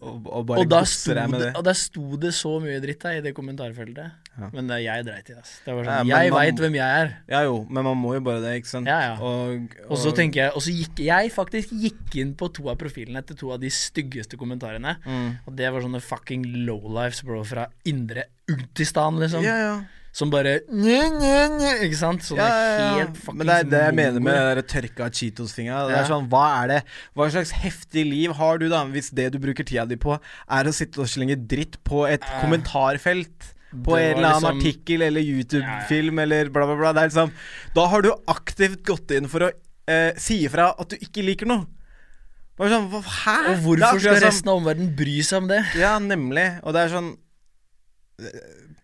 [0.01, 1.49] Og, og Og, da sto det, det.
[1.55, 4.11] og da sto det så mye dritt der i det kommentarfeltet.
[4.35, 4.49] Ja.
[4.51, 5.37] Men det, jeg dreit i det.
[5.39, 5.55] Altså.
[5.65, 7.11] Det var sånn, ja, jeg veit hvem jeg er.
[7.31, 8.89] Ja jo, men man må jo bare det, ikke sant?
[8.91, 9.15] Ja, ja.
[9.23, 12.75] Og, Og så tenker jeg Og så gikk jeg faktisk gikk inn på to av
[12.81, 14.97] profilene til to av de styggeste kommentarene.
[15.05, 15.29] mm.
[15.47, 19.41] Og det var sånne fucking lowlifes, bro, fra indre Ultistan, liksom.
[19.45, 19.75] Ja, ja.
[20.15, 22.23] Som bare nye, nye, nye, Ikke sant?
[22.23, 22.91] Sånn ja, ja, ja.
[23.01, 25.81] helt fuckings Men det er det jeg mener med den tørka Cheetos-tinga.
[25.89, 26.03] Det Ja.
[26.03, 26.77] er sånn, hva er det
[27.17, 30.63] Hva slags heftig liv har du, da, hvis det du bruker tida di på, er
[30.63, 32.39] å sitte og slenge dritt på et Ja.
[32.41, 33.51] kommentarfelt?
[33.83, 36.93] På en eller annen liksom- artikkel eller YouTube-film eller bla, bla, bla.
[36.93, 37.31] Det er liksom
[37.75, 39.51] Da har du aktivt gått inn for å
[39.87, 41.67] eh, si ifra at du ikke liker noe.
[42.57, 43.49] Bare sånn, hva, hæ?
[43.51, 45.59] Og hvorfor skal resten av omverdenen bry seg om det?
[45.75, 46.61] Ja, nemlig.
[46.63, 47.17] Og det er sånn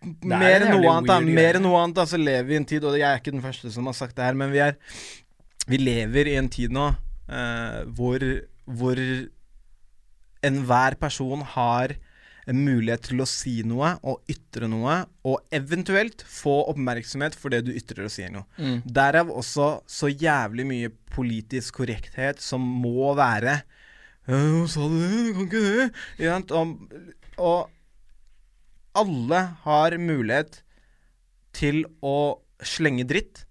[0.02, 1.26] Mer enn noe annet.
[1.30, 3.34] Mer enn noe annet, da, så lever vi i en tid, og jeg er ikke
[3.34, 4.78] den første som har sagt det her, men vi er
[5.70, 8.24] Vi lever i en tid nå uh, hvor
[8.66, 8.98] Hvor
[10.42, 11.94] enhver person har
[12.50, 17.62] en mulighet til å si noe og ytre noe, og eventuelt få oppmerksomhet for det
[17.68, 18.48] du ytrer og sier noe.
[18.58, 18.80] Mm.
[18.82, 23.60] Derav også så jævlig mye politisk korrekthet som må være
[24.26, 24.88] Hva Sa?
[24.90, 25.62] Du kan ikke
[26.18, 26.58] det.
[26.58, 26.74] Og,
[27.38, 27.71] og
[28.98, 30.62] alle har mulighet
[31.56, 33.44] til å slenge dritt,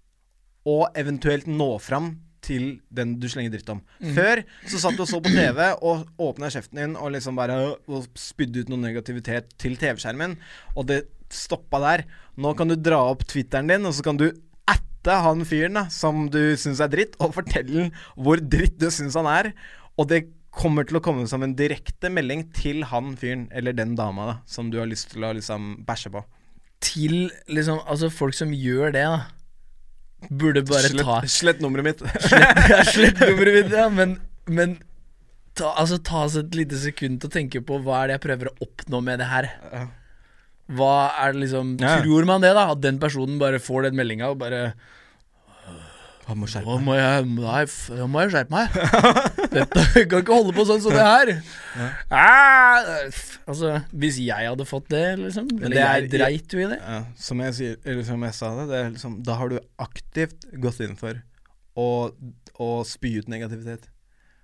[0.68, 3.80] og eventuelt nå fram til den du slenger dritt om.
[4.16, 7.58] Før så satt du og så på TV og åpna kjeften din og liksom bare
[7.86, 10.36] og spydde ut noe negativitet til TV-skjermen,
[10.74, 12.04] og det stoppa der.
[12.36, 14.28] Nå kan du dra opp Twitteren din, og så kan du
[14.70, 17.88] atte han fyren da, som du syns er dritt, og fortelle
[18.18, 19.52] hvor dritt du syns han er.
[19.98, 23.94] Og det kommer til å komme som en direkte melding til han fyren, eller den
[23.98, 26.22] dama, da, som du har lyst til å liksom bæsje på.
[26.82, 30.28] Til liksom Altså folk som gjør det, da.
[30.30, 32.02] burde bare slett, ta slett nummeret mitt.
[32.28, 34.76] Slett, ja, slett nummeret mitt, ja, men, men
[35.58, 38.24] ta, altså, ta oss et lite sekund til å tenke på hva er det jeg
[38.28, 39.50] prøver å oppnå med det her.
[40.72, 40.94] Hva
[41.24, 41.96] er det liksom Ja.
[42.04, 42.68] Tror man det, da?
[42.74, 44.72] At den personen bare får den meldinga og bare
[46.32, 46.84] Han må skjerpe meg.
[46.86, 47.62] må jeg, nei,
[48.00, 48.76] nå må jeg skjerpe meg.
[49.56, 51.32] Dette jeg kan ikke holde på sånn som det her.
[52.08, 52.80] Ah,
[53.48, 56.78] altså, hvis jeg hadde fått det, liksom Eller det er- jeg dreit jo i det.
[56.80, 60.46] Ja, som jeg sier, eller som jeg sa det, det liksom, da har du aktivt
[60.60, 61.20] gått inn for
[61.76, 61.88] å,
[62.60, 63.88] å spy ut negativitet.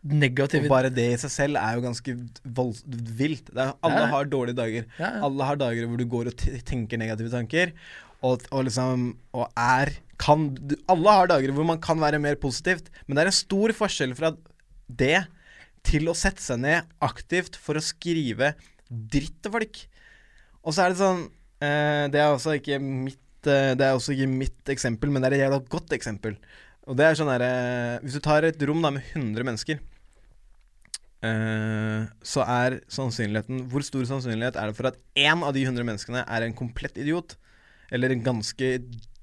[0.09, 2.15] Og bare det i seg selv er jo ganske
[2.57, 2.85] volds
[3.19, 3.49] vilt.
[3.51, 4.11] Det er, alle Ja.
[4.13, 4.85] har dårlige dager.
[4.99, 5.23] ja, ja.
[5.27, 7.73] Alle har dager hvor du går og tenker negative tanker,
[8.23, 10.51] og, og liksom Og er kan,
[10.91, 14.15] Alle har dager hvor man kan være mer positivt, men det er en stor forskjell
[14.19, 14.33] fra
[14.89, 15.23] det
[15.87, 18.53] til å sette seg ned aktivt for å skrive
[18.89, 19.81] dritt til folk.
[20.65, 21.21] Og så er det sånn
[21.63, 25.31] eh, Det er også ikke mitt eh, Det er også ikke mitt eksempel, men det
[25.31, 26.35] er et jævla godt eksempel.
[26.89, 27.53] Og det er sånn derre
[28.03, 29.81] Hvis du tar et rom da med 100 mennesker,
[31.29, 35.87] eh, så er sannsynligheten Hvor stor sannsynlighet er det for at én av de 100
[35.87, 37.39] menneskene er en komplett idiot?
[37.93, 38.73] Eller en ganske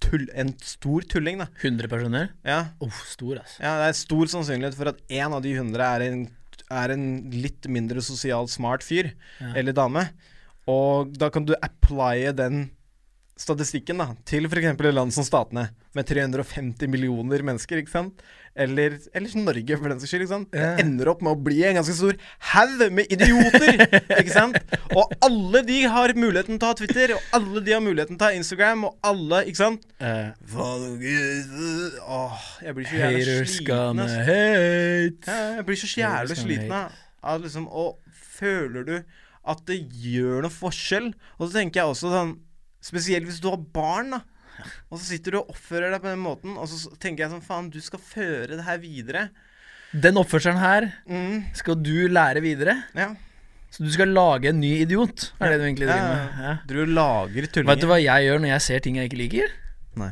[0.03, 0.27] tull...
[0.35, 1.47] En stor tulling, da.
[1.61, 2.31] 100 personer?
[2.45, 3.59] Ja, Oh, stor, altså.
[3.63, 6.23] ja det er stor sannsynlighet for at én av de 100 er en,
[6.71, 9.11] er en litt mindre sosialt smart fyr
[9.41, 9.53] Ja.
[9.55, 10.07] eller dame.
[10.67, 12.71] Og da kan du applye den
[13.35, 14.79] statistikken da til f.eks.
[14.95, 18.21] land som Statene, med 350 millioner mennesker, ikke sant?
[18.55, 20.23] Eller, eller Norge, for den saks skyld.
[20.23, 20.55] ikke sant?
[20.55, 20.69] Ja.
[20.79, 22.15] Ender opp med å bli en ganske stor
[22.53, 23.81] haug med idioter!
[24.21, 24.55] ikke sant?
[24.95, 28.23] Og alle de har muligheten til å ha Twitter, og alle de har muligheten til
[28.23, 29.83] å ha Instagram, og alle, ikke sant?
[29.99, 30.31] Uh,
[32.07, 34.03] Åh, jeg blir så jævlig sliten.
[35.27, 36.75] Ja, jeg blir så jævlig sliten
[37.25, 37.95] av liksom Og
[38.37, 38.95] føler du
[39.45, 41.11] at det gjør noe forskjell?
[41.37, 42.35] Og så tenker jeg også sånn
[42.85, 44.21] Spesielt hvis du har barn, da.
[44.91, 47.43] Og så sitter du og oppfører deg på den måten, og så tenker jeg sånn
[47.43, 49.25] Faen, du skal føre det her videre.
[49.95, 52.83] Den oppførselen her Mm, skal du lære videre.
[52.95, 53.13] ja.
[53.75, 56.35] Så du skal lage en ny idiot, er det du egentlig driver med.
[56.45, 56.51] Ja.
[56.69, 57.73] Du lager tullinger.
[57.73, 59.49] Vet du hva jeg gjør når jeg ser ting jeg ikke liker?
[59.99, 60.11] Nei.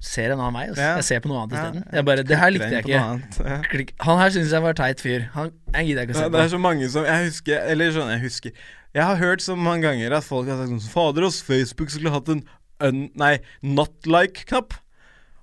[0.00, 0.62] Ser en annen vei.
[0.68, 0.84] Altså.
[0.84, 0.92] Ja.
[1.00, 1.64] Jeg ser på noe annet Ja.
[1.64, 1.88] isteden.
[1.92, 2.94] Jeg bare, det her likte jeg ikke.
[2.94, 3.56] Ja.
[4.06, 5.26] Han her syns jeg var teit fyr.
[5.34, 6.32] Han jeg gidder ikke å Ja, på.
[6.38, 8.50] det er så mange som Jeg husker Eller sånn, jeg husker
[8.96, 12.10] Jeg har hørt så mange ganger at folk har sagt sånn Fader, oss, Facebook skulle
[12.10, 12.44] hatt en
[12.80, 14.74] un, Nei, not like-knapp.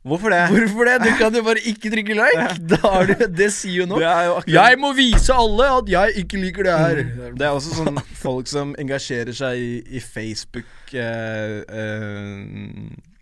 [0.08, 0.40] Hvorfor det?
[0.52, 0.96] Hvorfor det?
[1.04, 2.46] Du kan jo bare ikke trykke like.
[2.72, 4.00] Da har du, det sier jo noe.
[4.00, 7.02] Jo akkurat Jeg må vise alle at jeg ikke liker det her.
[7.36, 13.17] Det er også sånn folk som engasjerer seg i, i Facebook eh, eh,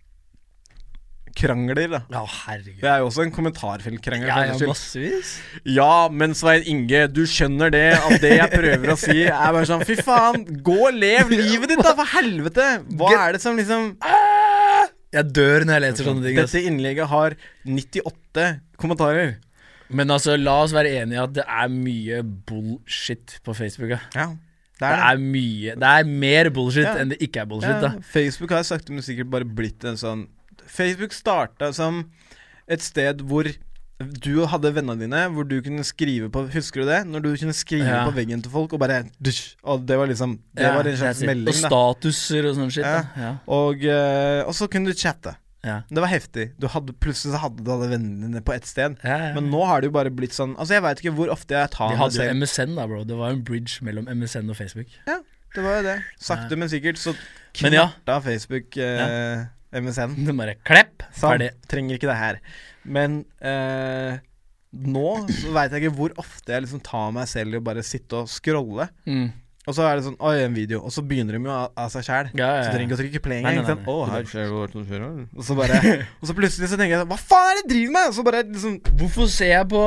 [1.35, 1.99] Krangler, da.
[2.13, 2.79] Ja, herregud.
[2.79, 4.27] Det er jo også en kommentarfeltkrangel.
[4.29, 5.33] Ja, ja, massevis.
[5.67, 9.67] Ja, men Svein Inge, du skjønner det at det jeg prøver å si, er bare
[9.67, 12.69] sånn Fy faen, gå og lev livet ditt, da, for helvete!
[12.95, 13.91] Hva er det som liksom
[15.15, 16.39] Jeg dør når jeg leser sånne ting.
[16.39, 17.35] Dette innlegget har
[17.67, 18.47] 98
[18.81, 19.35] kommentarer.
[19.95, 23.91] Men altså, la oss være enige i at det er mye bullshit på Facebook.
[23.93, 23.99] Ja.
[24.15, 24.31] Ja,
[24.75, 26.95] Det er mye Det er mer bullshit Ja.
[26.99, 27.69] enn det ikke er bullshit.
[27.71, 30.25] Ja, da Facebook har sakte, men sikkert bare blitt en sånn
[30.67, 32.03] Facebook starta som
[32.67, 33.47] et sted hvor
[33.99, 36.97] du hadde vennene dine, hvor du kunne skrive på Husker du det?
[37.07, 38.01] Når du kunne skrive Ja.
[38.03, 40.97] på veggen til folk, og bare dusj, Og det var liksom Det Ja, var en
[40.97, 42.83] slags melding, Og statuser og sånn shit.
[42.83, 43.05] Ja.
[43.15, 43.29] Ja.
[43.47, 45.35] Og, eh, og så kunne du chatte.
[45.63, 45.81] Ja.
[45.89, 46.51] Det var heftig.
[46.59, 48.97] Du hadde, plutselig så hadde du alle vennene dine på ett sted.
[49.03, 49.33] Ja, ja.
[49.33, 51.71] Men nå har det jo bare blitt sånn Altså Jeg veit ikke hvor ofte jeg
[51.71, 53.03] tar De hadde jo MSN, da, bro.
[53.05, 54.87] Det var en bridge mellom MSN og Facebook.
[55.07, 55.21] Ja,
[55.55, 56.03] Det var jo det.
[56.19, 56.55] Sakte, Ja.
[56.57, 57.69] men sikkert så ja.
[57.71, 59.45] knerta Facebook eh,
[59.81, 60.15] MSN.
[60.27, 61.51] Det bare klepp, ferdig.
[61.71, 62.41] Trenger ikke det her.
[62.85, 64.19] Men eh,
[64.75, 67.83] nå så veit jeg ikke hvor ofte jeg liksom tar meg selv i å bare
[67.85, 68.89] sitte og scrolle.
[69.07, 69.27] Mm.
[69.65, 70.81] Og så er det sånn Oi, en video.
[70.85, 72.27] Og så begynner de jo av, av seg sjæl.
[72.37, 72.65] Ja, ja, Så ja.
[72.67, 73.55] Så trenger ikke å trykke play engang.
[75.33, 75.79] Og så bare
[76.21, 78.11] Og så plutselig så tenker jeg sånn Hva faen er det jeg driver med?
[78.11, 79.81] Og så bare liksom Hvorfor ser jeg på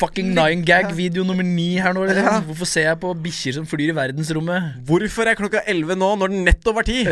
[0.00, 2.02] fucking Nine Gag-video nummer ni her nå?
[2.08, 2.26] Liksom?
[2.28, 2.40] Ja.
[2.44, 4.74] Hvorfor ser jeg på bikkjer som flyr i verdensrommet?
[4.88, 7.04] Hvorfor er klokka 11 nå, når den nettopp var 10?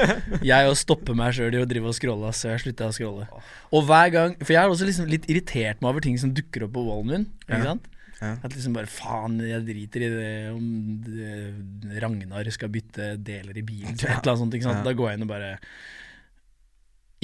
[0.50, 3.26] Jeg stopper stoppe meg sjøl i å drive og scrolle, så jeg slutta å scrolle.
[3.74, 6.66] Og hver gang For jeg har også liksom litt irritert meg over ting som dukker
[6.66, 7.26] opp på wallen min.
[7.48, 7.64] Ikke Ja.
[7.74, 7.90] sant?
[8.20, 8.30] Ja.
[8.46, 10.68] At liksom bare faen, jeg driter i det om
[11.04, 13.98] det, Ragnar skal bytte deler i bilen.
[14.00, 14.14] Ja.
[14.16, 14.54] Et eller annet sånt.
[14.56, 14.80] Ikke sant?
[14.80, 14.86] Ja.
[14.86, 15.50] Da går jeg inn og bare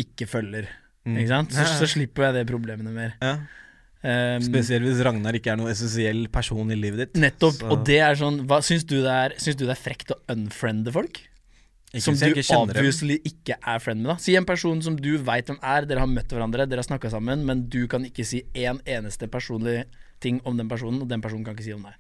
[0.01, 0.69] ikke følger.
[1.07, 1.17] Mm.
[1.23, 1.55] Ikke sant?
[1.55, 1.79] Så, Ja, ja.
[1.81, 3.15] så slipper jeg det problemene mer.
[3.23, 3.37] Ja.
[4.01, 7.19] Um, Spesielt hvis Ragnar ikke er noen essensiell person i livet ditt.
[7.21, 7.59] Nettopp.
[7.59, 10.15] Så- Og det er sånn hva, Syns du det er, syns du det er frekt
[10.15, 11.21] å unfriende folk?
[11.93, 13.19] Ikke som du kjenner dem.
[13.27, 14.13] ikke er friend med.
[14.13, 16.87] da Si en person som du veit hvem er, dere har møtt hverandre, dere har
[16.87, 19.85] snakka sammen, men du kan ikke si én eneste personlig
[20.21, 21.95] ting om den personen, og den personen kan ikke si om deg.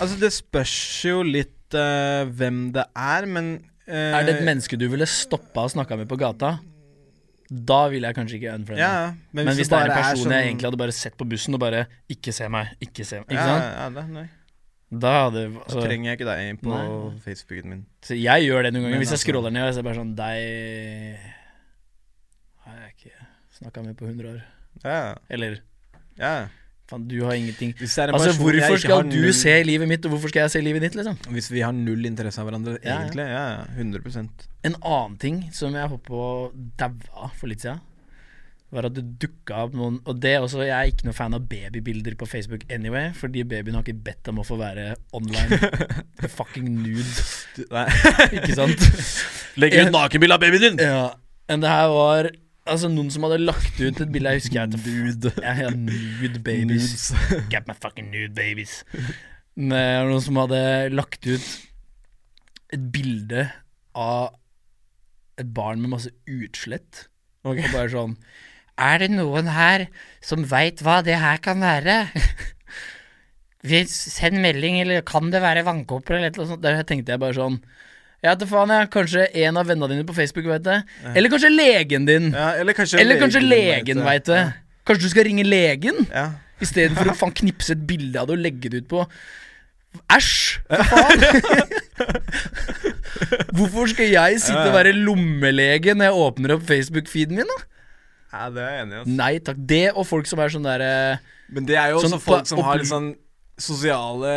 [0.00, 4.78] Altså, det spørs jo litt uh, hvem det er, men uh, Er det et menneske
[4.78, 6.58] du ville stoppa og snakka med på gata?
[7.50, 8.80] Da vil jeg kanskje ikke unfriende.
[8.82, 9.12] Ja, ja.
[9.32, 11.54] Men, hvis, det er en person person sånn- jeg egentlig hadde bare sett på bussen
[11.54, 13.28] og bare Ikke se meg, ikke se meg.
[13.30, 13.64] Ikke ja, sant?
[13.76, 14.26] Ja, det, nei.
[14.90, 17.20] Da hadde Da altså, trenger jeg ikke deg på Nei.
[17.24, 17.86] Facebooken min.
[18.02, 18.96] så Jeg gjør det noen ganger.
[18.96, 21.18] Men Hvis jeg altså- scroller ned og ser bare sånn Deg
[22.66, 23.26] har jeg ikke
[23.58, 24.42] snakka med på 100 år.
[24.84, 25.60] Ja, Eller
[26.18, 26.48] ja.
[26.90, 30.46] Faen, du har ingenting Altså, hvorfor skal du null- se livet mitt, og hvorfor skal
[30.46, 31.18] jeg se livet ditt, liksom?
[31.34, 33.26] Hvis vi har null interesse av hverandre, Ja, egentlig.
[33.26, 33.64] Ja, ja.
[33.76, 34.28] 100
[34.64, 37.80] En annen ting som jeg holdt på å daue for litt siden,
[38.74, 41.44] var at det dukka opp noen Og det også, jeg er ikke noe fan av
[41.48, 45.60] babybilder på Facebook anyway, fordi babyen har ikke bedt om å få være online.
[46.38, 47.86] Fucking nude, Nei.
[48.40, 48.88] ikke sant?
[49.56, 50.82] Legg ut nakenbilde av babyen din!
[50.82, 51.06] Ja.
[51.48, 52.30] Men det her var
[52.66, 55.32] Altså noen som hadde lagt ut et bilde Jeg husker jeg Nude.
[55.42, 57.12] Ja, ja, nude babies.
[57.52, 58.80] Get my fucking nude babies.
[59.56, 60.60] Er noen som hadde
[60.94, 61.46] lagt ut
[62.74, 63.46] et bilde
[63.96, 64.34] av
[65.40, 67.06] et barn med masse utslett.
[67.46, 68.16] Og bare sånn
[68.76, 69.86] Er det noen her
[70.24, 72.00] som veit hva det her kan være?
[73.90, 76.62] Send melding, eller kan det være vannkopper, eller noe sånt.
[76.62, 77.60] Der tenkte jeg bare sånn
[78.26, 78.90] Ja, til faen, jeg.
[78.94, 80.80] Kanskje en av vennene dine på Facebook vet det.
[81.14, 82.32] Eller kanskje legen din.
[82.34, 84.42] Ja, eller kanskje Eller kanskje legen vet det.
[84.86, 86.04] Kanskje du skal ringe legen?
[86.10, 86.28] Ja.
[86.62, 89.04] Istedenfor å faen knipse et bilde av det og legge det ut på
[90.12, 90.58] Æsj!
[90.68, 91.22] Faen!
[93.56, 97.58] Hvorfor skal jeg sitte og være lommelege når jeg åpner opp Facebook-feeden min, da?
[98.36, 99.14] ja, det er jeg enig i.
[99.16, 99.60] Nei takk.
[99.70, 100.90] Det og folk som er sånn derre
[101.54, 103.06] Men det er jo Sånn også folk som har litt sånn
[103.56, 104.32] sosiale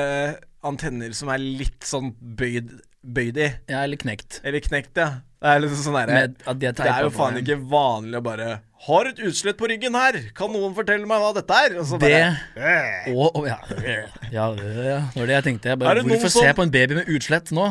[0.63, 2.71] antenner som er litt sånn bøyd,
[3.03, 3.49] bøyd i.
[3.71, 4.39] Ja, eller knekt.
[4.43, 5.09] Eller knekt, ja.
[5.39, 8.47] Det er liksom sånn der, Med de Det er jo faen ikke vanlig å bare
[8.89, 10.17] Har et utslett på ryggen her!
[10.35, 11.77] Kan noen fortelle meg hva dette er?
[11.79, 14.01] Og Det bare og, og ja, ja,
[14.33, 15.71] ja, det var det jeg tenkte.
[15.71, 17.69] Jeg bare, hvorfor som- se på en baby med utslett nå?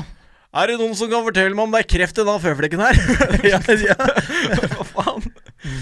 [0.56, 2.96] Er det noen som kan fortelle meg om det er kreft i den føflekken her?
[3.52, 3.96] Ja, ja.
[4.72, 5.28] Hva faen?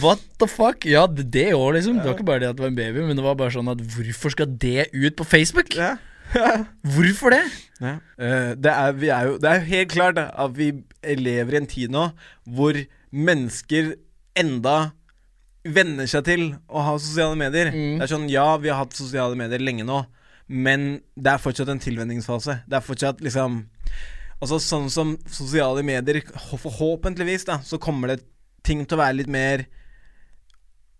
[0.02, 0.82] What the fuck?
[0.90, 2.00] Ja, det, det òg, liksom.
[2.02, 3.70] Det var ikke bare det at det var en baby, men det var bare sånn
[3.70, 5.70] at hvorfor skal det ut på Facebook?
[5.78, 5.94] Ja.
[6.96, 7.44] Hvorfor det?
[7.80, 7.96] Ja.
[8.16, 10.70] Uh, det, er, vi er jo, det er jo helt klart da, at vi
[11.16, 12.08] lever i en tid nå
[12.56, 12.78] hvor
[13.12, 13.94] mennesker
[14.36, 14.76] enda
[15.66, 17.72] venner seg til å ha sosiale medier.
[17.74, 17.96] Mm.
[17.98, 20.02] Det er sånn, Ja, vi har hatt sosiale medier lenge nå,
[20.46, 22.60] men det er fortsatt en tilvenningsfase.
[22.68, 23.64] Det er fortsatt liksom
[24.36, 26.18] Altså Sånn som sosiale medier
[26.60, 28.18] Forhåpentligvis da så kommer det
[28.66, 29.62] ting til å være litt mer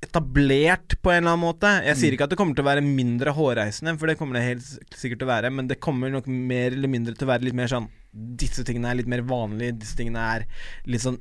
[0.07, 1.71] etablert på en eller annen måte.
[1.85, 4.47] Jeg sier ikke at det kommer til å være mindre hårreisende, for det kommer det
[4.47, 4.65] helt
[4.97, 7.55] sikkert til å være, men det kommer nok mer eller mindre til å være litt
[7.59, 10.45] mer sånn Disse tingene er litt mer vanlige, disse tingene er
[10.89, 11.19] litt sånn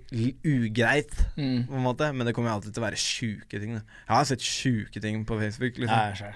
[0.47, 1.67] ugreit, Mm.
[1.67, 2.07] på en måte.
[2.15, 3.73] Men det kommer alltid til å være sjuke ting.
[3.75, 3.81] da.
[4.07, 5.75] Jeg har sett sjuke ting på Facebook.
[5.75, 6.35] liksom Ja, jeg.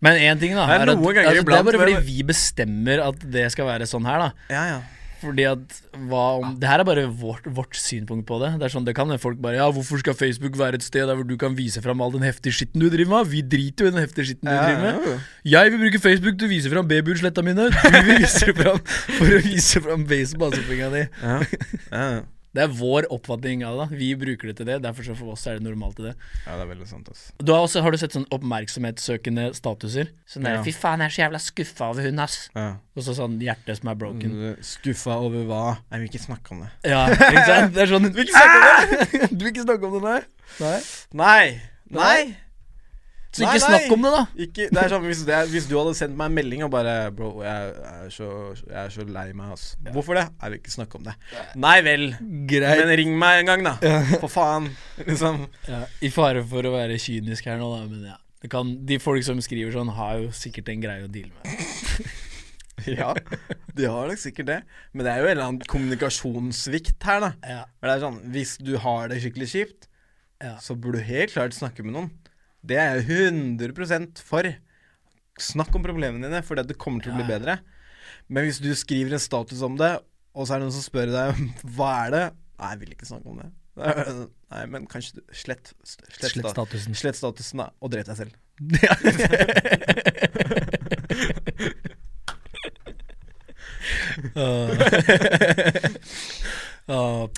[0.00, 0.64] Men én ting, da.
[0.66, 4.06] Det er at- altså, det er bare fordi vi bestemmer at det skal være sånn
[4.06, 4.32] her, da.
[4.48, 4.80] Ja, ja.
[5.18, 5.78] Fordi at
[6.08, 8.52] hva om Det her er bare vårt, vårt synspunkt på det.
[8.60, 11.18] Det er sånn, det kan folk bare Ja, hvorfor skal Facebook være et sted der
[11.18, 13.32] hvor du kan vise fram all den heftige skitten du driver med?
[13.32, 15.28] Vi driter jo i den heftige skitten du driver med.
[15.48, 17.68] Jeg vil bruke Facebook til å vise fram babyutsletta mine.
[17.74, 18.82] Du vil vise fram
[19.18, 21.06] for å vise fram baseballspinga di.
[21.22, 21.38] ja.
[21.92, 22.10] ja.
[22.56, 23.98] Det er vår oppfatning av det.
[24.00, 24.78] Vi bruker det til det.
[24.82, 26.14] Derfor så for oss er det normalt til det.
[26.46, 27.26] ja, det er veldig sant, ass.
[27.38, 30.08] Du har, også, har du sett sånn oppmerksomhetssøkende statuser?
[30.26, 30.62] Sånn der, Ja.
[30.64, 32.38] Fy faen, jeg er så jævla skuffa over hun, ass.
[32.56, 32.66] Ja.
[32.96, 34.34] Og så sånn hjerte som er broken.
[34.64, 35.62] Skuffa over hva?
[35.92, 36.70] Jeg vil ikke snakke om det.
[36.88, 37.72] Ja, ikke sant?
[37.76, 39.30] Det er sånn Du vil ikke snakke om det?
[39.38, 40.20] Du vil ikke snakke om det, nei?
[40.64, 40.76] nei?
[41.12, 41.46] Nei!
[41.92, 42.47] Nei!
[43.38, 43.62] Så ikke nei.
[43.64, 44.22] snakk om det, da.
[44.46, 46.72] Ikke, det er sånn, hvis, det, er- hvis du hadde sendt meg en melding og
[46.74, 48.28] bare Bro, jeg, er så,
[48.66, 49.78] jeg er så lei meg, altså.
[49.94, 50.26] Hvorfor det?
[50.42, 51.16] Jeg vil ikke snakke om det.
[51.64, 52.06] Nei vel.
[52.50, 52.82] Greit.
[52.84, 53.76] Men ring meg en gang, da.
[54.18, 54.70] For faen.
[55.06, 55.44] Liksom.
[55.70, 58.18] Ja, I fare for å være kynisk her nå, da, men ja.
[58.38, 62.08] Det kan, de folk som skriver sånn, har jo sikkert en greie å deale med.
[62.86, 63.08] Ja,
[63.74, 64.56] de har nok sikkert det.
[64.94, 67.30] Men det er jo en eller annen kommunikasjonssvikt her, da.
[67.42, 69.88] Ja, Men det er sånn, Hvis du har det skikkelig kjipt,
[70.42, 70.52] ja.
[70.62, 72.10] så burde du helt klart snakke med noen.
[72.66, 74.48] Det er jeg 100 for.
[75.38, 77.38] Snakk om problemene dine, for det kommer til å bli Ja, ja.
[77.38, 77.58] bedre.
[78.28, 79.92] Men hvis du skriver en status om det,
[80.34, 81.26] og så er det noen som spør deg
[81.76, 82.26] hva er det
[82.58, 83.50] Nei, jeg vil ikke snakke om det.
[84.50, 86.94] Nei, men kanskje du Slett, slett, Slett statusen.
[86.98, 88.34] Slett statusen, da, og drep deg selv.
[94.34, 94.74] uh,
[96.90, 97.28] uh,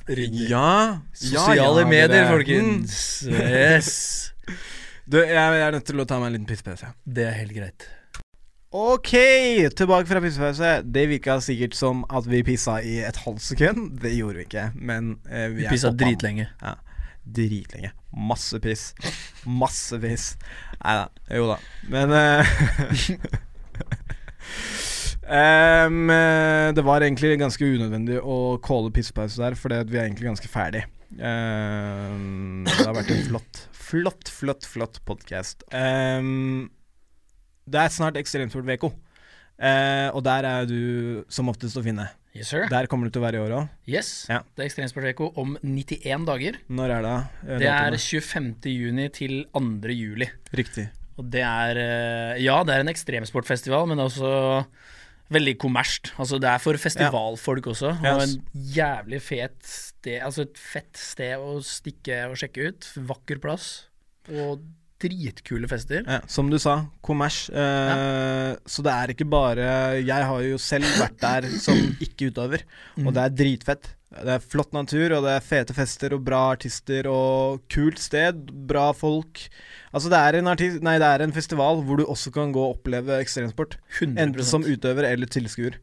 [0.48, 1.04] Ja!
[1.12, 3.22] Sosiale medier, folkens.
[3.28, 4.32] Yes.
[5.10, 6.92] Du, jeg, jeg er nødt til å ta meg en liten pissepause.
[7.02, 7.86] Det er helt greit.
[8.70, 9.10] Ok,
[9.74, 10.68] tilbake fra pissepause.
[10.86, 13.88] Det virka sikkert som at vi pissa i et halvt sekund.
[14.04, 16.46] Det gjorde vi ikke, men eh, vi Vi pissa dritlenge.
[16.62, 16.76] Ja,
[17.26, 17.90] dritlenge.
[18.14, 18.92] Masse piss.
[19.42, 20.28] Masse piss.
[20.78, 21.08] Nei da.
[21.40, 21.58] Jo da.
[21.90, 22.54] Men eh,
[25.40, 30.54] eh, det var egentlig ganske unødvendig å calle pissepause der, for vi er egentlig ganske
[30.54, 30.86] ferdig.
[31.18, 35.64] Um, det har vært en flott, flott, flott, flott podkast.
[37.70, 42.08] det er snart Ekstremsport-VK, uh, og der er du som oftest å finne.
[42.30, 42.68] Yes, sir.
[42.70, 43.70] Der kommer du til å være i år òg.
[43.90, 44.10] Yes.
[44.30, 44.44] Ja.
[44.54, 46.60] Det er Ekstremsportveko om 91 dager.
[46.70, 47.14] Når er det?
[47.42, 47.98] eh, Det er datoene?
[47.98, 48.70] 25.
[48.70, 49.90] juni til 2.
[49.98, 50.28] juli.
[50.54, 50.84] Riktig.
[51.18, 54.30] Og det er eh, Ja, det er en ekstremsportfestival, men også
[55.34, 56.12] veldig kommersielt.
[56.20, 58.34] Altså, det er for festivalfolk også, og yes.
[58.34, 62.86] en jævlig fet sted Altså et fett sted å stikke og sjekke ut.
[63.10, 63.66] Vakker plass.
[64.32, 64.62] Og
[65.02, 66.02] dritkule fester.
[66.06, 67.48] Ja, som du sa, kommers.
[67.50, 69.68] Eh, Så det er ikke bare
[70.02, 72.62] Jeg har jo selv vært der som ikke-utøver,
[73.04, 73.90] og det er dritfett.
[74.10, 78.40] Det er flott natur, og det er fete fester og bra artister og kult sted.
[78.66, 79.44] Bra folk.
[79.94, 82.58] Altså, det er en, artist, nei, det er en festival hvor du også kan gå
[82.64, 83.76] og oppleve ekstremsport.
[84.00, 85.78] 100 Enten som utøver eller tilskuer.